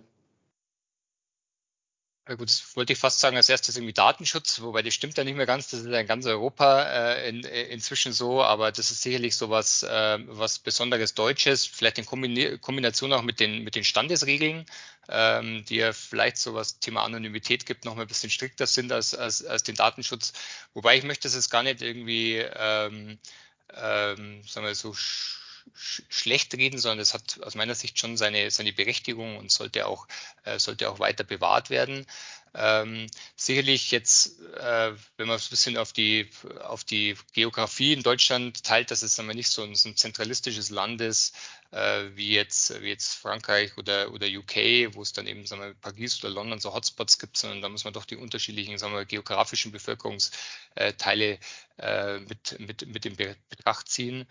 Ja 2.28 2.34
gut, 2.34 2.50
das 2.50 2.76
wollte 2.76 2.92
ich 2.92 2.98
fast 2.98 3.20
sagen, 3.20 3.38
als 3.38 3.48
erstes 3.48 3.76
irgendwie 3.76 3.94
Datenschutz, 3.94 4.60
wobei 4.60 4.82
das 4.82 4.92
stimmt 4.92 5.16
ja 5.16 5.24
nicht 5.24 5.36
mehr 5.36 5.46
ganz, 5.46 5.70
das 5.70 5.80
ist 5.80 5.86
ja 5.86 5.98
in 6.00 6.06
ganz 6.06 6.26
Europa 6.26 6.82
äh, 6.82 7.28
in, 7.30 7.42
äh, 7.42 7.62
inzwischen 7.68 8.12
so, 8.12 8.42
aber 8.42 8.70
das 8.70 8.90
ist 8.90 9.00
sicherlich 9.00 9.34
so 9.34 9.48
was, 9.48 9.82
äh, 9.82 10.18
was 10.26 10.58
Besonderes 10.58 11.14
Deutsches, 11.14 11.64
vielleicht 11.64 11.96
in 11.98 12.04
Kombination 12.60 13.14
auch 13.14 13.22
mit 13.22 13.40
den, 13.40 13.64
mit 13.64 13.74
den 13.76 13.84
Standesregeln, 13.84 14.66
ähm, 15.08 15.64
die 15.64 15.76
ja 15.76 15.94
vielleicht 15.94 16.36
so 16.36 16.52
was 16.52 16.78
Thema 16.80 17.02
Anonymität 17.04 17.64
gibt, 17.64 17.86
noch 17.86 17.94
mal 17.94 18.02
ein 18.02 18.08
bisschen 18.08 18.30
strikter 18.30 18.66
sind 18.66 18.92
als, 18.92 19.14
als, 19.14 19.42
als 19.42 19.62
den 19.62 19.76
Datenschutz. 19.76 20.34
Wobei 20.74 20.98
ich 20.98 21.04
möchte 21.04 21.28
es 21.28 21.48
gar 21.48 21.62
nicht 21.62 21.80
irgendwie, 21.80 22.36
ähm, 22.36 23.18
ähm, 23.74 24.42
sagen 24.46 24.66
wir 24.66 24.74
so, 24.74 24.94
schlecht 25.74 26.54
reden, 26.54 26.78
sondern 26.78 27.00
es 27.00 27.14
hat 27.14 27.40
aus 27.42 27.54
meiner 27.54 27.74
Sicht 27.74 27.98
schon 27.98 28.16
seine, 28.16 28.50
seine 28.50 28.72
Berechtigung 28.72 29.36
und 29.36 29.50
sollte 29.50 29.86
auch, 29.86 30.06
äh, 30.44 30.58
sollte 30.58 30.90
auch 30.90 30.98
weiter 30.98 31.24
bewahrt 31.24 31.70
werden. 31.70 32.06
Ähm, 32.54 33.06
sicherlich 33.36 33.90
jetzt, 33.90 34.40
äh, 34.54 34.92
wenn 35.16 35.28
man 35.28 35.38
ein 35.38 35.50
bisschen 35.50 35.76
auf 35.76 35.92
die, 35.92 36.30
auf 36.62 36.82
die 36.82 37.14
Geografie 37.32 37.92
in 37.92 38.02
Deutschland 38.02 38.64
teilt, 38.64 38.90
dass 38.90 39.02
es 39.02 39.18
aber 39.20 39.34
nicht 39.34 39.50
so 39.50 39.62
ein, 39.62 39.74
so 39.74 39.88
ein 39.88 39.96
zentralistisches 39.96 40.70
Land 40.70 41.00
ist, 41.00 41.36
äh, 41.70 42.04
wie, 42.14 42.30
jetzt, 42.30 42.80
wie 42.82 42.88
jetzt 42.88 43.14
Frankreich 43.14 43.76
oder, 43.76 44.12
oder 44.12 44.26
UK, 44.26 44.94
wo 44.94 45.02
es 45.02 45.12
dann 45.12 45.26
eben 45.26 45.46
sagen 45.46 45.62
wir, 45.62 45.74
Paris 45.74 46.22
oder 46.24 46.32
London 46.32 46.58
so 46.58 46.72
Hotspots 46.72 47.18
gibt, 47.18 47.36
sondern 47.36 47.60
da 47.60 47.68
muss 47.68 47.84
man 47.84 47.92
doch 47.92 48.06
die 48.06 48.16
unterschiedlichen 48.16 48.78
sagen 48.78 48.94
wir, 48.94 49.04
geografischen 49.04 49.70
Bevölkerungsteile 49.70 51.38
äh, 51.78 52.18
mit, 52.20 52.58
mit, 52.58 52.86
mit 52.86 53.06
in 53.06 53.16
Betracht 53.50 53.88
ziehen. 53.88 54.26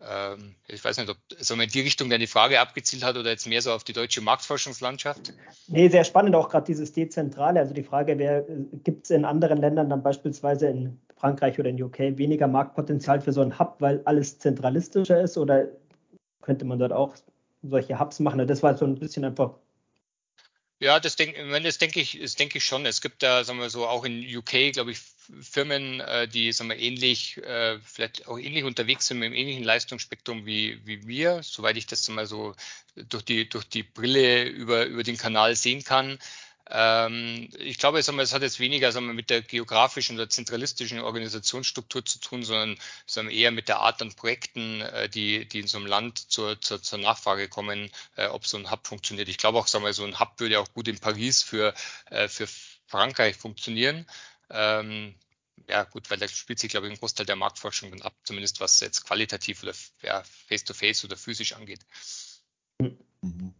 Ähm, 0.00 0.54
ich 0.68 0.84
weiß 0.84 0.98
nicht, 0.98 1.10
ob 1.10 1.16
so 1.38 1.54
in 1.54 1.68
die 1.68 1.80
Richtung 1.80 2.08
deine 2.08 2.26
Frage 2.26 2.60
abgezielt 2.60 3.04
hat 3.04 3.16
oder 3.16 3.30
jetzt 3.30 3.46
mehr 3.46 3.62
so 3.62 3.72
auf 3.72 3.82
die 3.82 3.92
deutsche 3.92 4.20
Marktforschungslandschaft. 4.20 5.32
Nee, 5.66 5.88
sehr 5.88 6.04
spannend 6.04 6.36
auch 6.36 6.48
gerade 6.48 6.66
dieses 6.66 6.92
Dezentrale. 6.92 7.58
Also 7.58 7.74
die 7.74 7.82
Frage 7.82 8.18
wäre, 8.18 8.44
gibt 8.84 9.04
es 9.04 9.10
in 9.10 9.24
anderen 9.24 9.58
Ländern 9.58 9.90
dann 9.90 10.02
beispielsweise 10.02 10.68
in 10.68 11.00
Frankreich 11.16 11.58
oder 11.58 11.70
in 11.70 11.82
UK 11.82 11.98
weniger 12.16 12.46
Marktpotenzial 12.46 13.20
für 13.20 13.32
so 13.32 13.40
einen 13.40 13.58
Hub, 13.58 13.76
weil 13.80 14.00
alles 14.04 14.38
zentralistischer 14.38 15.20
ist 15.20 15.36
oder 15.36 15.66
könnte 16.42 16.64
man 16.64 16.78
dort 16.78 16.92
auch 16.92 17.16
solche 17.62 17.98
Hubs 17.98 18.20
machen? 18.20 18.46
Das 18.46 18.62
war 18.62 18.76
so 18.76 18.84
ein 18.84 18.94
bisschen 18.94 19.24
einfach 19.24 19.54
ja, 20.80 21.00
das 21.00 21.16
denke 21.16 21.60
das 21.62 21.78
denke 21.78 22.00
ich, 22.00 22.18
das 22.20 22.36
denke 22.36 22.58
ich 22.58 22.64
schon. 22.64 22.86
Es 22.86 23.00
gibt 23.00 23.22
da, 23.22 23.42
sagen 23.44 23.58
wir 23.58 23.70
so, 23.70 23.86
auch 23.86 24.04
in 24.04 24.24
UK, 24.36 24.72
glaube 24.72 24.92
ich, 24.92 25.00
Firmen, 25.42 26.00
äh, 26.00 26.26
die, 26.28 26.52
sagen 26.52 26.70
wir, 26.70 26.78
ähnlich, 26.78 27.36
äh, 27.38 27.78
vielleicht 27.80 28.28
auch 28.28 28.38
ähnlich 28.38 28.64
unterwegs 28.64 29.06
sind 29.06 29.18
mit 29.18 29.26
einem 29.26 29.34
ähnlichen 29.34 29.64
Leistungsspektrum 29.64 30.46
wie, 30.46 30.80
wie 30.86 31.06
wir, 31.06 31.42
soweit 31.42 31.76
ich 31.76 31.86
das 31.86 32.08
mal 32.08 32.26
so 32.26 32.54
durch 32.94 33.24
die, 33.24 33.48
durch 33.48 33.64
die 33.64 33.82
Brille 33.82 34.44
über, 34.44 34.86
über 34.86 35.02
den 35.02 35.18
Kanal 35.18 35.56
sehen 35.56 35.84
kann. 35.84 36.18
Ähm, 36.70 37.48
ich 37.58 37.78
glaube, 37.78 37.98
es 37.98 38.08
hat 38.08 38.42
jetzt 38.42 38.60
weniger 38.60 38.92
sagen 38.92 39.06
wir, 39.06 39.14
mit 39.14 39.30
der 39.30 39.42
geografischen 39.42 40.16
oder 40.16 40.28
zentralistischen 40.28 41.00
Organisationsstruktur 41.00 42.04
zu 42.04 42.18
tun, 42.20 42.42
sondern 42.42 42.78
sagen 43.06 43.28
wir, 43.28 43.36
eher 43.36 43.50
mit 43.50 43.68
der 43.68 43.80
Art 43.80 44.02
an 44.02 44.14
Projekten, 44.14 44.82
äh, 44.82 45.08
die, 45.08 45.46
die 45.48 45.60
in 45.60 45.66
so 45.66 45.78
einem 45.78 45.86
Land 45.86 46.30
zur, 46.30 46.60
zur, 46.60 46.82
zur 46.82 46.98
Nachfrage 46.98 47.48
kommen, 47.48 47.90
äh, 48.16 48.26
ob 48.26 48.46
so 48.46 48.58
ein 48.58 48.70
Hub 48.70 48.86
funktioniert. 48.86 49.28
Ich 49.28 49.38
glaube 49.38 49.58
auch, 49.58 49.66
sagen 49.66 49.84
wir, 49.84 49.92
so 49.94 50.04
ein 50.04 50.20
Hub 50.20 50.38
würde 50.38 50.60
auch 50.60 50.72
gut 50.74 50.88
in 50.88 50.98
Paris 50.98 51.42
für, 51.42 51.74
äh, 52.10 52.28
für 52.28 52.48
Frankreich 52.86 53.36
funktionieren. 53.36 54.06
Ähm, 54.50 55.14
ja, 55.68 55.84
gut, 55.84 56.10
weil 56.10 56.18
da 56.18 56.28
spielt 56.28 56.58
sich, 56.58 56.70
glaube 56.70 56.86
ich, 56.86 56.92
ein 56.92 56.98
Großteil 56.98 57.26
der 57.26 57.36
Marktforschung 57.36 57.90
dann 57.90 58.02
ab, 58.02 58.14
zumindest 58.24 58.60
was 58.60 58.80
jetzt 58.80 59.04
qualitativ 59.04 59.62
oder 59.62 59.74
ja, 60.02 60.22
face-to-face 60.48 61.00
-face 61.00 61.04
oder 61.04 61.16
physisch 61.16 61.52
angeht. 61.52 61.80
Mhm. 62.78 63.54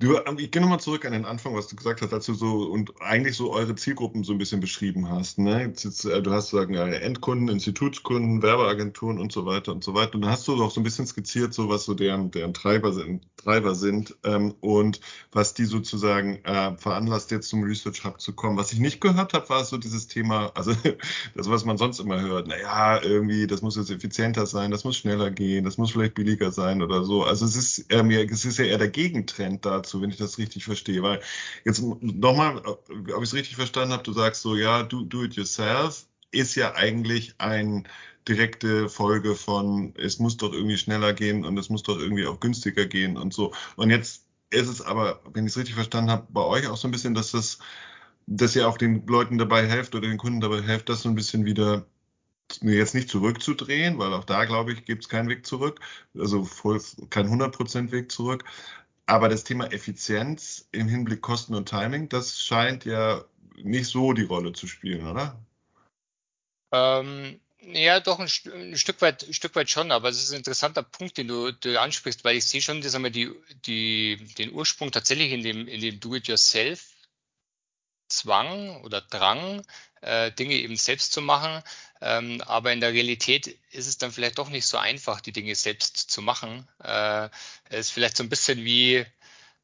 Du, 0.00 0.18
ähm, 0.26 0.38
ich 0.38 0.50
gehe 0.50 0.60
nochmal 0.60 0.80
zurück 0.80 1.04
an 1.06 1.12
den 1.12 1.24
Anfang, 1.24 1.54
was 1.54 1.68
du 1.68 1.76
gesagt 1.76 2.02
hast, 2.02 2.12
als 2.12 2.26
du 2.26 2.34
so 2.34 2.64
und 2.64 3.00
eigentlich 3.00 3.36
so 3.36 3.52
eure 3.52 3.76
Zielgruppen 3.76 4.24
so 4.24 4.32
ein 4.32 4.38
bisschen 4.38 4.60
beschrieben 4.60 5.08
hast. 5.08 5.38
Ne? 5.38 5.72
Äh, 5.72 6.20
du 6.22 6.32
hast 6.32 6.50
sagen 6.50 6.74
Endkunden, 6.74 7.48
Institutskunden, 7.48 8.42
Werbeagenturen 8.42 9.18
und 9.20 9.30
so 9.30 9.46
weiter 9.46 9.70
und 9.70 9.84
so 9.84 9.94
weiter. 9.94 10.16
Und 10.16 10.22
dann 10.22 10.32
hast 10.32 10.48
du 10.48 10.56
doch 10.56 10.72
so 10.72 10.80
ein 10.80 10.84
bisschen 10.84 11.06
skizziert, 11.06 11.54
so 11.54 11.68
was 11.68 11.84
so 11.84 11.94
deren, 11.94 12.32
deren 12.32 12.52
Treiber 12.52 12.92
sind, 12.92 13.22
Treiber 13.36 13.76
sind 13.76 14.16
ähm, 14.24 14.54
und 14.60 15.00
was 15.32 15.54
die 15.54 15.64
sozusagen 15.64 16.44
äh, 16.44 16.76
veranlasst, 16.76 17.30
jetzt 17.30 17.48
zum 17.48 17.62
Research 17.62 18.04
Hub 18.04 18.20
zu 18.20 18.34
kommen. 18.34 18.58
Was 18.58 18.72
ich 18.72 18.80
nicht 18.80 19.00
gehört 19.00 19.32
habe, 19.32 19.48
war 19.48 19.64
so 19.64 19.78
dieses 19.78 20.08
Thema, 20.08 20.50
also 20.56 20.74
das, 21.36 21.48
was 21.48 21.64
man 21.64 21.78
sonst 21.78 22.00
immer 22.00 22.20
hört, 22.20 22.48
naja, 22.48 23.00
irgendwie, 23.00 23.46
das 23.46 23.62
muss 23.62 23.76
jetzt 23.76 23.90
effizienter 23.90 24.46
sein, 24.46 24.72
das 24.72 24.82
muss 24.82 24.96
schneller 24.96 25.30
gehen, 25.30 25.64
das 25.64 25.78
muss 25.78 25.92
vielleicht 25.92 26.14
billiger 26.14 26.50
sein 26.50 26.82
oder 26.82 27.04
so. 27.04 27.22
Also 27.22 27.44
es 27.46 27.54
ist, 27.54 27.86
ähm, 27.90 28.10
es 28.10 28.44
ist 28.44 28.58
ja 28.58 28.64
eher 28.64 28.78
der 28.78 28.88
Gegentrend 28.88 29.64
dazu 29.64 29.83
dazu, 29.84 30.00
wenn 30.00 30.10
ich 30.10 30.16
das 30.16 30.38
richtig 30.38 30.64
verstehe. 30.64 31.02
Weil 31.02 31.20
jetzt 31.64 31.82
nochmal, 31.82 32.58
ob 32.66 32.88
ich 32.88 33.28
es 33.28 33.34
richtig 33.34 33.56
verstanden 33.56 33.92
habe, 33.92 34.02
du 34.02 34.12
sagst 34.12 34.42
so, 34.42 34.56
ja, 34.56 34.82
do, 34.82 35.02
do 35.02 35.24
it 35.24 35.34
yourself 35.34 36.06
ist 36.30 36.56
ja 36.56 36.74
eigentlich 36.74 37.34
ein 37.38 37.86
direkte 38.26 38.88
Folge 38.88 39.34
von, 39.34 39.94
es 39.96 40.18
muss 40.18 40.36
doch 40.36 40.52
irgendwie 40.52 40.78
schneller 40.78 41.12
gehen 41.12 41.44
und 41.44 41.58
es 41.58 41.68
muss 41.68 41.82
doch 41.82 41.98
irgendwie 41.98 42.26
auch 42.26 42.40
günstiger 42.40 42.86
gehen 42.86 43.16
und 43.16 43.32
so. 43.34 43.52
Und 43.76 43.90
jetzt 43.90 44.24
ist 44.50 44.68
es 44.68 44.80
aber, 44.80 45.20
wenn 45.32 45.46
ich 45.46 45.52
es 45.52 45.58
richtig 45.58 45.74
verstanden 45.74 46.10
habe, 46.10 46.26
bei 46.30 46.42
euch 46.42 46.66
auch 46.66 46.76
so 46.76 46.88
ein 46.88 46.90
bisschen, 46.90 47.14
dass 47.14 47.32
das, 47.32 47.58
dass 48.26 48.56
ihr 48.56 48.68
auch 48.68 48.78
den 48.78 49.06
Leuten 49.06 49.38
dabei 49.38 49.66
helft 49.66 49.94
oder 49.94 50.08
den 50.08 50.18
Kunden 50.18 50.40
dabei 50.40 50.62
helft, 50.62 50.88
das 50.88 51.02
so 51.02 51.08
ein 51.08 51.14
bisschen 51.14 51.44
wieder 51.44 51.86
jetzt 52.60 52.94
nicht 52.94 53.08
zurückzudrehen, 53.08 53.98
weil 53.98 54.12
auch 54.12 54.24
da, 54.24 54.44
glaube 54.44 54.72
ich, 54.72 54.84
gibt 54.84 55.04
es 55.04 55.08
keinen 55.08 55.28
Weg 55.28 55.46
zurück, 55.46 55.80
also 56.18 56.48
kein 57.10 57.28
100% 57.28 57.90
Weg 57.90 58.12
zurück, 58.12 58.44
aber 59.06 59.28
das 59.28 59.44
Thema 59.44 59.72
Effizienz 59.72 60.68
im 60.72 60.88
Hinblick 60.88 61.20
Kosten 61.20 61.54
und 61.54 61.68
Timing, 61.68 62.08
das 62.08 62.40
scheint 62.40 62.84
ja 62.84 63.24
nicht 63.56 63.86
so 63.86 64.12
die 64.12 64.24
Rolle 64.24 64.52
zu 64.52 64.66
spielen, 64.66 65.06
oder? 65.06 65.38
Ähm, 66.72 67.40
ja, 67.60 68.00
doch 68.00 68.18
ein, 68.18 68.28
ein, 68.52 68.76
Stück 68.76 69.00
weit, 69.00 69.26
ein 69.26 69.32
Stück 69.32 69.54
weit 69.54 69.70
schon, 69.70 69.92
aber 69.92 70.08
es 70.08 70.22
ist 70.22 70.32
ein 70.32 70.38
interessanter 70.38 70.82
Punkt, 70.82 71.16
den 71.18 71.28
du, 71.28 71.52
du 71.52 71.80
ansprichst, 71.80 72.24
weil 72.24 72.36
ich 72.36 72.46
sehe 72.46 72.60
schon, 72.60 72.80
die, 72.80 73.30
die, 73.66 74.16
den 74.38 74.52
Ursprung 74.52 74.90
tatsächlich 74.90 75.32
in 75.32 75.42
dem, 75.42 75.68
in 75.68 75.80
dem 75.80 76.00
Do-it-yourself 76.00 76.94
Zwang 78.08 78.82
oder 78.84 79.00
Drang, 79.00 79.64
äh, 80.02 80.30
Dinge 80.32 80.54
eben 80.54 80.76
selbst 80.76 81.12
zu 81.12 81.20
machen. 81.22 81.62
Ähm, 82.04 82.42
aber 82.42 82.70
in 82.72 82.80
der 82.80 82.92
Realität 82.92 83.46
ist 83.70 83.86
es 83.86 83.96
dann 83.96 84.12
vielleicht 84.12 84.36
doch 84.36 84.50
nicht 84.50 84.66
so 84.66 84.76
einfach, 84.76 85.22
die 85.22 85.32
Dinge 85.32 85.54
selbst 85.54 85.96
zu 86.10 86.20
machen. 86.20 86.68
Äh, 86.82 87.30
es 87.70 87.86
ist 87.86 87.90
vielleicht 87.92 88.18
so 88.18 88.22
ein 88.22 88.28
bisschen 88.28 88.62
wie, 88.62 88.96
äh, 88.96 89.06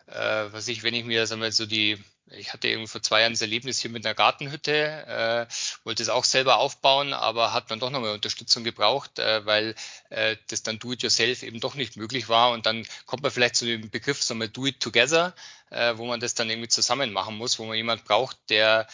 was 0.07 0.66
ich, 0.68 0.83
wenn 0.83 0.94
ich 0.94 1.05
mir 1.05 1.26
sagen 1.26 1.42
wir, 1.42 1.53
so 1.53 1.66
die 1.66 2.03
ich 2.33 2.53
hatte 2.53 2.68
irgendwie 2.68 2.88
vor 2.88 3.03
zwei 3.03 3.22
Jahren 3.22 3.33
das 3.33 3.40
Erlebnis 3.40 3.81
hier 3.81 3.90
mit 3.90 4.07
einer 4.07 4.14
Gartenhütte, 4.14 4.72
äh, 4.72 5.53
wollte 5.85 6.03
es 6.03 6.09
auch 6.09 6.24
selber 6.24 6.59
aufbauen, 6.59 7.12
aber 7.12 7.53
hat 7.53 7.70
dann 7.70 7.81
doch 7.81 7.90
nochmal 7.90 8.12
Unterstützung 8.12 8.64
gebraucht, 8.64 9.18
äh, 9.18 9.44
weil 9.46 9.74
äh, 10.11 10.37
das 10.48 10.62
dann 10.62 10.79
Do-it-yourself 10.79 11.42
eben 11.42 11.61
doch 11.61 11.74
nicht 11.74 11.96
möglich 11.96 12.29
war. 12.29 12.53
Und 12.53 12.66
dann 12.66 12.87
kommt 13.07 13.22
man 13.22 13.33
vielleicht 13.33 13.57
zu 13.57 13.66
dem 13.66 13.90
Begriff, 13.90 14.22
sagen 14.22 14.40
wir, 14.40 14.48
Do-it-together, 14.48 15.35
äh, 15.70 15.96
wo 15.96 16.07
man 16.07 16.20
das 16.20 16.35
dann 16.35 16.50
irgendwie 16.50 16.68
zusammen 16.68 17.12
machen 17.12 17.37
muss, 17.37 17.59
wo 17.59 17.64
man 17.64 17.76
jemand 17.76 18.05
braucht, 18.05 18.37
der 18.48 18.87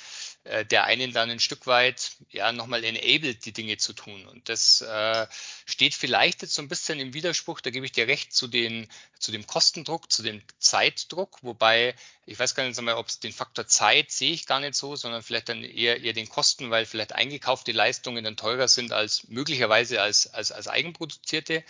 äh, 0.46 0.64
der 0.64 0.84
einen 0.84 1.12
dann 1.12 1.30
ein 1.30 1.40
Stück 1.40 1.66
weit 1.66 2.12
ja 2.30 2.52
nochmal 2.52 2.84
enabled, 2.84 3.44
die 3.44 3.52
Dinge 3.52 3.76
zu 3.78 3.92
tun. 3.92 4.26
Und 4.26 4.48
das 4.48 4.80
äh, 4.80 5.26
steht 5.66 5.94
vielleicht 5.94 6.42
jetzt 6.42 6.54
so 6.54 6.62
ein 6.62 6.68
bisschen 6.68 7.00
im 7.00 7.14
Widerspruch, 7.14 7.60
da 7.60 7.70
gebe 7.70 7.84
ich 7.84 7.92
dir 7.92 8.06
recht, 8.06 8.32
zu, 8.32 8.46
den, 8.46 8.88
zu 9.18 9.32
dem 9.32 9.46
Kostendruck, 9.46 10.10
zu 10.10 10.22
dem 10.22 10.42
Zeitdruck, 10.58 11.42
wobei 11.42 11.94
ich 12.26 12.38
weiß 12.38 12.54
gar 12.54 12.66
nicht 12.66 12.78
ob 12.78 13.08
es 13.08 13.20
den 13.20 13.32
Faktor 13.32 13.66
Zeit 13.66 14.10
sehe 14.10 14.32
ich 14.32 14.46
gar 14.46 14.60
nicht 14.60 14.74
so, 14.74 14.96
sondern 14.96 15.22
vielleicht 15.22 15.48
dann 15.48 15.64
eher, 15.64 16.00
eher 16.00 16.12
den 16.12 16.28
Kosten, 16.28 16.70
weil 16.70 16.86
vielleicht 16.86 17.12
eingekaufte 17.12 17.72
Leistungen 17.72 18.24
dann 18.24 18.36
teurer 18.36 18.68
sind 18.68 18.92
als 18.92 19.28
möglicherweise 19.28 20.00
als, 20.00 20.26
als, 20.32 20.52
als 20.52 20.68
eigenproduzierte. 20.68 21.64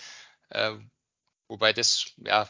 Äh, 0.50 0.72
wobei 1.48 1.72
das 1.72 2.06
ja 2.18 2.48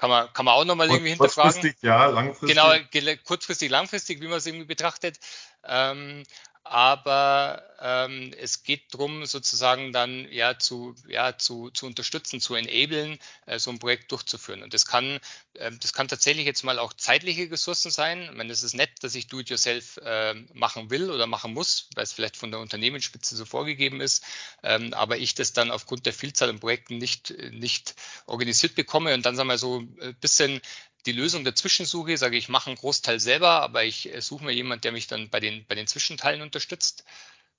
kann 0.00 0.08
man, 0.08 0.32
kann 0.32 0.46
man 0.46 0.54
auch 0.54 0.64
nochmal 0.64 0.88
irgendwie 0.88 1.10
hinterfragen. 1.10 1.52
Kurzfristig, 1.52 1.82
ja, 1.82 2.06
langfristig. 2.06 2.48
Genau, 2.48 3.14
kurzfristig, 3.24 3.70
langfristig, 3.70 4.22
wie 4.22 4.28
man 4.28 4.38
es 4.38 4.46
irgendwie 4.46 4.64
betrachtet. 4.64 5.18
Ähm, 5.62 6.24
aber 6.62 7.62
ähm, 7.80 8.32
es 8.38 8.62
geht 8.62 8.92
darum, 8.92 9.24
sozusagen 9.24 9.92
dann 9.92 10.30
ja 10.30 10.58
zu, 10.58 10.94
ja, 11.08 11.36
zu, 11.38 11.70
zu 11.70 11.86
unterstützen, 11.86 12.40
zu 12.40 12.54
enablen, 12.54 13.18
äh, 13.46 13.58
so 13.58 13.70
ein 13.70 13.78
Projekt 13.78 14.12
durchzuführen. 14.12 14.62
Und 14.62 14.74
das 14.74 14.84
kann, 14.84 15.18
äh, 15.54 15.72
das 15.80 15.92
kann 15.92 16.08
tatsächlich 16.08 16.44
jetzt 16.44 16.62
mal 16.62 16.78
auch 16.78 16.92
zeitliche 16.92 17.50
Ressourcen 17.50 17.90
sein. 17.90 18.22
Ich 18.22 18.32
meine, 18.32 18.52
es 18.52 18.62
ist 18.62 18.74
nett, 18.74 18.90
dass 19.02 19.14
ich 19.14 19.28
Do-it-yourself 19.28 19.96
äh, 20.04 20.34
machen 20.52 20.90
will 20.90 21.10
oder 21.10 21.26
machen 21.26 21.54
muss, 21.54 21.88
weil 21.94 22.04
es 22.04 22.12
vielleicht 22.12 22.36
von 22.36 22.50
der 22.50 22.60
Unternehmensspitze 22.60 23.34
so 23.34 23.46
vorgegeben 23.46 24.00
ist, 24.00 24.24
ähm, 24.62 24.92
aber 24.92 25.16
ich 25.16 25.34
das 25.34 25.52
dann 25.54 25.70
aufgrund 25.70 26.04
der 26.06 26.12
Vielzahl 26.12 26.50
an 26.50 26.60
Projekten 26.60 26.98
nicht, 26.98 27.34
nicht 27.50 27.94
organisiert 28.26 28.74
bekomme 28.74 29.14
und 29.14 29.24
dann 29.24 29.36
sagen 29.36 29.48
wir 29.48 29.58
so 29.58 29.80
ein 29.80 30.16
bisschen 30.20 30.60
die 31.06 31.12
Lösung 31.12 31.44
dazwischen 31.44 31.86
suche, 31.86 32.16
sage 32.16 32.36
ich, 32.36 32.48
mache 32.48 32.68
einen 32.68 32.76
Großteil 32.76 33.20
selber, 33.20 33.62
aber 33.62 33.84
ich 33.84 34.12
äh, 34.12 34.20
suche 34.20 34.44
mir 34.44 34.52
jemanden, 34.52 34.82
der 34.82 34.92
mich 34.92 35.06
dann 35.06 35.30
bei 35.30 35.40
den, 35.40 35.66
bei 35.66 35.74
den 35.74 35.86
Zwischenteilen 35.86 36.42
unterstützt. 36.42 37.04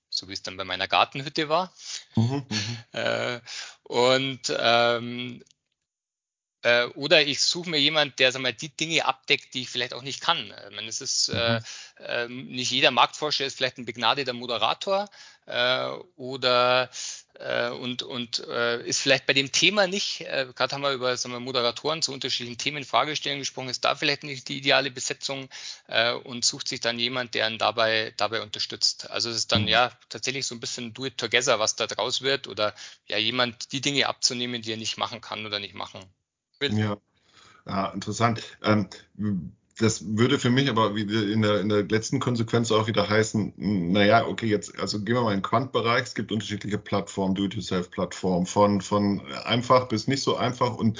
so 0.09 0.27
wie 0.27 0.33
es 0.33 0.43
dann 0.43 0.57
bei 0.57 0.65
meiner 0.65 0.87
Gartenhütte 0.87 1.49
war. 1.49 1.73
Mhm, 2.15 2.45
mhm. 2.49 2.77
äh, 2.91 3.39
und 3.83 4.53
ähm, 4.57 5.43
äh, 6.63 6.85
oder 6.95 7.21
ich 7.25 7.41
suche 7.41 7.69
mir 7.69 7.79
jemand, 7.79 8.19
der 8.19 8.31
sag 8.31 8.41
mal, 8.41 8.53
die 8.53 8.69
Dinge 8.69 9.05
abdeckt, 9.05 9.53
die 9.53 9.61
ich 9.61 9.69
vielleicht 9.69 9.93
auch 9.93 10.03
nicht 10.03 10.21
kann. 10.21 10.53
Ich 10.69 10.75
meine, 10.75 10.87
es 10.87 11.01
ist 11.01 11.29
äh, 11.29 11.59
mhm. 11.59 12.05
äh, 12.05 12.27
nicht 12.27 12.71
jeder 12.71 12.91
Marktforscher 12.91 13.45
ist 13.45 13.57
vielleicht 13.57 13.77
ein 13.77 13.85
begnadeter 13.85 14.33
Moderator 14.33 15.09
äh, 15.47 15.87
oder 16.15 16.83
äh, 16.83 16.87
und, 17.69 18.03
und 18.03 18.39
äh, 18.47 18.85
ist 18.85 19.01
vielleicht 19.01 19.25
bei 19.25 19.33
dem 19.33 19.51
Thema 19.51 19.87
nicht, 19.87 20.21
äh, 20.21 20.47
gerade 20.55 20.75
haben 20.75 20.81
wir 20.81 20.91
über 20.91 21.15
sagen 21.17 21.33
wir, 21.33 21.39
Moderatoren 21.39 22.01
zu 22.01 22.13
unterschiedlichen 22.13 22.57
Themen, 22.57 22.83
Fragestellungen 22.83 23.41
gesprochen, 23.41 23.69
ist 23.69 23.83
da 23.83 23.95
vielleicht 23.95 24.23
nicht 24.23 24.47
die 24.49 24.57
ideale 24.57 24.91
Besetzung 24.91 25.49
äh, 25.87 26.13
und 26.13 26.45
sucht 26.45 26.67
sich 26.67 26.79
dann 26.79 26.99
jemand, 26.99 27.33
der 27.33 27.49
ihn 27.49 27.57
dabei, 27.57 28.13
dabei 28.17 28.41
unterstützt. 28.41 29.09
Also 29.09 29.29
es 29.29 29.37
ist 29.37 29.51
dann 29.51 29.63
mhm. 29.63 29.69
ja 29.69 29.91
tatsächlich 30.09 30.45
so 30.45 30.55
ein 30.55 30.59
bisschen 30.59 30.93
do 30.93 31.05
it 31.05 31.17
together, 31.17 31.59
was 31.59 31.75
da 31.75 31.87
draus 31.87 32.21
wird 32.21 32.47
oder 32.47 32.73
ja 33.07 33.17
jemand 33.17 33.71
die 33.71 33.81
Dinge 33.81 34.07
abzunehmen, 34.07 34.61
die 34.61 34.71
er 34.71 34.77
nicht 34.77 34.97
machen 34.97 35.21
kann 35.21 35.45
oder 35.45 35.59
nicht 35.59 35.73
machen 35.73 36.05
ja. 36.69 36.97
ja, 37.65 37.89
interessant. 37.89 38.41
Ähm, 38.63 38.87
das 39.81 40.17
würde 40.17 40.37
für 40.37 40.49
mich 40.49 40.69
aber 40.69 40.95
in 40.95 41.41
der, 41.41 41.59
in 41.59 41.69
der 41.69 41.83
letzten 41.83 42.19
Konsequenz 42.19 42.71
auch 42.71 42.87
wieder 42.87 43.09
heißen, 43.09 43.53
naja, 43.57 44.27
okay, 44.27 44.45
jetzt, 44.45 44.79
also 44.79 45.01
gehen 45.01 45.15
wir 45.15 45.21
mal 45.21 45.31
in 45.31 45.39
den 45.39 45.43
Quantbereich, 45.43 46.03
es 46.03 46.15
gibt 46.15 46.31
unterschiedliche 46.31 46.77
Plattformen, 46.77 47.33
Do-it-yourself-Plattformen, 47.33 48.45
von, 48.45 48.81
von 48.81 49.21
einfach 49.43 49.87
bis 49.87 50.07
nicht 50.07 50.21
so 50.21 50.37
einfach 50.37 50.75
und 50.75 50.99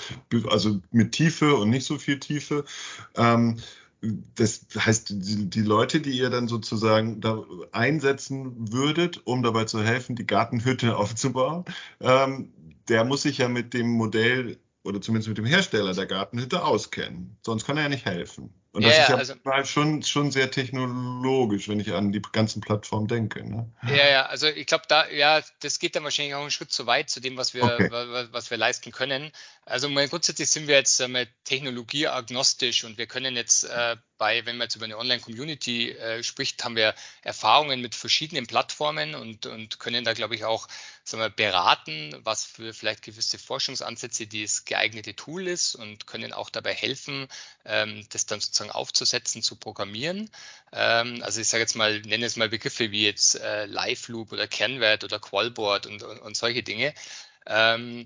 also 0.49 0.79
mit 0.91 1.11
Tiefe 1.11 1.55
und 1.55 1.69
nicht 1.69 1.85
so 1.85 1.99
viel 1.99 2.19
Tiefe. 2.19 2.65
Ähm, 3.15 3.57
das 4.35 4.65
heißt, 4.75 5.11
die, 5.11 5.49
die, 5.49 5.61
Leute, 5.61 6.01
die 6.01 6.17
ihr 6.17 6.31
dann 6.31 6.47
sozusagen 6.47 7.21
da 7.21 7.43
einsetzen 7.71 8.71
würdet, 8.71 9.21
um 9.25 9.43
dabei 9.43 9.65
zu 9.65 9.83
helfen, 9.83 10.15
die 10.15 10.25
Gartenhütte 10.25 10.97
aufzubauen, 10.97 11.65
ähm, 11.99 12.51
der 12.89 13.05
muss 13.05 13.21
sich 13.21 13.37
ja 13.37 13.47
mit 13.47 13.75
dem 13.75 13.89
Modell 13.91 14.57
oder 14.83 14.99
zumindest 15.01 15.29
mit 15.29 15.37
dem 15.37 15.45
Hersteller 15.45 15.93
der 15.93 16.07
Gartenhütte 16.07 16.63
auskennen. 16.63 17.37
Sonst 17.45 17.65
kann 17.65 17.77
er 17.77 17.83
ja 17.83 17.89
nicht 17.89 18.05
helfen. 18.05 18.51
Und 18.73 18.85
das 18.85 18.95
ja, 18.95 19.01
ist 19.03 19.09
ja 19.09 19.15
also, 19.17 19.65
schon, 19.65 20.01
schon 20.01 20.31
sehr 20.31 20.49
technologisch, 20.49 21.67
wenn 21.67 21.81
ich 21.81 21.91
an 21.91 22.13
die 22.13 22.21
ganzen 22.21 22.61
Plattformen 22.61 23.07
denke. 23.07 23.43
Ne? 23.43 23.69
Ja, 23.85 24.09
ja, 24.09 24.25
also 24.27 24.47
ich 24.47 24.65
glaube, 24.65 24.85
da, 24.87 25.09
ja, 25.09 25.41
das 25.59 25.79
geht 25.79 25.97
dann 25.97 26.05
wahrscheinlich 26.05 26.35
auch 26.35 26.41
einen 26.41 26.51
Schritt 26.51 26.71
zu 26.71 26.85
weit 26.85 27.09
zu 27.09 27.19
dem, 27.19 27.35
was 27.35 27.53
wir, 27.53 27.65
okay. 27.65 27.89
was 28.31 28.49
wir 28.49 28.57
leisten 28.57 28.93
können. 28.93 29.31
Also 29.65 29.89
mal 29.89 30.07
grundsätzlich 30.09 30.49
sind 30.49 30.67
wir 30.67 30.75
jetzt 30.75 30.99
äh, 30.99 31.27
technologieagnostisch 31.43 32.83
und 32.83 32.97
wir 32.97 33.05
können 33.05 33.35
jetzt 33.35 33.63
äh, 33.65 33.95
bei, 34.17 34.43
wenn 34.45 34.57
man 34.57 34.65
jetzt 34.65 34.75
über 34.75 34.85
eine 34.85 34.97
Online-Community 34.97 35.91
äh, 35.91 36.23
spricht, 36.23 36.63
haben 36.63 36.75
wir 36.75 36.95
Erfahrungen 37.21 37.79
mit 37.79 37.93
verschiedenen 37.93 38.47
Plattformen 38.47 39.13
und, 39.13 39.45
und 39.45 39.79
können 39.79 40.03
da, 40.03 40.13
glaube 40.13 40.33
ich, 40.33 40.45
auch 40.45 40.67
sagen 41.03 41.21
wir, 41.21 41.29
beraten, 41.29 42.15
was 42.23 42.43
für 42.43 42.73
vielleicht 42.73 43.03
gewisse 43.03 43.37
Forschungsansätze 43.37 44.25
das 44.25 44.65
geeignete 44.65 45.15
Tool 45.15 45.47
ist 45.47 45.75
und 45.75 46.07
können 46.07 46.33
auch 46.33 46.49
dabei 46.49 46.73
helfen, 46.73 47.27
ähm, 47.63 48.05
das 48.09 48.25
dann 48.25 48.41
sozusagen 48.41 48.71
aufzusetzen, 48.71 49.43
zu 49.43 49.55
programmieren. 49.57 50.31
Ähm, 50.71 51.21
also 51.21 51.39
ich 51.39 51.47
sage 51.47 51.61
jetzt 51.61 51.75
mal, 51.75 52.01
nenne 52.01 52.25
es 52.25 52.35
mal 52.35 52.49
Begriffe 52.49 52.91
wie 52.91 53.05
jetzt 53.05 53.35
äh, 53.35 53.67
Live 53.67 54.07
Loop 54.07 54.31
oder 54.31 54.47
Kernwert 54.47 55.03
oder 55.03 55.19
Qualboard 55.19 55.85
und, 55.85 56.01
und, 56.01 56.19
und 56.19 56.35
solche 56.35 56.63
Dinge. 56.63 56.95
Ähm, 57.47 58.05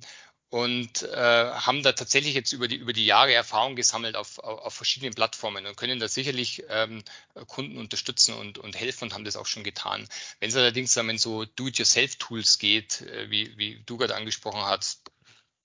und 0.49 1.03
äh, 1.03 1.51
haben 1.51 1.83
da 1.83 1.93
tatsächlich 1.93 2.33
jetzt 2.33 2.53
über 2.53 2.67
die, 2.67 2.75
über 2.75 2.93
die 2.93 3.05
Jahre 3.05 3.33
Erfahrung 3.33 3.75
gesammelt 3.75 4.15
auf, 4.15 4.39
auf, 4.39 4.59
auf 4.59 4.73
verschiedenen 4.73 5.13
Plattformen 5.13 5.65
und 5.65 5.75
können 5.75 5.99
da 5.99 6.07
sicherlich 6.07 6.63
ähm, 6.69 7.03
Kunden 7.47 7.77
unterstützen 7.77 8.35
und, 8.35 8.57
und 8.57 8.75
helfen 8.75 9.05
und 9.05 9.13
haben 9.13 9.25
das 9.25 9.35
auch 9.35 9.47
schon 9.47 9.63
getan. 9.63 10.07
Wenn 10.39 10.49
es 10.49 10.55
allerdings 10.55 10.95
um 10.97 11.17
so 11.17 11.45
Do-it-yourself-Tools 11.45 12.59
geht, 12.59 13.01
äh, 13.01 13.29
wie, 13.29 13.57
wie 13.57 13.83
du 13.85 13.97
gerade 13.97 14.15
angesprochen 14.15 14.61
hast, 14.61 15.11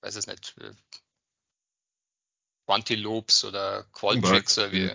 weiß 0.01 0.17
es 0.17 0.27
nicht, 0.27 0.55
äh, 0.61 0.73
Quantilopes 2.67 3.45
oder 3.45 3.85
Qualtrics 3.93 4.59
oder 4.59 4.73
wie, 4.73 4.91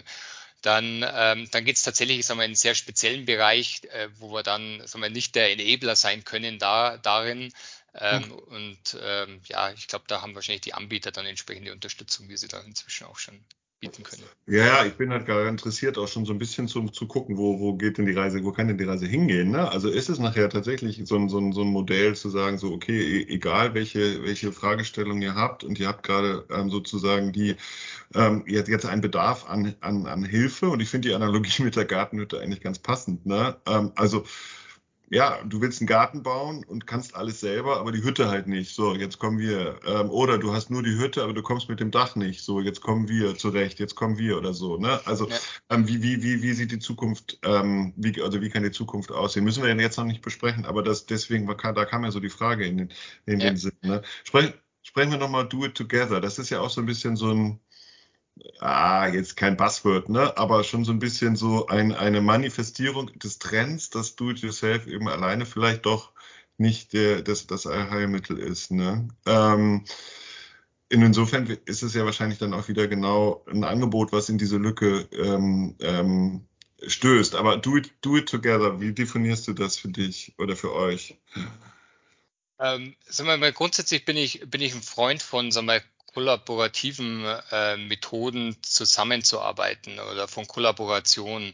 dann, 0.61 1.05
ähm, 1.07 1.49
dann 1.51 1.63
geht 1.63 1.75
es 1.75 1.83
tatsächlich 1.83 2.25
sagen 2.25 2.39
wir, 2.39 2.45
in 2.45 2.49
einen 2.49 2.55
sehr 2.55 2.73
speziellen 2.73 3.25
Bereich, 3.25 3.81
äh, 3.91 4.09
wo 4.17 4.33
wir 4.33 4.41
dann 4.41 4.86
sagen 4.88 5.03
wir, 5.03 5.09
nicht 5.09 5.36
der 5.36 5.51
Enabler 5.51 5.95
sein 5.95 6.23
können 6.23 6.57
da, 6.57 6.97
darin, 6.97 7.53
ähm, 7.99 8.23
mhm. 8.23 8.31
Und 8.31 8.97
ähm, 9.01 9.41
ja, 9.45 9.71
ich 9.71 9.87
glaube, 9.87 10.05
da 10.07 10.21
haben 10.21 10.35
wahrscheinlich 10.35 10.61
die 10.61 10.73
Anbieter 10.73 11.11
dann 11.11 11.25
entsprechende 11.25 11.71
Unterstützung, 11.71 12.29
wie 12.29 12.37
sie 12.37 12.47
da 12.47 12.59
inzwischen 12.59 13.05
auch 13.05 13.17
schon 13.17 13.39
bieten 13.79 14.03
können. 14.03 14.23
Ja, 14.47 14.85
ich 14.85 14.93
bin 14.93 15.11
halt 15.11 15.25
gerade 15.25 15.47
interessiert, 15.49 15.97
auch 15.97 16.07
schon 16.07 16.25
so 16.25 16.33
ein 16.33 16.39
bisschen 16.39 16.67
zu, 16.67 16.87
zu 16.89 17.07
gucken, 17.07 17.37
wo, 17.37 17.59
wo 17.59 17.73
geht 17.75 17.97
denn 17.97 18.05
die 18.05 18.13
Reise, 18.13 18.43
wo 18.43 18.51
kann 18.51 18.67
denn 18.67 18.77
die 18.77 18.83
Reise 18.85 19.05
hingehen? 19.05 19.51
Ne? 19.51 19.69
Also 19.69 19.89
ist 19.89 20.09
es 20.09 20.19
nachher 20.19 20.49
tatsächlich 20.49 21.01
so 21.05 21.15
ein, 21.15 21.29
so, 21.29 21.39
ein, 21.39 21.51
so 21.51 21.61
ein 21.61 21.67
Modell 21.67 22.15
zu 22.15 22.29
sagen, 22.29 22.57
so, 22.57 22.71
okay, 22.71 22.99
e, 22.99 23.33
egal 23.33 23.73
welche, 23.73 24.23
welche 24.23 24.51
Fragestellung 24.51 25.21
ihr 25.21 25.35
habt 25.35 25.63
und 25.63 25.79
ihr 25.79 25.87
habt 25.87 26.03
gerade 26.03 26.45
ähm, 26.49 26.69
sozusagen 26.69 27.31
die 27.33 27.55
ähm, 28.13 28.43
jetzt, 28.47 28.69
jetzt 28.69 28.85
einen 28.85 29.01
Bedarf 29.01 29.49
an, 29.49 29.75
an, 29.81 30.05
an 30.05 30.23
Hilfe 30.23 30.69
und 30.69 30.79
ich 30.79 30.89
finde 30.89 31.09
die 31.09 31.15
Analogie 31.15 31.63
mit 31.63 31.75
der 31.75 31.85
Gartenhütte 31.85 32.39
eigentlich 32.39 32.61
ganz 32.61 32.79
passend. 32.79 33.25
Ne? 33.25 33.57
Ähm, 33.67 33.91
also 33.95 34.25
ja, 35.10 35.39
du 35.43 35.62
willst 35.62 35.82
einen 35.82 35.88
Garten 35.88 36.24
bauen 36.24 36.64
und 36.64 36.88
kannst 36.88 37.16
alles 37.16 37.39
selber, 37.39 37.80
aber 37.80 37.91
die 37.91 38.03
Hütte 38.03 38.28
halt 38.28 38.47
nicht. 38.47 38.74
So, 38.74 38.95
jetzt 38.95 39.20
kommen 39.20 39.38
wir. 39.38 39.80
Ähm, 39.86 40.10
oder 40.10 40.38
du 40.38 40.53
hast 40.53 40.72
nur 40.72 40.82
die 40.82 40.97
Hütte, 40.97 41.24
aber 41.24 41.34
du 41.34 41.43
kommst 41.43 41.70
mit 41.70 41.80
dem 41.80 41.91
Dach 41.91 42.16
nicht. 42.16 42.41
So, 42.41 42.60
jetzt 42.60 42.82
kommen 42.82 43.08
wir 43.08 43.38
zurecht, 43.38 43.80
jetzt 43.80 43.95
kommen 43.95 44.18
wir 44.18 44.38
oder 44.38 44.53
so. 44.53 44.78
Ne? 44.78 44.99
Also 45.06 45.30
ja. 45.30 45.36
ähm, 45.70 45.88
wie, 45.88 46.01
wie, 46.01 46.24
wie, 46.24 46.41
wie 46.41 46.53
sieht 46.53 46.72
die 46.72 46.80
Zukunft, 46.80 47.39
ähm, 47.43 47.93
wie, 47.97 48.20
also 48.22 48.41
wie 48.41 48.49
kann 48.49 48.64
die 48.64 48.72
Zukunft 48.72 49.12
aussehen? 49.12 49.43
Müssen 49.43 49.64
wir 49.64 49.76
jetzt 49.76 49.97
noch 49.97 50.06
nicht 50.06 50.22
besprechen, 50.22 50.66
aber 50.66 50.82
das 50.82 51.06
deswegen 51.06 51.47
war, 51.47 51.56
da 51.56 51.86
kam 51.86 52.03
ja 52.03 52.12
so 52.12 52.20
die 52.20 52.30
Frage 52.30 52.66
in 52.66 52.78
den, 52.78 52.93
in 53.26 53.39
ja. 53.39 53.49
den 53.49 53.58
Sinn. 53.58 53.74
Ne? 53.82 54.01
Sprech, 54.24 54.53
sprechen 54.82 55.12
wir 55.12 55.20
nochmal 55.20 55.47
Do 55.47 55.66
It 55.66 55.76
Together. 55.76 56.20
Das 56.20 56.39
ist 56.39 56.49
ja 56.49 56.62
auch 56.62 56.70
so 56.70 56.82
ein 56.82 56.88
bisschen 56.88 57.16
so 57.16 57.32
ein 57.32 57.60
ah, 58.59 59.07
jetzt 59.07 59.38
kein 59.38 59.57
Buzzword, 59.57 60.09
ne, 60.09 60.38
aber 60.38 60.63
schon 60.63 60.86
so 60.86 60.91
ein 60.91 60.99
bisschen 60.99 61.36
so 61.36 61.67
ein, 61.67 61.93
eine 61.93 62.21
Manifestierung 62.21 63.11
des 63.19 63.39
Trends, 63.39 63.89
dass 63.89 64.15
Do-it-yourself 64.15 64.88
eben 64.88 65.07
alleine 65.07 65.45
vielleicht 65.45 65.86
doch 65.86 66.11
nicht 66.57 66.93
der, 66.93 67.21
das, 67.21 67.47
das 67.47 67.67
Allheilmittel 67.67 68.39
ist. 68.39 68.71
Ne? 68.71 69.07
Ähm, 69.25 69.86
insofern 70.89 71.47
ist 71.65 71.83
es 71.83 71.93
ja 71.93 72.05
wahrscheinlich 72.05 72.39
dann 72.39 72.53
auch 72.53 72.67
wieder 72.67 72.88
genau 72.88 73.43
ein 73.49 73.63
Angebot, 73.63 74.11
was 74.11 74.29
in 74.29 74.38
diese 74.38 74.57
Lücke 74.57 75.07
ähm, 75.11 75.75
ähm, 75.79 76.47
stößt. 76.86 77.36
Aber 77.36 77.57
do 77.57 77.77
it, 77.77 77.93
do 78.01 78.17
it 78.17 78.29
together, 78.29 78.79
wie 78.79 78.93
definierst 78.93 79.47
du 79.47 79.53
das 79.53 79.77
für 79.77 79.89
dich 79.89 80.33
oder 80.38 80.55
für 80.55 80.73
euch? 80.73 81.17
Ähm, 82.59 82.95
sagen 83.05 83.39
mal, 83.39 83.51
grundsätzlich 83.51 84.05
bin 84.05 84.15
ich, 84.15 84.41
bin 84.49 84.61
ich 84.61 84.73
ein 84.73 84.81
Freund 84.81 85.21
von 85.21 85.51
sagen 85.51 85.67
wir, 85.67 85.81
kollaborativen 86.16 87.26
äh, 87.51 87.76
Methoden 87.76 88.55
zusammenzuarbeiten 88.63 89.99
oder 89.99 90.30
von 90.30 90.47
Kollaboration. 90.47 91.53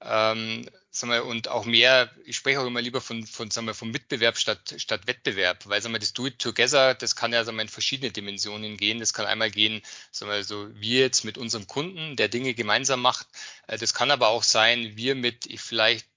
Ähm, 0.00 0.66
sagen 0.90 1.12
wir, 1.12 1.26
und 1.26 1.48
auch 1.48 1.66
mehr, 1.66 2.10
ich 2.24 2.36
spreche 2.36 2.60
auch 2.60 2.66
immer 2.66 2.80
lieber 2.80 3.02
von, 3.02 3.26
von, 3.26 3.50
sagen 3.50 3.66
wir, 3.66 3.74
vom 3.74 3.90
Mitbewerb 3.90 4.38
statt, 4.38 4.76
statt 4.78 5.06
Wettbewerb, 5.06 5.68
weil 5.68 5.82
sagen 5.82 5.94
wir, 5.94 5.98
das 5.98 6.14
Do-it-together, 6.14 6.94
das 6.94 7.16
kann 7.16 7.34
ja 7.34 7.44
sagen 7.44 7.58
wir, 7.58 7.62
in 7.62 7.68
verschiedene 7.68 8.10
Dimensionen 8.10 8.78
gehen. 8.78 8.98
Das 8.98 9.12
kann 9.12 9.26
einmal 9.26 9.50
gehen, 9.50 9.82
sagen 10.10 10.32
wir, 10.32 10.42
so 10.42 10.68
wir 10.74 11.00
jetzt 11.00 11.24
mit 11.24 11.36
unserem 11.36 11.66
Kunden, 11.66 12.16
der 12.16 12.28
Dinge 12.28 12.54
gemeinsam 12.54 13.02
macht. 13.02 13.26
Äh, 13.66 13.76
das 13.76 13.92
kann 13.92 14.10
aber 14.10 14.28
auch 14.28 14.42
sein, 14.42 14.96
wir 14.96 15.16
mit 15.16 15.44
ich 15.44 15.60
vielleicht 15.60 16.08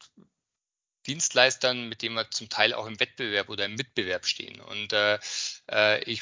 Dienstleistern, 1.08 1.90
mit 1.90 2.04
denen 2.04 2.16
wir 2.16 2.32
zum 2.32 2.48
Teil 2.48 2.74
auch 2.74 2.86
im 2.86 3.02
Wettbewerb 3.02 3.50
oder 3.50 3.66
im 3.66 3.76
Mitbewerb 3.76 4.26
stehen. 4.26 4.62
Und 4.62 4.94
äh, 4.94 5.20
äh 5.70 6.02
ich 6.04 6.22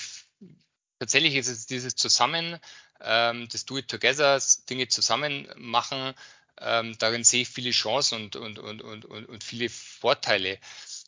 tatsächlich 0.99 1.35
ist 1.35 1.47
es 1.47 1.65
dieses 1.65 1.95
Zusammen, 1.95 2.59
ähm, 3.01 3.47
das 3.51 3.65
Do-it-together, 3.65 4.41
Dinge 4.69 4.87
zusammen 4.87 5.47
machen, 5.57 6.13
ähm, 6.61 6.97
darin 6.99 7.23
sehe 7.23 7.43
ich 7.43 7.49
viele 7.49 7.71
Chancen 7.71 8.23
und, 8.23 8.35
und, 8.35 8.59
und, 8.59 9.05
und, 9.05 9.05
und 9.05 9.43
viele 9.43 9.69
Vorteile. 9.69 10.59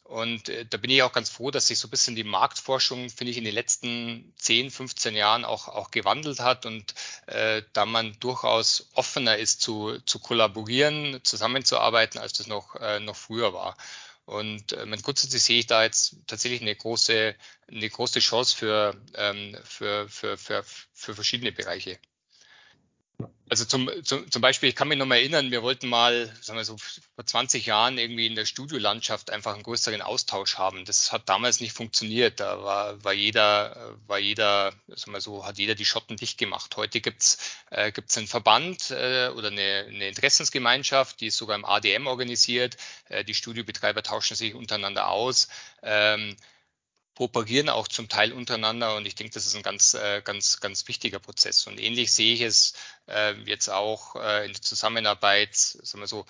Und 0.03 0.49
äh, 0.49 0.65
da 0.65 0.77
bin 0.77 0.91
ich 0.91 1.03
auch 1.03 1.13
ganz 1.13 1.29
froh, 1.29 1.51
dass 1.51 1.67
sich 1.67 1.79
so 1.79 1.87
ein 1.87 1.91
bisschen 1.91 2.15
die 2.15 2.23
Marktforschung, 2.23 3.09
finde 3.09 3.31
ich, 3.31 3.37
in 3.37 3.45
den 3.45 3.53
letzten 3.53 4.33
10, 4.37 4.71
15 4.71 5.15
Jahren 5.15 5.45
auch, 5.45 5.67
auch 5.67 5.91
gewandelt 5.91 6.39
hat 6.39 6.65
und 6.65 6.93
äh, 7.27 7.63
da 7.73 7.85
man 7.85 8.17
durchaus 8.19 8.89
offener 8.93 9.37
ist 9.37 9.61
zu, 9.61 9.99
zu 10.05 10.19
kollaborieren, 10.19 11.21
zusammenzuarbeiten, 11.23 12.19
als 12.19 12.33
das 12.33 12.47
noch, 12.47 12.75
äh, 12.75 12.99
noch 12.99 13.15
früher 13.15 13.53
war. 13.53 13.77
Und 14.31 14.71
äh, 14.71 14.85
grundsätzlich 15.01 15.43
sehe 15.43 15.59
ich 15.59 15.67
da 15.67 15.83
jetzt 15.83 16.15
tatsächlich 16.25 16.61
eine 16.61 16.73
große, 16.73 17.35
eine 17.67 17.89
große 17.89 18.21
Chance 18.21 18.55
für, 18.55 18.95
ähm, 19.15 19.57
für, 19.65 20.07
für, 20.07 20.37
für, 20.37 20.63
für 20.93 21.15
verschiedene 21.15 21.51
Bereiche. 21.51 21.99
Also 23.49 23.65
zum, 23.65 23.89
zum, 24.03 24.31
zum 24.31 24.41
Beispiel, 24.41 24.69
ich 24.69 24.75
kann 24.75 24.87
mich 24.87 24.97
noch 24.97 25.05
mal 25.05 25.17
erinnern, 25.17 25.51
wir 25.51 25.61
wollten 25.61 25.89
mal, 25.89 26.33
sagen 26.39 26.57
wir 26.57 26.63
so, 26.63 26.77
vor 26.77 27.25
20 27.25 27.65
Jahren 27.65 27.97
irgendwie 27.97 28.25
in 28.25 28.35
der 28.35 28.45
Studiolandschaft 28.45 29.29
einfach 29.29 29.53
einen 29.53 29.63
größeren 29.63 30.01
Austausch 30.01 30.57
haben. 30.57 30.85
Das 30.85 31.11
hat 31.11 31.27
damals 31.27 31.59
nicht 31.59 31.73
funktioniert. 31.73 32.39
Da 32.39 32.63
war, 32.63 33.03
war 33.03 33.11
jeder, 33.11 33.97
war 34.07 34.19
jeder, 34.19 34.73
sagen 34.87 35.11
wir 35.11 35.19
so, 35.19 35.45
hat 35.45 35.57
jeder 35.57 35.75
die 35.75 35.83
Schotten 35.83 36.15
dicht 36.15 36.37
gemacht. 36.37 36.77
Heute 36.77 37.01
gibt's 37.01 37.57
äh, 37.71 37.91
gibt's 37.91 38.17
einen 38.17 38.27
Verband 38.27 38.91
äh, 38.91 39.29
oder 39.35 39.49
eine, 39.49 39.85
eine 39.89 40.07
Interessensgemeinschaft, 40.07 41.19
die 41.19 41.27
ist 41.27 41.37
sogar 41.37 41.57
im 41.57 41.65
ADM 41.65 42.07
organisiert. 42.07 42.77
Äh, 43.09 43.25
die 43.25 43.33
Studiobetreiber 43.33 44.01
tauschen 44.01 44.37
sich 44.37 44.55
untereinander 44.55 45.09
aus. 45.09 45.49
Ähm, 45.83 46.37
kooperieren 47.15 47.69
auch 47.69 47.87
zum 47.87 48.09
Teil 48.09 48.31
untereinander 48.31 48.95
und 48.95 49.05
ich 49.05 49.15
denke, 49.15 49.33
das 49.33 49.45
ist 49.45 49.55
ein 49.55 49.63
ganz, 49.63 49.93
äh, 49.93 50.21
ganz, 50.23 50.59
ganz 50.59 50.87
wichtiger 50.87 51.19
Prozess. 51.19 51.67
Und 51.67 51.79
ähnlich 51.79 52.11
sehe 52.11 52.33
ich 52.33 52.41
es 52.41 52.73
äh, 53.07 53.33
jetzt 53.45 53.69
auch 53.69 54.15
äh, 54.15 54.45
in 54.45 54.53
der 54.53 54.61
Zusammenarbeit, 54.61 55.55
sagen 55.55 56.01
wir 56.01 56.07
so, 56.07 56.25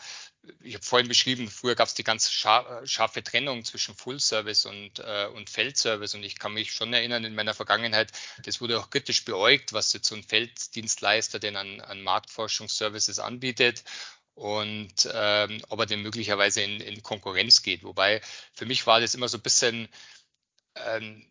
ich 0.64 0.74
habe 0.74 0.84
vorhin 0.84 1.08
beschrieben, 1.08 1.50
früher 1.50 1.76
gab 1.76 1.88
es 1.88 1.94
die 1.94 2.04
ganz 2.04 2.32
scharfe 2.32 3.24
Trennung 3.24 3.64
zwischen 3.64 3.96
Full 3.96 4.20
Service 4.20 4.66
und, 4.66 5.00
äh, 5.00 5.28
und 5.28 5.52
Feldservice 5.52 6.16
und 6.16 6.24
ich 6.24 6.40
kann 6.40 6.54
mich 6.54 6.72
schon 6.74 6.94
erinnern 6.94 7.26
in 7.26 7.36
meiner 7.36 7.54
Vergangenheit, 7.54 8.12
das 8.44 8.60
wurde 8.60 8.80
auch 8.80 8.90
kritisch 8.90 9.24
beäugt, 9.24 9.74
was 9.74 9.94
jetzt 9.94 10.08
so 10.08 10.16
ein 10.16 10.24
Felddienstleister 10.24 11.40
denn 11.40 11.56
an, 11.58 11.80
an 11.82 12.02
Marktforschungsservices 12.02 13.20
anbietet 13.20 13.84
und 14.34 15.08
ähm, 15.14 15.62
ob 15.70 15.80
er 15.80 15.86
denn 15.86 16.02
möglicherweise 16.02 16.62
in, 16.64 16.82
in 16.82 17.04
Konkurrenz 17.04 17.62
geht. 17.62 17.84
Wobei 17.84 18.22
für 18.54 18.66
mich 18.66 18.88
war 18.88 19.00
das 19.00 19.14
immer 19.14 19.28
so 19.28 19.38
ein 19.38 19.44
bisschen 19.44 19.88
ähm, 20.76 21.26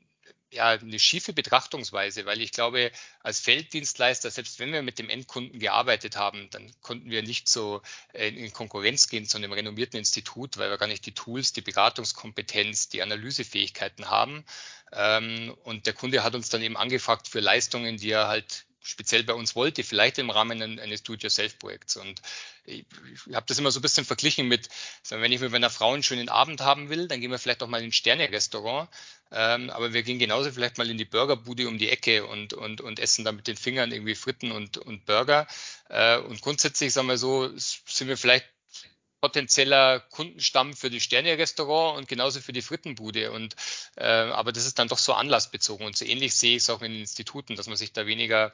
ja, 0.52 0.70
eine 0.70 0.98
schiefe 0.98 1.32
Betrachtungsweise, 1.32 2.26
weil 2.26 2.40
ich 2.40 2.50
glaube, 2.52 2.90
als 3.20 3.40
Felddienstleister, 3.40 4.30
selbst 4.30 4.58
wenn 4.58 4.72
wir 4.72 4.82
mit 4.82 4.98
dem 4.98 5.08
Endkunden 5.08 5.60
gearbeitet 5.60 6.16
haben, 6.16 6.48
dann 6.50 6.72
konnten 6.80 7.10
wir 7.10 7.22
nicht 7.22 7.48
so 7.48 7.82
äh, 8.12 8.28
in 8.28 8.52
Konkurrenz 8.52 9.08
gehen 9.08 9.26
zu 9.26 9.38
einem 9.38 9.52
renommierten 9.52 9.98
Institut, 9.98 10.58
weil 10.58 10.70
wir 10.70 10.78
gar 10.78 10.88
nicht 10.88 11.06
die 11.06 11.14
Tools, 11.14 11.52
die 11.52 11.60
Beratungskompetenz, 11.60 12.88
die 12.88 13.02
Analysefähigkeiten 13.02 14.10
haben. 14.10 14.44
Ähm, 14.92 15.54
und 15.62 15.86
der 15.86 15.92
Kunde 15.92 16.24
hat 16.24 16.34
uns 16.34 16.48
dann 16.48 16.62
eben 16.62 16.76
angefragt 16.76 17.28
für 17.28 17.40
Leistungen, 17.40 17.96
die 17.96 18.10
er 18.10 18.26
halt 18.26 18.66
speziell 18.82 19.24
bei 19.24 19.34
uns 19.34 19.54
wollte, 19.54 19.84
vielleicht 19.84 20.18
im 20.18 20.30
Rahmen 20.30 20.78
eines 20.78 21.02
Do-it-yourself-Projekts. 21.02 21.96
Und 21.96 22.22
ich, 22.64 22.86
ich 23.26 23.34
habe 23.34 23.46
das 23.46 23.58
immer 23.58 23.70
so 23.70 23.80
ein 23.80 23.82
bisschen 23.82 24.04
verglichen 24.04 24.48
mit, 24.48 24.68
wenn 25.10 25.32
ich 25.32 25.40
mit 25.40 25.52
meiner 25.52 25.70
Frau 25.70 25.92
einen 25.92 26.02
schönen 26.02 26.28
Abend 26.28 26.60
haben 26.60 26.88
will, 26.88 27.08
dann 27.08 27.20
gehen 27.20 27.30
wir 27.30 27.38
vielleicht 27.38 27.62
auch 27.62 27.68
mal 27.68 27.80
in 27.80 27.88
ein 27.88 27.92
Sterne-Restaurant, 27.92 28.88
ähm, 29.32 29.70
aber 29.70 29.92
wir 29.92 30.02
gehen 30.02 30.18
genauso 30.18 30.50
vielleicht 30.50 30.78
mal 30.78 30.90
in 30.90 30.98
die 30.98 31.04
Burgerbude 31.04 31.68
um 31.68 31.78
die 31.78 31.88
Ecke 31.88 32.26
und, 32.26 32.52
und, 32.52 32.80
und 32.80 32.98
essen 32.98 33.24
dann 33.24 33.36
mit 33.36 33.46
den 33.46 33.56
Fingern 33.56 33.92
irgendwie 33.92 34.14
Fritten 34.14 34.50
und, 34.50 34.78
und 34.78 35.04
Burger. 35.06 35.46
Äh, 35.88 36.18
und 36.18 36.40
grundsätzlich, 36.40 36.92
sagen 36.92 37.08
wir 37.08 37.18
so, 37.18 37.50
sind 37.56 38.08
wir 38.08 38.16
vielleicht 38.16 38.46
potenzieller 39.20 40.00
Kundenstamm 40.00 40.74
für 40.74 40.90
die 40.90 41.00
Sterne-Restaurant 41.00 41.98
und 41.98 42.08
genauso 42.08 42.40
für 42.40 42.52
die 42.52 42.62
Frittenbude. 42.62 43.32
Und 43.32 43.56
äh, 43.96 44.04
aber 44.04 44.52
das 44.52 44.66
ist 44.66 44.78
dann 44.78 44.88
doch 44.88 44.98
so 44.98 45.12
anlassbezogen. 45.12 45.86
Und 45.86 45.96
so 45.96 46.04
ähnlich 46.04 46.34
sehe 46.34 46.56
ich 46.56 46.62
es 46.62 46.70
auch 46.70 46.82
in 46.82 46.92
den 46.92 47.00
Instituten, 47.02 47.56
dass 47.56 47.66
man 47.66 47.76
sich 47.76 47.92
da 47.92 48.06
weniger 48.06 48.52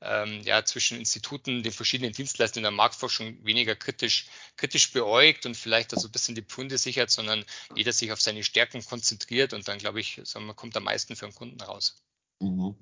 ähm, 0.00 0.40
ja, 0.44 0.64
zwischen 0.64 0.98
Instituten, 0.98 1.62
den 1.62 1.72
verschiedenen 1.72 2.12
Dienstleistern 2.12 2.60
in 2.60 2.64
der 2.64 2.70
Marktforschung 2.70 3.44
weniger 3.44 3.74
kritisch, 3.74 4.26
kritisch 4.56 4.92
beäugt 4.92 5.46
und 5.46 5.56
vielleicht 5.56 5.94
also 5.94 6.08
ein 6.08 6.12
bisschen 6.12 6.34
die 6.34 6.42
Pfunde 6.42 6.78
sichert, 6.78 7.10
sondern 7.10 7.44
jeder 7.74 7.92
sich 7.92 8.12
auf 8.12 8.20
seine 8.20 8.44
Stärken 8.44 8.84
konzentriert 8.84 9.52
und 9.52 9.68
dann, 9.68 9.78
glaube 9.78 10.00
ich, 10.00 10.20
sagen 10.24 10.46
wir, 10.46 10.54
kommt 10.54 10.76
am 10.76 10.84
meisten 10.84 11.16
für 11.16 11.26
den 11.26 11.34
Kunden 11.34 11.60
raus. 11.60 12.02
Mhm. 12.40 12.76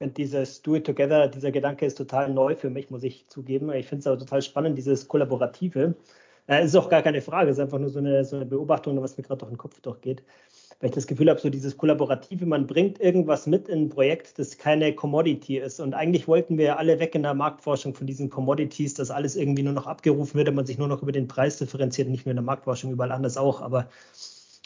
Und 0.00 0.16
dieses 0.16 0.62
Do 0.62 0.76
It 0.76 0.86
Together, 0.86 1.26
dieser 1.28 1.50
Gedanke 1.50 1.84
ist 1.84 1.96
total 1.96 2.32
neu 2.32 2.54
für 2.54 2.70
mich, 2.70 2.90
muss 2.90 3.02
ich 3.02 3.26
zugeben. 3.28 3.72
Ich 3.72 3.86
finde 3.86 4.00
es 4.00 4.06
aber 4.06 4.18
total 4.18 4.42
spannend, 4.42 4.78
dieses 4.78 5.08
Kollaborative. 5.08 5.94
Äh, 6.46 6.64
ist 6.64 6.76
auch 6.76 6.88
gar 6.88 7.02
keine 7.02 7.20
Frage, 7.20 7.50
ist 7.50 7.58
einfach 7.58 7.78
nur 7.78 7.90
so 7.90 7.98
eine, 7.98 8.24
so 8.24 8.36
eine 8.36 8.46
Beobachtung, 8.46 9.00
was 9.02 9.16
mir 9.16 9.24
gerade 9.24 9.40
durch 9.40 9.50
den 9.50 9.58
Kopf 9.58 9.80
durchgeht. 9.80 10.22
Weil 10.80 10.90
ich 10.90 10.94
das 10.94 11.08
Gefühl 11.08 11.28
habe, 11.28 11.40
so 11.40 11.50
dieses 11.50 11.76
Kollaborative, 11.76 12.46
man 12.46 12.66
bringt 12.68 13.00
irgendwas 13.00 13.48
mit 13.48 13.68
in 13.68 13.86
ein 13.86 13.88
Projekt, 13.88 14.38
das 14.38 14.56
keine 14.56 14.94
Commodity 14.94 15.58
ist. 15.58 15.80
Und 15.80 15.94
eigentlich 15.94 16.28
wollten 16.28 16.56
wir 16.56 16.64
ja 16.66 16.76
alle 16.76 17.00
weg 17.00 17.16
in 17.16 17.24
der 17.24 17.34
Marktforschung 17.34 17.94
von 17.94 18.06
diesen 18.06 18.30
Commodities, 18.30 18.94
dass 18.94 19.10
alles 19.10 19.34
irgendwie 19.34 19.64
nur 19.64 19.72
noch 19.72 19.86
abgerufen 19.88 20.38
wird 20.38 20.48
und 20.48 20.54
man 20.54 20.66
sich 20.66 20.78
nur 20.78 20.88
noch 20.88 21.02
über 21.02 21.12
den 21.12 21.26
Preis 21.26 21.58
differenziert, 21.58 22.08
nicht 22.08 22.24
nur 22.24 22.30
in 22.30 22.36
der 22.36 22.44
Marktforschung, 22.44 22.92
überall 22.92 23.10
anders 23.12 23.36
auch. 23.36 23.60
Aber 23.60 23.88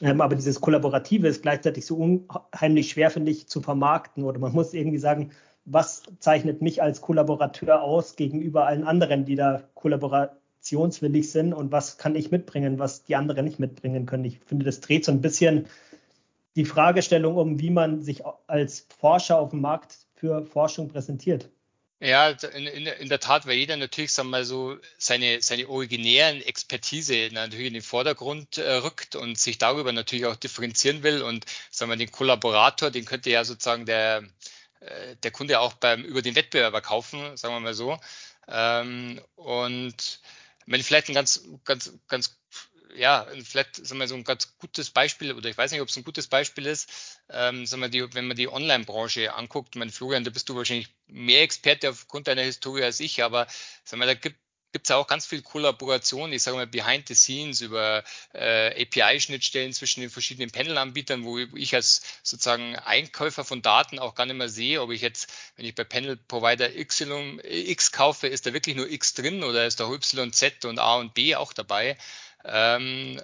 aber 0.02 0.34
dieses 0.34 0.60
Kollaborative 0.60 1.28
ist 1.28 1.42
gleichzeitig 1.42 1.86
so 1.86 1.96
unheimlich 1.96 2.90
schwer, 2.90 3.10
finde 3.10 3.30
ich, 3.30 3.46
zu 3.46 3.60
vermarkten. 3.60 4.24
Oder 4.24 4.38
man 4.40 4.52
muss 4.52 4.74
irgendwie 4.74 4.98
sagen, 4.98 5.30
was 5.64 6.02
zeichnet 6.18 6.60
mich 6.60 6.82
als 6.82 7.00
Kollaborateur 7.00 7.82
aus 7.82 8.16
gegenüber 8.16 8.66
allen 8.66 8.84
anderen, 8.84 9.24
die 9.24 9.36
da 9.36 9.62
kollaborationswillig 9.74 11.30
sind 11.30 11.54
und 11.54 11.70
was 11.70 11.98
kann 11.98 12.16
ich 12.16 12.30
mitbringen, 12.32 12.78
was 12.78 13.04
die 13.04 13.14
anderen 13.14 13.44
nicht 13.44 13.60
mitbringen 13.60 14.06
können. 14.06 14.24
Ich 14.24 14.40
finde, 14.40 14.64
das 14.64 14.80
dreht 14.80 15.04
so 15.04 15.12
ein 15.12 15.20
bisschen 15.20 15.66
die 16.56 16.64
Fragestellung 16.64 17.36
um, 17.36 17.60
wie 17.60 17.70
man 17.70 18.02
sich 18.02 18.22
als 18.46 18.86
Forscher 18.98 19.38
auf 19.38 19.50
dem 19.50 19.60
Markt 19.60 20.06
für 20.14 20.44
Forschung 20.44 20.88
präsentiert. 20.88 21.48
Ja, 22.04 22.30
in, 22.30 22.66
in, 22.66 22.86
in, 22.88 23.08
der 23.08 23.20
Tat, 23.20 23.46
weil 23.46 23.56
jeder 23.56 23.76
natürlich, 23.76 24.12
sagen 24.12 24.30
wir 24.30 24.38
mal 24.38 24.44
so, 24.44 24.76
seine, 24.98 25.40
seine 25.40 25.68
originären 25.68 26.42
Expertise 26.42 27.28
natürlich 27.30 27.68
in 27.68 27.74
den 27.74 27.82
Vordergrund 27.82 28.58
äh, 28.58 28.72
rückt 28.72 29.14
und 29.14 29.38
sich 29.38 29.58
darüber 29.58 29.92
natürlich 29.92 30.26
auch 30.26 30.34
differenzieren 30.34 31.04
will. 31.04 31.22
Und 31.22 31.46
sagen 31.70 31.92
wir, 31.92 31.96
den 31.96 32.10
Kollaborator, 32.10 32.90
den 32.90 33.04
könnte 33.04 33.30
ja 33.30 33.44
sozusagen 33.44 33.86
der, 33.86 34.24
äh, 34.80 35.14
der 35.22 35.30
Kunde 35.30 35.60
auch 35.60 35.74
beim, 35.74 36.02
über 36.02 36.22
den 36.22 36.34
Wettbewerber 36.34 36.80
kaufen, 36.80 37.36
sagen 37.36 37.54
wir 37.54 37.60
mal 37.60 37.74
so. 37.74 37.96
Ähm, 38.48 39.20
und 39.36 40.20
wenn 40.66 40.82
vielleicht 40.82 41.08
ein 41.08 41.14
ganz, 41.14 41.44
ganz, 41.64 41.92
ganz 42.08 42.36
ja, 42.94 43.26
vielleicht 43.44 43.76
sagen 43.76 44.00
wir 44.00 44.08
so 44.08 44.14
ein 44.14 44.24
ganz 44.24 44.56
gutes 44.58 44.90
Beispiel, 44.90 45.32
oder 45.32 45.48
ich 45.48 45.56
weiß 45.56 45.72
nicht, 45.72 45.80
ob 45.80 45.88
es 45.88 45.96
ein 45.96 46.04
gutes 46.04 46.28
Beispiel 46.28 46.66
ist, 46.66 47.20
ähm, 47.30 47.66
sagen 47.66 47.82
wir 47.82 47.88
die, 47.88 48.14
wenn 48.14 48.26
man 48.26 48.36
die 48.36 48.48
Online-Branche 48.48 49.34
anguckt, 49.34 49.76
mein 49.76 49.90
Florian, 49.90 50.24
da 50.24 50.30
bist 50.30 50.48
du 50.48 50.56
wahrscheinlich 50.56 50.94
mehr 51.06 51.42
Experte 51.42 51.90
aufgrund 51.90 52.28
deiner 52.28 52.42
Historie 52.42 52.82
als 52.82 53.00
ich, 53.00 53.22
aber 53.22 53.46
sagen 53.84 54.00
wir, 54.00 54.06
da 54.06 54.14
gibt 54.14 54.38
gibt 54.72 54.86
es 54.86 54.90
auch 54.90 55.06
ganz 55.06 55.26
viel 55.26 55.42
Kollaboration, 55.42 56.32
ich 56.32 56.42
sage 56.42 56.56
mal 56.56 56.66
behind 56.66 57.06
the 57.08 57.14
scenes 57.14 57.60
über 57.60 58.02
äh, 58.32 58.82
API-Schnittstellen 58.82 59.72
zwischen 59.72 60.00
den 60.00 60.10
verschiedenen 60.10 60.50
Panel-Anbietern, 60.50 61.24
wo 61.24 61.38
ich 61.38 61.74
als 61.74 62.02
sozusagen 62.22 62.76
Einkäufer 62.76 63.44
von 63.44 63.62
Daten 63.62 63.98
auch 63.98 64.14
gar 64.14 64.26
nicht 64.26 64.36
mehr 64.36 64.48
sehe, 64.48 64.80
ob 64.80 64.90
ich 64.90 65.02
jetzt, 65.02 65.32
wenn 65.56 65.66
ich 65.66 65.74
bei 65.74 65.84
Panel-Provider 65.84 66.74
Y, 66.74 67.40
X 67.44 67.92
kaufe, 67.92 68.26
ist 68.26 68.46
da 68.46 68.52
wirklich 68.52 68.76
nur 68.76 68.90
X 68.90 69.14
drin 69.14 69.44
oder 69.44 69.66
ist 69.66 69.80
da 69.80 69.90
Y, 69.90 70.32
Z 70.32 70.64
und 70.64 70.78
A 70.78 70.96
und 70.96 71.14
B 71.14 71.36
auch 71.36 71.52
dabei. 71.52 71.98
Ähm, 72.44 73.20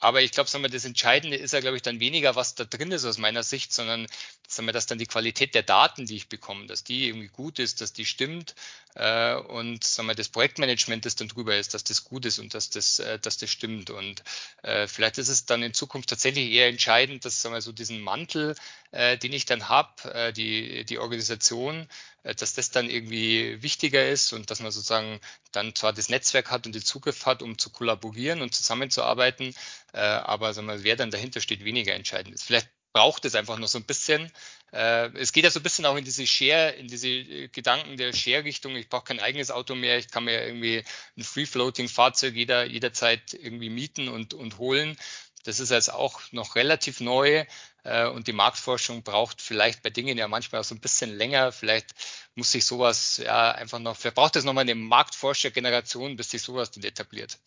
aber 0.00 0.22
ich 0.22 0.32
glaube, 0.32 0.50
das 0.50 0.84
Entscheidende 0.84 1.36
ist 1.36 1.52
ja, 1.52 1.60
glaube 1.60 1.76
ich, 1.76 1.82
dann 1.82 2.00
weniger, 2.00 2.34
was 2.34 2.54
da 2.54 2.64
drin 2.64 2.90
ist 2.90 3.04
aus 3.04 3.18
meiner 3.18 3.42
Sicht, 3.42 3.72
sondern 3.72 4.06
sagen 4.50 4.66
wir, 4.66 4.72
dass 4.72 4.86
dann 4.86 4.98
die 4.98 5.06
Qualität 5.06 5.54
der 5.54 5.62
Daten, 5.62 6.06
die 6.06 6.16
ich 6.16 6.28
bekomme, 6.28 6.66
dass 6.66 6.82
die 6.82 7.08
irgendwie 7.08 7.28
gut 7.28 7.58
ist, 7.58 7.80
dass 7.80 7.92
die 7.92 8.04
stimmt 8.04 8.54
äh, 8.94 9.34
und 9.34 9.84
sagen 9.84 10.08
wir, 10.08 10.14
das 10.14 10.28
Projektmanagement, 10.28 11.06
das 11.06 11.14
dann 11.14 11.28
drüber 11.28 11.56
ist, 11.56 11.74
dass 11.74 11.84
das 11.84 12.04
gut 12.04 12.26
ist 12.26 12.38
und 12.38 12.52
dass 12.54 12.68
das, 12.70 12.98
äh, 12.98 13.18
dass 13.18 13.38
das 13.38 13.50
stimmt. 13.50 13.90
Und 13.90 14.24
äh, 14.62 14.88
vielleicht 14.88 15.18
ist 15.18 15.28
es 15.28 15.46
dann 15.46 15.62
in 15.62 15.72
Zukunft 15.72 16.08
tatsächlich 16.08 16.50
eher 16.50 16.68
entscheidend, 16.68 17.24
dass 17.24 17.40
sagen 17.40 17.54
wir, 17.54 17.60
so 17.60 17.72
diesen 17.72 18.00
Mantel, 18.00 18.56
äh, 18.90 19.16
den 19.16 19.32
ich 19.32 19.44
dann 19.44 19.68
habe, 19.68 20.12
äh, 20.12 20.32
die, 20.32 20.84
die 20.84 20.98
Organisation, 20.98 21.86
äh, 22.24 22.34
dass 22.34 22.54
das 22.54 22.70
dann 22.70 22.90
irgendwie 22.90 23.62
wichtiger 23.62 24.08
ist 24.08 24.32
und 24.32 24.50
dass 24.50 24.60
man 24.60 24.72
sozusagen 24.72 25.20
dann 25.52 25.74
zwar 25.76 25.92
das 25.92 26.08
Netzwerk 26.08 26.50
hat 26.50 26.66
und 26.66 26.74
den 26.74 26.84
Zugriff 26.84 27.24
hat, 27.24 27.42
um 27.42 27.56
zu 27.56 27.70
kollaborieren 27.70 28.42
und 28.42 28.54
zusammenzuarbeiten, 28.54 29.54
äh, 29.92 30.00
aber 30.00 30.52
sagen 30.54 30.66
wir, 30.66 30.82
wer 30.82 30.96
dann 30.96 31.12
dahinter 31.12 31.40
steht, 31.40 31.64
weniger 31.64 31.94
entscheidend 31.94 32.34
ist. 32.34 32.44
Vielleicht 32.44 32.68
braucht 32.92 33.24
es 33.24 33.34
einfach 33.34 33.58
noch 33.58 33.68
so 33.68 33.78
ein 33.78 33.84
bisschen. 33.84 34.30
Äh, 34.72 35.10
es 35.16 35.32
geht 35.32 35.44
ja 35.44 35.50
so 35.50 35.60
ein 35.60 35.62
bisschen 35.62 35.86
auch 35.86 35.96
in 35.96 36.04
diese 36.04 36.26
Share, 36.26 36.70
in 36.72 36.88
diese 36.88 37.08
äh, 37.08 37.48
Gedanken 37.48 37.96
der 37.96 38.12
Share-Richtung. 38.12 38.76
Ich 38.76 38.88
brauche 38.88 39.04
kein 39.04 39.20
eigenes 39.20 39.50
Auto 39.50 39.74
mehr. 39.74 39.98
Ich 39.98 40.08
kann 40.08 40.24
mir 40.24 40.46
irgendwie 40.46 40.84
ein 41.16 41.24
Free-Floating-Fahrzeug 41.24 42.34
jeder, 42.34 42.64
jederzeit 42.64 43.34
irgendwie 43.34 43.70
mieten 43.70 44.08
und, 44.08 44.34
und 44.34 44.58
holen. 44.58 44.96
Das 45.44 45.58
ist 45.58 45.70
jetzt 45.70 45.92
auch 45.92 46.20
noch 46.32 46.54
relativ 46.54 47.00
neu 47.00 47.46
äh, 47.84 48.06
und 48.06 48.26
die 48.26 48.32
Marktforschung 48.32 49.02
braucht 49.02 49.40
vielleicht 49.40 49.82
bei 49.82 49.90
Dingen 49.90 50.18
ja 50.18 50.28
manchmal 50.28 50.60
auch 50.60 50.64
so 50.64 50.74
ein 50.74 50.80
bisschen 50.80 51.16
länger. 51.16 51.50
Vielleicht 51.52 51.94
muss 52.34 52.52
sich 52.52 52.66
sowas 52.66 53.16
ja 53.16 53.52
einfach 53.52 53.78
noch, 53.78 53.98
braucht 54.14 54.36
es 54.36 54.44
nochmal 54.44 54.62
eine 54.62 54.74
Marktforscher-Generation, 54.74 56.16
bis 56.16 56.30
sich 56.30 56.42
sowas 56.42 56.70
dann 56.70 56.84
etabliert. 56.84 57.38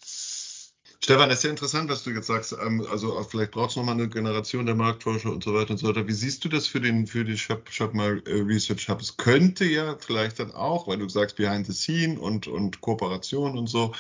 Stefan, 1.04 1.32
ist 1.32 1.44
ja 1.44 1.50
interessant, 1.50 1.90
was 1.90 2.04
du 2.04 2.12
jetzt 2.12 2.28
sagst. 2.28 2.56
Ähm, 2.66 2.88
also 2.90 3.22
vielleicht 3.24 3.52
braucht 3.52 3.72
es 3.72 3.76
nochmal 3.76 3.96
eine 3.96 4.08
Generation 4.08 4.66
der 4.66 4.76
Marktforscher 4.76 5.34
und 5.34 5.44
so 5.44 5.54
weiter 5.54 5.72
und 5.72 5.78
so 5.78 5.90
weiter. 5.90 6.08
Wie 6.08 6.14
siehst 6.14 6.46
du 6.46 6.48
das 6.48 6.66
für 6.66 6.80
den 6.80 7.08
für 7.08 7.26
die 7.26 7.38
Shop, 7.38 7.70
Shop 7.70 7.94
mal 7.94 8.24
äh, 8.26 8.36
Research 8.36 8.88
Hub? 8.88 9.02
Es 9.02 9.18
könnte 9.18 9.66
ja 9.66 9.98
vielleicht 10.00 10.40
dann 10.40 10.54
auch, 10.54 10.88
weil 10.88 11.00
du 11.00 11.10
sagst 11.10 11.36
Behind 11.36 11.66
the 11.66 11.74
Scene 11.74 12.18
und 12.18 12.48
und 12.48 12.80
Kooperation 12.80 13.58
und 13.58 13.68
so, 13.68 13.94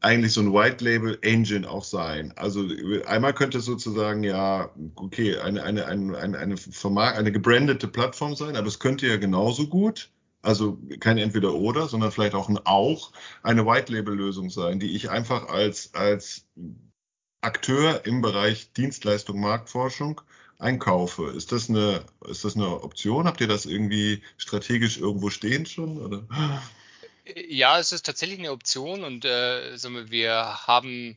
eigentlich 0.00 0.32
so 0.32 0.40
ein 0.40 0.52
White 0.52 0.84
Label 0.84 1.16
Engine 1.22 1.70
auch 1.70 1.84
sein. 1.84 2.32
Also 2.34 2.68
einmal 3.06 3.32
könnte 3.32 3.58
es 3.58 3.66
sozusagen 3.66 4.24
ja, 4.24 4.70
okay, 4.96 5.36
eine, 5.38 5.62
eine, 5.62 5.86
eine, 5.86 6.18
eine, 6.18 6.38
eine, 6.38 6.56
eine 7.14 7.32
gebrandete 7.32 7.86
Plattform 7.86 8.34
sein, 8.34 8.56
aber 8.56 8.66
es 8.66 8.80
könnte 8.80 9.06
ja 9.06 9.18
genauso 9.18 9.68
gut 9.68 10.10
also 10.44 10.78
kein 11.00 11.18
Entweder-Oder, 11.18 11.88
sondern 11.88 12.12
vielleicht 12.12 12.34
auch 12.34 12.48
ein 12.48 12.58
Auch, 12.58 13.12
eine 13.42 13.66
White-Label-Lösung 13.66 14.50
sein, 14.50 14.78
die 14.78 14.94
ich 14.94 15.10
einfach 15.10 15.48
als, 15.48 15.94
als 15.94 16.46
Akteur 17.40 18.06
im 18.06 18.22
Bereich 18.22 18.72
Dienstleistung, 18.72 19.40
Marktforschung 19.40 20.20
einkaufe. 20.58 21.30
Ist 21.30 21.52
das 21.52 21.68
eine, 21.68 22.04
ist 22.28 22.44
das 22.44 22.56
eine 22.56 22.82
Option? 22.82 23.26
Habt 23.26 23.40
ihr 23.40 23.48
das 23.48 23.66
irgendwie 23.66 24.22
strategisch 24.36 24.98
irgendwo 24.98 25.30
stehen 25.30 25.66
schon? 25.66 25.98
Oder? 25.98 26.62
Ja, 27.48 27.78
es 27.78 27.92
ist 27.92 28.06
tatsächlich 28.06 28.38
eine 28.38 28.52
Option 28.52 29.02
und 29.02 29.24
äh, 29.24 29.76
wir 30.10 30.66
haben 30.66 31.16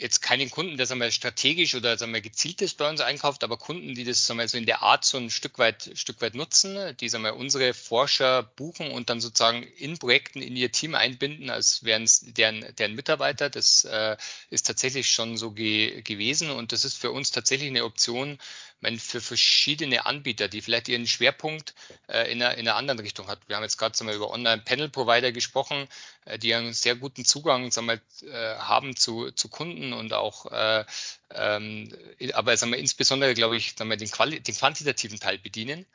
jetzt 0.00 0.22
keinen 0.22 0.50
Kunden, 0.50 0.76
der 0.76 0.86
sagen 0.86 1.00
wir, 1.00 1.10
strategisch 1.10 1.74
oder 1.74 1.96
sagen 1.98 2.12
wir, 2.12 2.20
gezieltes 2.20 2.74
bei 2.74 2.88
uns 2.88 3.00
einkauft, 3.00 3.44
aber 3.44 3.58
Kunden, 3.58 3.94
die 3.94 4.04
das 4.04 4.26
sagen 4.26 4.38
wir, 4.38 4.48
so 4.48 4.56
in 4.56 4.66
der 4.66 4.82
Art 4.82 5.04
so 5.04 5.18
ein 5.18 5.30
Stück 5.30 5.58
weit, 5.58 5.90
Stück 5.94 6.20
weit 6.22 6.34
nutzen, 6.34 6.96
die 6.98 7.08
sagen 7.08 7.24
wir, 7.24 7.36
unsere 7.36 7.74
Forscher 7.74 8.42
buchen 8.42 8.90
und 8.90 9.10
dann 9.10 9.20
sozusagen 9.20 9.62
in 9.62 9.98
Projekten 9.98 10.40
in 10.40 10.56
ihr 10.56 10.72
Team 10.72 10.94
einbinden, 10.94 11.50
als 11.50 11.84
wären 11.84 12.04
es 12.04 12.20
deren, 12.22 12.64
deren 12.76 12.94
Mitarbeiter. 12.94 13.50
Das 13.50 13.84
äh, 13.84 14.16
ist 14.48 14.66
tatsächlich 14.66 15.10
schon 15.10 15.36
so 15.36 15.50
ge 15.50 16.00
gewesen 16.02 16.50
und 16.50 16.72
das 16.72 16.84
ist 16.84 16.96
für 16.96 17.10
uns 17.10 17.30
tatsächlich 17.30 17.68
eine 17.68 17.84
Option, 17.84 18.38
meine, 18.80 18.98
für 18.98 19.20
verschiedene 19.20 20.06
Anbieter, 20.06 20.48
die 20.48 20.62
vielleicht 20.62 20.88
ihren 20.88 21.06
Schwerpunkt 21.06 21.74
äh, 22.08 22.30
in, 22.30 22.42
einer, 22.42 22.54
in 22.56 22.66
einer 22.66 22.76
anderen 22.76 23.00
Richtung 23.00 23.28
hat. 23.28 23.40
Wir 23.46 23.56
haben 23.56 23.62
jetzt 23.62 23.78
gerade 23.78 24.14
über 24.14 24.30
Online-Panel-Provider 24.30 25.32
gesprochen, 25.32 25.86
äh, 26.24 26.38
die 26.38 26.54
einen 26.54 26.72
sehr 26.72 26.96
guten 26.96 27.24
Zugang 27.24 27.70
sagen 27.70 27.86
wir, 27.86 28.00
äh, 28.28 28.56
haben 28.58 28.96
zu, 28.96 29.30
zu 29.32 29.48
Kunden 29.48 29.92
und 29.92 30.12
auch, 30.12 30.46
äh, 30.50 30.84
ähm, 31.32 31.94
aber 32.32 32.56
sagen 32.56 32.72
wir, 32.72 32.78
insbesondere, 32.78 33.34
glaube 33.34 33.56
ich, 33.56 33.74
sagen 33.76 33.90
wir, 33.90 33.96
den, 33.96 34.10
den 34.42 34.54
quantitativen 34.54 35.20
Teil 35.20 35.38
bedienen. 35.38 35.86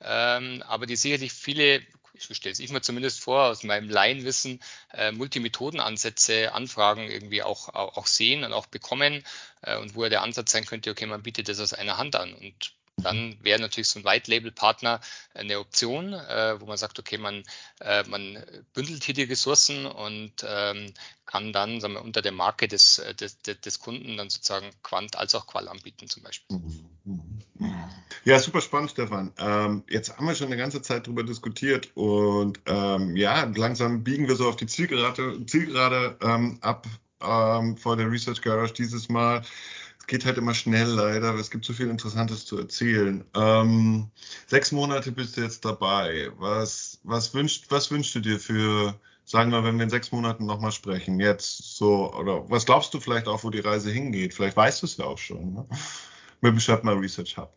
Ähm, 0.00 0.62
aber 0.66 0.86
die 0.86 0.96
sicherlich 0.96 1.32
viele 1.32 1.82
so 2.18 2.34
stelle 2.34 2.52
es. 2.52 2.60
Ich 2.60 2.70
mir 2.70 2.80
zumindest 2.80 3.20
vor, 3.20 3.44
aus 3.44 3.62
meinem 3.62 3.88
Laienwissen, 3.88 4.60
äh, 4.92 5.12
Multimethodenansätze, 5.12 6.52
Anfragen 6.52 7.10
irgendwie 7.10 7.42
auch, 7.42 7.68
auch, 7.68 7.96
auch 7.96 8.06
sehen 8.06 8.44
und 8.44 8.52
auch 8.52 8.66
bekommen 8.66 9.24
äh, 9.62 9.76
und 9.78 9.94
wo 9.94 10.04
ja 10.04 10.10
der 10.10 10.22
Ansatz 10.22 10.52
sein 10.52 10.66
könnte, 10.66 10.90
okay, 10.90 11.06
man 11.06 11.22
bietet 11.22 11.48
das 11.48 11.60
aus 11.60 11.72
einer 11.72 11.98
Hand 11.98 12.16
an. 12.16 12.34
Und 12.34 12.72
dann 12.96 13.36
wäre 13.42 13.60
natürlich 13.60 13.88
so 13.88 13.98
ein 13.98 14.04
White-Label-Partner 14.04 15.00
eine 15.34 15.58
Option, 15.58 16.12
äh, 16.12 16.60
wo 16.60 16.66
man 16.66 16.76
sagt, 16.76 16.98
okay, 16.98 17.18
man, 17.18 17.42
äh, 17.80 18.04
man 18.04 18.42
bündelt 18.72 19.04
hier 19.04 19.14
die 19.14 19.24
Ressourcen 19.24 19.86
und 19.86 20.32
ähm, 20.46 20.92
kann 21.26 21.52
dann 21.52 21.80
sagen 21.80 21.94
wir, 21.94 22.02
unter 22.02 22.22
der 22.22 22.32
Marke 22.32 22.68
des, 22.68 23.02
des, 23.18 23.38
des 23.38 23.78
Kunden 23.80 24.16
dann 24.16 24.30
sozusagen 24.30 24.70
Quant 24.82 25.16
als 25.16 25.34
auch 25.34 25.46
Qual 25.46 25.68
anbieten 25.68 26.08
zum 26.08 26.22
Beispiel. 26.22 26.56
Mhm. 26.56 26.90
Mhm. 27.04 27.84
Ja, 28.24 28.38
super 28.38 28.60
spannend, 28.60 28.90
Stefan. 28.90 29.32
Ähm, 29.38 29.84
jetzt 29.88 30.16
haben 30.16 30.26
wir 30.26 30.34
schon 30.34 30.46
eine 30.46 30.56
ganze 30.56 30.80
Zeit 30.80 31.06
darüber 31.06 31.24
diskutiert 31.24 31.90
und 31.94 32.60
ähm, 32.66 33.16
ja, 33.16 33.44
langsam 33.54 34.02
biegen 34.04 34.28
wir 34.28 34.36
so 34.36 34.48
auf 34.48 34.56
die 34.56 34.66
Zielgerade, 34.66 35.44
Zielgerade 35.46 36.16
ähm, 36.22 36.58
ab 36.62 36.86
ähm, 37.20 37.76
vor 37.76 37.96
der 37.96 38.10
Research 38.10 38.40
Garage 38.40 38.72
dieses 38.74 39.08
Mal. 39.08 39.42
Geht 40.06 40.24
halt 40.24 40.38
immer 40.38 40.54
schnell 40.54 40.88
leider, 40.88 41.30
aber 41.30 41.38
es 41.38 41.50
gibt 41.50 41.64
so 41.64 41.72
viel 41.72 41.88
Interessantes 41.88 42.44
zu 42.44 42.58
erzählen. 42.58 43.24
Ähm, 43.34 44.10
sechs 44.46 44.70
Monate 44.72 45.12
bist 45.12 45.36
du 45.36 45.40
jetzt 45.40 45.64
dabei. 45.64 46.30
Was, 46.36 47.00
was, 47.04 47.32
wünscht, 47.34 47.66
was 47.70 47.90
wünschst 47.90 48.14
du 48.14 48.20
dir 48.20 48.38
für, 48.38 48.98
sagen 49.24 49.50
wir, 49.50 49.64
wenn 49.64 49.76
wir 49.76 49.84
in 49.84 49.90
sechs 49.90 50.12
Monaten 50.12 50.44
nochmal 50.46 50.72
sprechen, 50.72 51.20
jetzt 51.20 51.76
so, 51.76 52.12
oder 52.14 52.48
was 52.50 52.66
glaubst 52.66 52.92
du 52.92 53.00
vielleicht 53.00 53.28
auch, 53.28 53.44
wo 53.44 53.50
die 53.50 53.60
Reise 53.60 53.90
hingeht? 53.90 54.34
Vielleicht 54.34 54.56
weißt 54.56 54.82
du 54.82 54.86
es 54.86 54.96
ja 54.98 55.06
auch 55.06 55.18
schon, 55.18 55.54
ne? 55.54 55.66
mit 56.40 56.52
dem 56.52 56.60
Shopmal 56.60 56.96
Research 56.96 57.36
Hub. 57.38 57.52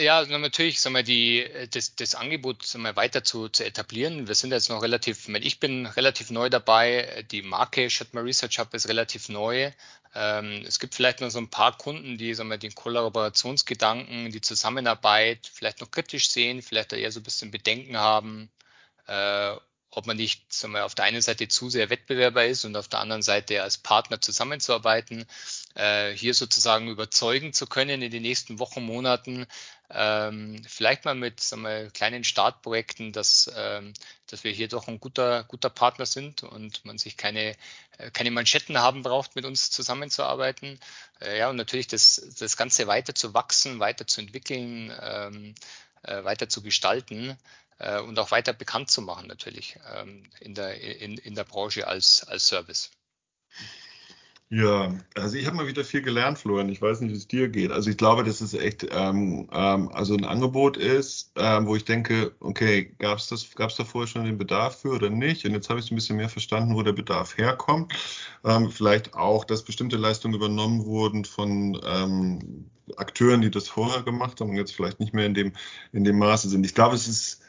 Ja, 0.00 0.24
natürlich, 0.24 0.80
sagen 0.80 0.96
wir, 0.96 1.02
die, 1.02 1.46
das, 1.72 1.94
das 1.94 2.14
Angebot 2.14 2.64
sagen 2.64 2.84
wir, 2.84 2.96
weiter 2.96 3.22
zu, 3.22 3.50
zu 3.50 3.66
etablieren. 3.66 4.28
Wir 4.28 4.34
sind 4.34 4.50
jetzt 4.50 4.70
noch 4.70 4.82
relativ, 4.82 5.28
ich 5.28 5.60
bin 5.60 5.84
relativ 5.84 6.30
neu 6.30 6.48
dabei. 6.48 7.24
Die 7.30 7.42
Marke 7.42 7.90
Shatma 7.90 8.22
Research 8.22 8.58
Hub 8.58 8.72
ist 8.72 8.88
relativ 8.88 9.28
neu. 9.28 9.70
Ähm, 10.14 10.64
es 10.66 10.78
gibt 10.78 10.94
vielleicht 10.94 11.20
noch 11.20 11.28
so 11.28 11.38
ein 11.38 11.50
paar 11.50 11.76
Kunden, 11.76 12.16
die 12.16 12.32
sagen 12.32 12.48
wir, 12.48 12.56
den 12.56 12.74
Kollaborationsgedanken, 12.74 14.32
die 14.32 14.40
Zusammenarbeit 14.40 15.50
vielleicht 15.52 15.82
noch 15.82 15.90
kritisch 15.90 16.30
sehen, 16.30 16.62
vielleicht 16.62 16.94
eher 16.94 17.12
so 17.12 17.20
ein 17.20 17.24
bisschen 17.24 17.50
Bedenken 17.50 17.98
haben. 17.98 18.50
Äh, 19.06 19.54
ob 19.92 20.06
man 20.06 20.16
nicht 20.16 20.52
sagen 20.52 20.72
wir, 20.72 20.84
auf 20.84 20.94
der 20.94 21.04
einen 21.04 21.20
Seite 21.20 21.48
zu 21.48 21.68
sehr 21.68 21.90
Wettbewerber 21.90 22.46
ist 22.46 22.64
und 22.64 22.76
auf 22.76 22.88
der 22.88 23.00
anderen 23.00 23.22
Seite 23.22 23.62
als 23.62 23.76
Partner 23.76 24.20
zusammenzuarbeiten, 24.20 25.26
äh, 25.74 26.12
hier 26.12 26.34
sozusagen 26.34 26.88
überzeugen 26.88 27.52
zu 27.52 27.66
können 27.66 28.02
in 28.02 28.10
den 28.10 28.22
nächsten 28.22 28.60
Wochen, 28.60 28.82
Monaten, 28.82 29.46
ähm, 29.92 30.62
vielleicht 30.66 31.04
mal 31.04 31.14
mit 31.14 31.40
sagen 31.40 31.62
wir, 31.62 31.90
kleinen 31.90 32.22
Startprojekten, 32.24 33.12
dass, 33.12 33.50
ähm, 33.56 33.92
dass 34.26 34.44
wir 34.44 34.52
hier 34.52 34.68
doch 34.68 34.86
ein 34.86 35.00
guter, 35.00 35.44
guter 35.44 35.70
Partner 35.70 36.06
sind 36.06 36.42
und 36.44 36.84
man 36.84 36.98
sich 36.98 37.16
keine, 37.16 37.56
äh, 37.98 38.10
keine 38.12 38.30
Manschetten 38.30 38.78
haben 38.78 39.02
braucht, 39.02 39.34
mit 39.34 39.44
uns 39.44 39.70
zusammenzuarbeiten. 39.70 40.78
Äh, 41.20 41.38
ja, 41.38 41.50
und 41.50 41.56
natürlich 41.56 41.88
das, 41.88 42.34
das 42.38 42.56
Ganze 42.56 42.86
weiter 42.86 43.14
zu 43.14 43.34
wachsen, 43.34 43.80
weiter 43.80 44.06
zu 44.06 44.20
entwickeln, 44.20 44.96
ähm, 45.00 45.54
äh, 46.02 46.22
weiter 46.24 46.48
zu 46.48 46.62
gestalten 46.62 47.36
äh, 47.78 48.00
und 48.00 48.18
auch 48.18 48.30
weiter 48.30 48.52
bekannt 48.52 48.90
zu 48.90 49.02
machen 49.02 49.26
natürlich 49.26 49.76
ähm, 49.94 50.30
in, 50.40 50.54
der, 50.54 50.80
in, 50.80 51.18
in 51.18 51.34
der 51.34 51.44
Branche 51.44 51.88
als, 51.88 52.24
als 52.24 52.46
Service. 52.46 52.90
Ja, 54.52 54.92
also 55.14 55.36
ich 55.36 55.46
habe 55.46 55.56
mal 55.56 55.68
wieder 55.68 55.84
viel 55.84 56.02
gelernt, 56.02 56.36
Florian. 56.38 56.68
Ich 56.70 56.82
weiß 56.82 57.00
nicht, 57.02 57.12
wie 57.12 57.16
es 57.16 57.28
dir 57.28 57.48
geht. 57.48 57.70
Also 57.70 57.88
ich 57.88 57.96
glaube, 57.96 58.24
dass 58.24 58.40
es 58.40 58.52
echt 58.52 58.84
ähm, 58.90 59.48
ähm, 59.52 59.88
also 59.92 60.14
ein 60.16 60.24
Angebot 60.24 60.76
ist, 60.76 61.30
ähm, 61.36 61.66
wo 61.68 61.76
ich 61.76 61.84
denke, 61.84 62.34
okay, 62.40 62.92
gab 62.98 63.18
es 63.18 63.28
das, 63.28 63.54
gab 63.54 63.70
es 63.70 63.76
da 63.76 63.84
vorher 63.84 64.08
schon 64.08 64.24
den 64.24 64.38
Bedarf 64.38 64.80
für 64.80 64.90
oder 64.94 65.08
nicht? 65.08 65.44
Und 65.46 65.52
jetzt 65.52 65.70
habe 65.70 65.78
ich 65.78 65.92
ein 65.92 65.94
bisschen 65.94 66.16
mehr 66.16 66.28
verstanden, 66.28 66.74
wo 66.74 66.82
der 66.82 66.92
Bedarf 66.92 67.38
herkommt. 67.38 67.92
Ähm, 68.44 68.70
vielleicht 68.70 69.14
auch, 69.14 69.44
dass 69.44 69.62
bestimmte 69.64 69.96
Leistungen 69.96 70.34
übernommen 70.34 70.84
wurden 70.84 71.24
von 71.24 71.80
ähm, 71.86 72.68
Akteuren, 72.96 73.42
die 73.42 73.52
das 73.52 73.68
vorher 73.68 74.02
gemacht 74.02 74.40
haben 74.40 74.50
und 74.50 74.56
jetzt 74.56 74.74
vielleicht 74.74 74.98
nicht 74.98 75.14
mehr 75.14 75.26
in 75.26 75.34
dem 75.34 75.52
in 75.92 76.02
dem 76.02 76.18
Maße 76.18 76.48
sind. 76.48 76.66
Ich 76.66 76.74
glaube, 76.74 76.96
es 76.96 77.06
ist 77.06 77.40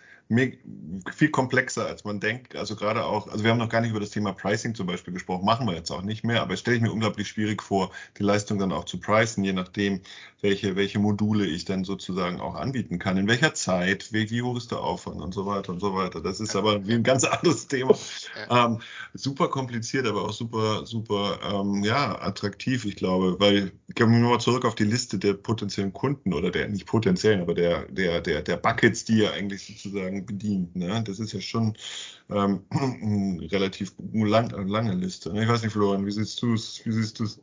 viel 1.13 1.29
komplexer, 1.29 1.85
als 1.85 2.03
man 2.03 2.19
denkt. 2.19 2.55
Also 2.55 2.75
gerade 2.75 3.05
auch, 3.05 3.27
also 3.27 3.43
wir 3.43 3.51
haben 3.51 3.57
noch 3.57 3.69
gar 3.69 3.81
nicht 3.81 3.91
über 3.91 3.99
das 3.99 4.11
Thema 4.11 4.33
Pricing 4.33 4.75
zum 4.75 4.87
Beispiel 4.87 5.13
gesprochen, 5.13 5.45
machen 5.45 5.67
wir 5.67 5.73
jetzt 5.73 5.91
auch 5.91 6.03
nicht 6.03 6.23
mehr, 6.23 6.41
aber 6.41 6.55
stelle 6.57 6.77
ich 6.77 6.83
mir 6.83 6.91
unglaublich 6.91 7.27
schwierig 7.27 7.61
vor, 7.61 7.91
die 8.17 8.23
Leistung 8.23 8.59
dann 8.59 8.71
auch 8.71 8.85
zu 8.85 8.99
pricen, 8.99 9.43
je 9.43 9.53
nachdem, 9.53 10.01
welche, 10.41 10.75
welche 10.75 10.99
Module 10.99 11.45
ich 11.45 11.65
dann 11.65 11.83
sozusagen 11.83 12.39
auch 12.39 12.55
anbieten 12.55 12.99
kann, 12.99 13.17
in 13.17 13.27
welcher 13.27 13.53
Zeit, 13.53 14.11
wie, 14.11 14.29
wie 14.29 14.41
hoch 14.41 14.57
ist 14.57 14.71
der 14.71 14.79
Aufwand 14.79 15.21
und 15.21 15.33
so 15.33 15.45
weiter 15.45 15.71
und 15.71 15.79
so 15.79 15.93
weiter. 15.93 16.21
Das 16.21 16.39
ist 16.39 16.55
aber 16.55 16.85
wie 16.87 16.93
ein 16.93 17.03
ganz 17.03 17.23
anderes 17.25 17.67
Thema. 17.67 17.95
Ähm, 18.49 18.79
super 19.13 19.49
kompliziert, 19.49 20.07
aber 20.07 20.23
auch 20.23 20.33
super, 20.33 20.85
super, 20.85 21.39
ähm, 21.43 21.83
ja, 21.83 22.19
attraktiv, 22.21 22.85
ich 22.85 22.95
glaube, 22.95 23.39
weil, 23.39 23.71
ich 23.87 23.95
komme 23.95 24.19
nur 24.19 24.31
mal 24.31 24.39
zurück 24.39 24.65
auf 24.65 24.75
die 24.75 24.83
Liste 24.83 25.19
der 25.19 25.33
potenziellen 25.33 25.93
Kunden 25.93 26.33
oder 26.33 26.51
der, 26.51 26.67
nicht 26.69 26.85
potenziellen, 26.85 27.41
aber 27.41 27.53
der, 27.53 27.85
der, 27.89 28.21
der, 28.21 28.41
der 28.41 28.57
Buckets, 28.57 29.05
die 29.05 29.19
ihr 29.19 29.33
eigentlich 29.33 29.65
sozusagen 29.65 30.20
bedient. 30.21 30.75
Ne? 30.75 31.03
Das 31.05 31.19
ist 31.19 31.33
ja 31.33 31.41
schon 31.41 31.75
ähm, 32.29 32.63
eine 32.69 33.47
relativ 33.51 33.93
lang, 34.13 34.49
lange 34.67 34.93
Liste. 34.93 35.31
Ich 35.35 35.47
weiß 35.47 35.63
nicht, 35.63 35.73
Florian, 35.73 36.05
wie 36.05 36.11
siehst 36.11 36.41
du 36.41 36.53
es? 36.53 36.85
Wie 36.85 36.91
siehst 36.91 37.19
du's? 37.19 37.39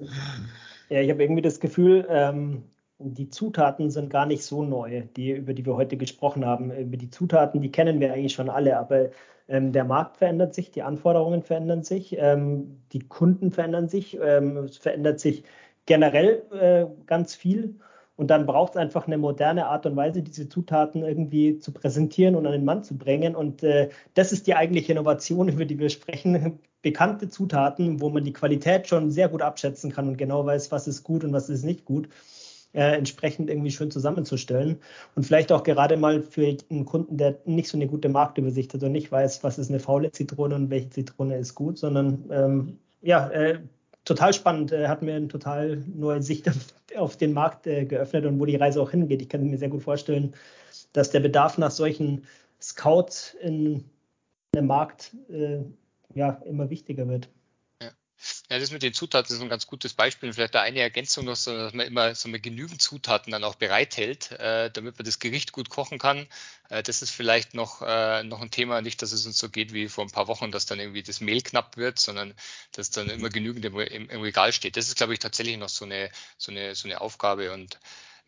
Ja, 0.88 1.00
ich 1.00 1.10
habe 1.10 1.22
irgendwie 1.22 1.42
das 1.42 1.60
Gefühl, 1.60 2.06
ähm, 2.08 2.62
die 2.98 3.28
Zutaten 3.28 3.90
sind 3.90 4.10
gar 4.10 4.26
nicht 4.26 4.44
so 4.44 4.62
neu, 4.62 5.02
die, 5.16 5.32
über 5.32 5.54
die 5.54 5.64
wir 5.64 5.76
heute 5.76 5.96
gesprochen 5.96 6.44
haben. 6.44 6.72
Über 6.72 6.96
die 6.96 7.10
Zutaten, 7.10 7.60
die 7.60 7.70
kennen 7.70 8.00
wir 8.00 8.12
eigentlich 8.12 8.32
schon 8.32 8.50
alle, 8.50 8.78
aber 8.78 9.10
ähm, 9.48 9.72
der 9.72 9.84
Markt 9.84 10.16
verändert 10.16 10.54
sich, 10.54 10.70
die 10.70 10.82
Anforderungen 10.82 11.42
verändern 11.42 11.82
sich, 11.82 12.16
ähm, 12.18 12.82
die 12.92 13.00
Kunden 13.00 13.52
verändern 13.52 13.88
sich, 13.88 14.18
ähm, 14.20 14.56
es 14.64 14.76
verändert 14.76 15.20
sich 15.20 15.44
generell 15.86 16.42
äh, 16.52 16.86
ganz 17.06 17.34
viel. 17.34 17.76
Und 18.18 18.32
dann 18.32 18.46
braucht 18.46 18.72
es 18.72 18.76
einfach 18.76 19.06
eine 19.06 19.16
moderne 19.16 19.66
Art 19.66 19.86
und 19.86 19.94
Weise, 19.94 20.24
diese 20.24 20.48
Zutaten 20.48 21.04
irgendwie 21.04 21.60
zu 21.60 21.70
präsentieren 21.70 22.34
und 22.34 22.46
an 22.46 22.52
den 22.52 22.64
Mann 22.64 22.82
zu 22.82 22.98
bringen. 22.98 23.36
Und 23.36 23.62
äh, 23.62 23.90
das 24.14 24.32
ist 24.32 24.48
die 24.48 24.56
eigentliche 24.56 24.90
Innovation, 24.90 25.48
über 25.48 25.64
die 25.64 25.78
wir 25.78 25.88
sprechen. 25.88 26.58
Bekannte 26.82 27.28
Zutaten, 27.28 28.00
wo 28.00 28.10
man 28.10 28.24
die 28.24 28.32
Qualität 28.32 28.88
schon 28.88 29.12
sehr 29.12 29.28
gut 29.28 29.40
abschätzen 29.40 29.92
kann 29.92 30.08
und 30.08 30.16
genau 30.16 30.44
weiß, 30.44 30.72
was 30.72 30.88
ist 30.88 31.04
gut 31.04 31.22
und 31.22 31.32
was 31.32 31.48
ist 31.48 31.64
nicht 31.64 31.84
gut. 31.84 32.08
Äh, 32.72 32.96
entsprechend 32.96 33.50
irgendwie 33.50 33.70
schön 33.70 33.92
zusammenzustellen. 33.92 34.78
Und 35.14 35.24
vielleicht 35.24 35.52
auch 35.52 35.62
gerade 35.62 35.96
mal 35.96 36.20
für 36.20 36.56
einen 36.70 36.84
Kunden, 36.86 37.18
der 37.18 37.38
nicht 37.44 37.68
so 37.68 37.78
eine 37.78 37.86
gute 37.86 38.08
Marktübersicht 38.08 38.74
hat 38.74 38.82
und 38.82 38.92
nicht 38.92 39.12
weiß, 39.12 39.44
was 39.44 39.58
ist 39.58 39.70
eine 39.70 39.78
faule 39.78 40.10
Zitrone 40.10 40.56
und 40.56 40.70
welche 40.70 40.90
Zitrone 40.90 41.38
ist 41.38 41.54
gut, 41.54 41.78
sondern 41.78 42.24
ähm, 42.30 42.78
ja, 43.00 43.28
äh, 43.28 43.60
total 44.08 44.32
spannend, 44.32 44.72
äh, 44.72 44.88
hat 44.88 45.02
mir 45.02 45.14
eine 45.14 45.28
total 45.28 45.82
neue 45.94 46.22
Sicht 46.22 46.48
auf, 46.48 46.56
auf 46.96 47.16
den 47.16 47.32
Markt 47.32 47.66
äh, 47.66 47.84
geöffnet 47.84 48.24
und 48.24 48.40
wo 48.40 48.46
die 48.46 48.56
Reise 48.56 48.80
auch 48.80 48.90
hingeht. 48.90 49.22
Ich 49.22 49.28
kann 49.28 49.48
mir 49.48 49.58
sehr 49.58 49.68
gut 49.68 49.82
vorstellen, 49.82 50.34
dass 50.92 51.10
der 51.10 51.20
Bedarf 51.20 51.58
nach 51.58 51.70
solchen 51.70 52.24
Scouts 52.60 53.36
in 53.40 53.84
einem 54.56 54.66
Markt 54.66 55.14
äh, 55.30 55.58
ja, 56.14 56.40
immer 56.46 56.70
wichtiger 56.70 57.06
wird. 57.06 57.28
Ja. 58.50 58.58
Das 58.58 58.70
mit 58.70 58.82
den 58.82 58.94
Zutaten 58.94 59.34
ist 59.34 59.42
ein 59.42 59.48
ganz 59.50 59.66
gutes 59.66 59.92
Beispiel. 59.94 60.32
Vielleicht 60.32 60.54
da 60.54 60.62
eine 60.62 60.80
Ergänzung 60.80 61.24
noch, 61.26 61.36
so, 61.36 61.54
dass 61.54 61.74
man 61.74 61.86
immer 61.86 62.14
so 62.14 62.28
mit 62.28 62.42
genügend 62.42 62.80
Zutaten 62.80 63.30
dann 63.32 63.44
auch 63.44 63.56
bereithält, 63.56 64.30
äh, 64.32 64.70
damit 64.70 64.98
man 64.98 65.04
das 65.04 65.18
Gericht 65.18 65.52
gut 65.52 65.68
kochen 65.68 65.98
kann. 65.98 66.26
Äh, 66.70 66.82
das 66.82 67.02
ist 67.02 67.10
vielleicht 67.10 67.52
noch, 67.54 67.82
äh, 67.82 68.22
noch 68.24 68.40
ein 68.40 68.50
Thema, 68.50 68.80
nicht, 68.80 69.02
dass 69.02 69.12
es 69.12 69.26
uns 69.26 69.38
so 69.38 69.50
geht 69.50 69.72
wie 69.74 69.88
vor 69.88 70.04
ein 70.04 70.10
paar 70.10 70.28
Wochen, 70.28 70.50
dass 70.50 70.66
dann 70.66 70.80
irgendwie 70.80 71.02
das 71.02 71.20
Mehl 71.20 71.42
knapp 71.42 71.76
wird, 71.76 71.98
sondern 71.98 72.34
dass 72.72 72.90
dann 72.90 73.10
immer 73.10 73.28
genügend 73.28 73.64
im, 73.66 73.78
im, 73.78 74.08
im 74.10 74.20
Regal 74.22 74.52
steht. 74.52 74.76
Das 74.76 74.86
ist, 74.88 74.96
glaube 74.96 75.12
ich, 75.12 75.18
tatsächlich 75.18 75.58
noch 75.58 75.68
so 75.68 75.84
eine, 75.84 76.10
so 76.38 76.50
eine, 76.50 76.74
so 76.74 76.88
eine 76.88 77.00
Aufgabe 77.02 77.52
und 77.52 77.78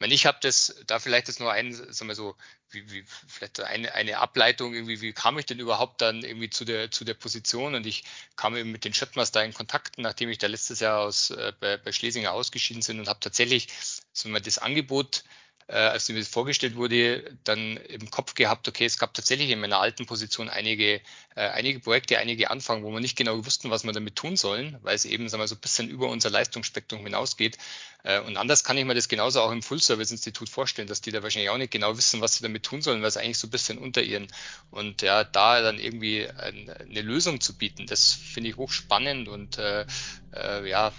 meine, 0.00 0.14
ich 0.14 0.26
habe 0.26 0.38
das, 0.40 0.74
da 0.86 0.98
vielleicht 0.98 1.28
ist 1.28 1.40
nur 1.40 1.52
ein, 1.52 1.72
sagen 1.72 2.08
wir 2.08 2.14
so, 2.14 2.36
wie, 2.70 2.90
wie, 2.90 3.04
vielleicht 3.28 3.60
eine, 3.60 3.94
eine 3.94 4.18
Ableitung, 4.18 4.74
irgendwie, 4.74 5.00
wie 5.00 5.12
kam 5.12 5.38
ich 5.38 5.46
denn 5.46 5.58
überhaupt 5.58 6.00
dann 6.00 6.22
irgendwie 6.22 6.50
zu 6.50 6.64
der, 6.64 6.90
zu 6.90 7.04
der 7.04 7.14
Position? 7.14 7.74
Und 7.74 7.86
ich 7.86 8.04
kam 8.36 8.56
eben 8.56 8.72
mit 8.72 8.84
den 8.84 8.94
Schöttmaster 8.94 9.44
in 9.44 9.54
Kontakt, 9.54 9.98
nachdem 9.98 10.30
ich 10.30 10.38
da 10.38 10.46
letztes 10.46 10.80
Jahr 10.80 11.00
aus, 11.00 11.30
äh, 11.30 11.52
bei, 11.60 11.76
bei 11.76 11.92
Schlesinger 11.92 12.32
ausgeschieden 12.32 12.82
sind 12.82 12.98
und 12.98 13.08
habe 13.08 13.20
tatsächlich 13.20 13.68
sagen 14.12 14.32
wir, 14.34 14.40
das 14.40 14.58
Angebot 14.58 15.24
äh, 15.70 15.76
als 15.76 16.08
mir 16.08 16.18
das 16.18 16.28
vorgestellt 16.28 16.74
wurde, 16.74 17.36
dann 17.44 17.76
im 17.76 18.10
Kopf 18.10 18.34
gehabt, 18.34 18.66
okay, 18.66 18.84
es 18.86 18.98
gab 18.98 19.14
tatsächlich 19.14 19.50
in 19.50 19.60
meiner 19.60 19.78
alten 19.78 20.04
Position 20.04 20.48
einige, 20.48 20.96
äh, 21.36 21.48
einige 21.52 21.78
Projekte, 21.78 22.18
einige 22.18 22.50
Anfragen, 22.50 22.82
wo 22.82 22.90
wir 22.90 23.00
nicht 23.00 23.16
genau 23.16 23.44
wussten, 23.46 23.70
was 23.70 23.84
wir 23.84 23.92
damit 23.92 24.16
tun 24.16 24.36
sollen, 24.36 24.78
weil 24.82 24.96
es 24.96 25.04
eben 25.04 25.28
sagen 25.28 25.42
wir, 25.42 25.48
so 25.48 25.54
ein 25.54 25.60
bisschen 25.60 25.88
über 25.88 26.08
unser 26.08 26.30
Leistungsspektrum 26.30 27.04
hinausgeht. 27.04 27.56
Äh, 28.02 28.20
und 28.20 28.36
anders 28.36 28.64
kann 28.64 28.76
ich 28.78 28.84
mir 28.84 28.94
das 28.94 29.08
genauso 29.08 29.40
auch 29.40 29.52
im 29.52 29.62
Full-Service-Institut 29.62 30.48
vorstellen, 30.48 30.88
dass 30.88 31.00
die 31.00 31.10
da 31.10 31.22
wahrscheinlich 31.22 31.50
auch 31.50 31.58
nicht 31.58 31.70
genau 31.70 31.96
wissen, 31.96 32.20
was 32.20 32.36
sie 32.36 32.42
damit 32.42 32.62
tun 32.62 32.82
sollen, 32.82 33.02
weil 33.02 33.08
es 33.08 33.16
eigentlich 33.16 33.38
so 33.38 33.46
ein 33.46 33.50
bisschen 33.50 33.78
unter 33.78 34.02
ihren. 34.02 34.28
Und 34.70 35.02
ja, 35.02 35.24
da 35.24 35.60
dann 35.60 35.78
irgendwie 35.78 36.26
eine 36.28 37.02
Lösung 37.02 37.40
zu 37.40 37.56
bieten, 37.56 37.86
das 37.86 38.12
finde 38.12 38.50
ich 38.50 38.56
hochspannend 38.56 39.28
und 39.28 39.58
äh, 39.58 39.84
äh, 40.32 40.68
ja, 40.68 40.92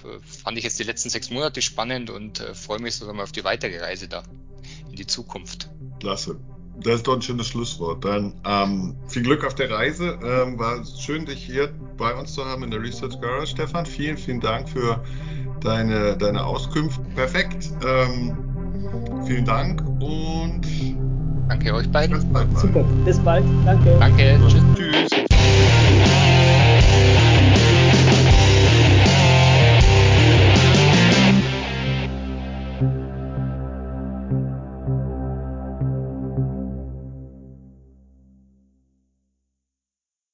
fand 0.43 0.57
ich 0.57 0.63
jetzt 0.63 0.79
die 0.79 0.83
letzten 0.83 1.09
sechs 1.09 1.29
Monate 1.29 1.61
spannend 1.61 2.09
und 2.09 2.39
äh, 2.39 2.53
freue 2.53 2.79
mich 2.79 2.95
sogar 2.95 3.13
mal 3.13 3.23
auf 3.23 3.31
die 3.31 3.43
weitere 3.43 3.79
Reise 3.79 4.07
da 4.07 4.23
in 4.89 4.95
die 4.95 5.07
Zukunft. 5.07 5.69
Klasse. 5.99 6.39
Das 6.83 6.95
ist 6.95 7.07
doch 7.07 7.13
ein 7.13 7.21
schönes 7.21 7.47
Schlusswort. 7.47 8.03
Dann 8.03 8.41
ähm, 8.43 8.95
viel 9.07 9.21
Glück 9.21 9.45
auf 9.45 9.53
der 9.53 9.69
Reise. 9.69 10.19
Ähm, 10.23 10.57
war 10.57 10.83
schön, 10.85 11.25
dich 11.25 11.43
hier 11.43 11.67
bei 11.97 12.13
uns 12.15 12.33
zu 12.33 12.45
haben 12.45 12.63
in 12.63 12.71
der 12.71 12.81
Research 12.81 13.21
Garage. 13.21 13.51
Stefan, 13.51 13.85
vielen, 13.85 14.17
vielen 14.17 14.39
Dank 14.39 14.67
für 14.67 15.03
deine, 15.61 16.17
deine 16.17 16.43
Auskunft. 16.43 16.99
Perfekt. 17.15 17.71
Ähm, 17.85 18.37
vielen 19.25 19.45
Dank 19.45 19.81
und 19.99 20.61
danke 21.47 21.73
euch 21.73 21.89
beiden. 21.91 22.19
Super. 22.55 22.83
Bis 23.05 23.19
bald. 23.19 23.45
Danke. 23.65 23.97
Danke. 23.99 24.39
Tschüss. 24.47 24.63
Tschüss. 24.75 25.25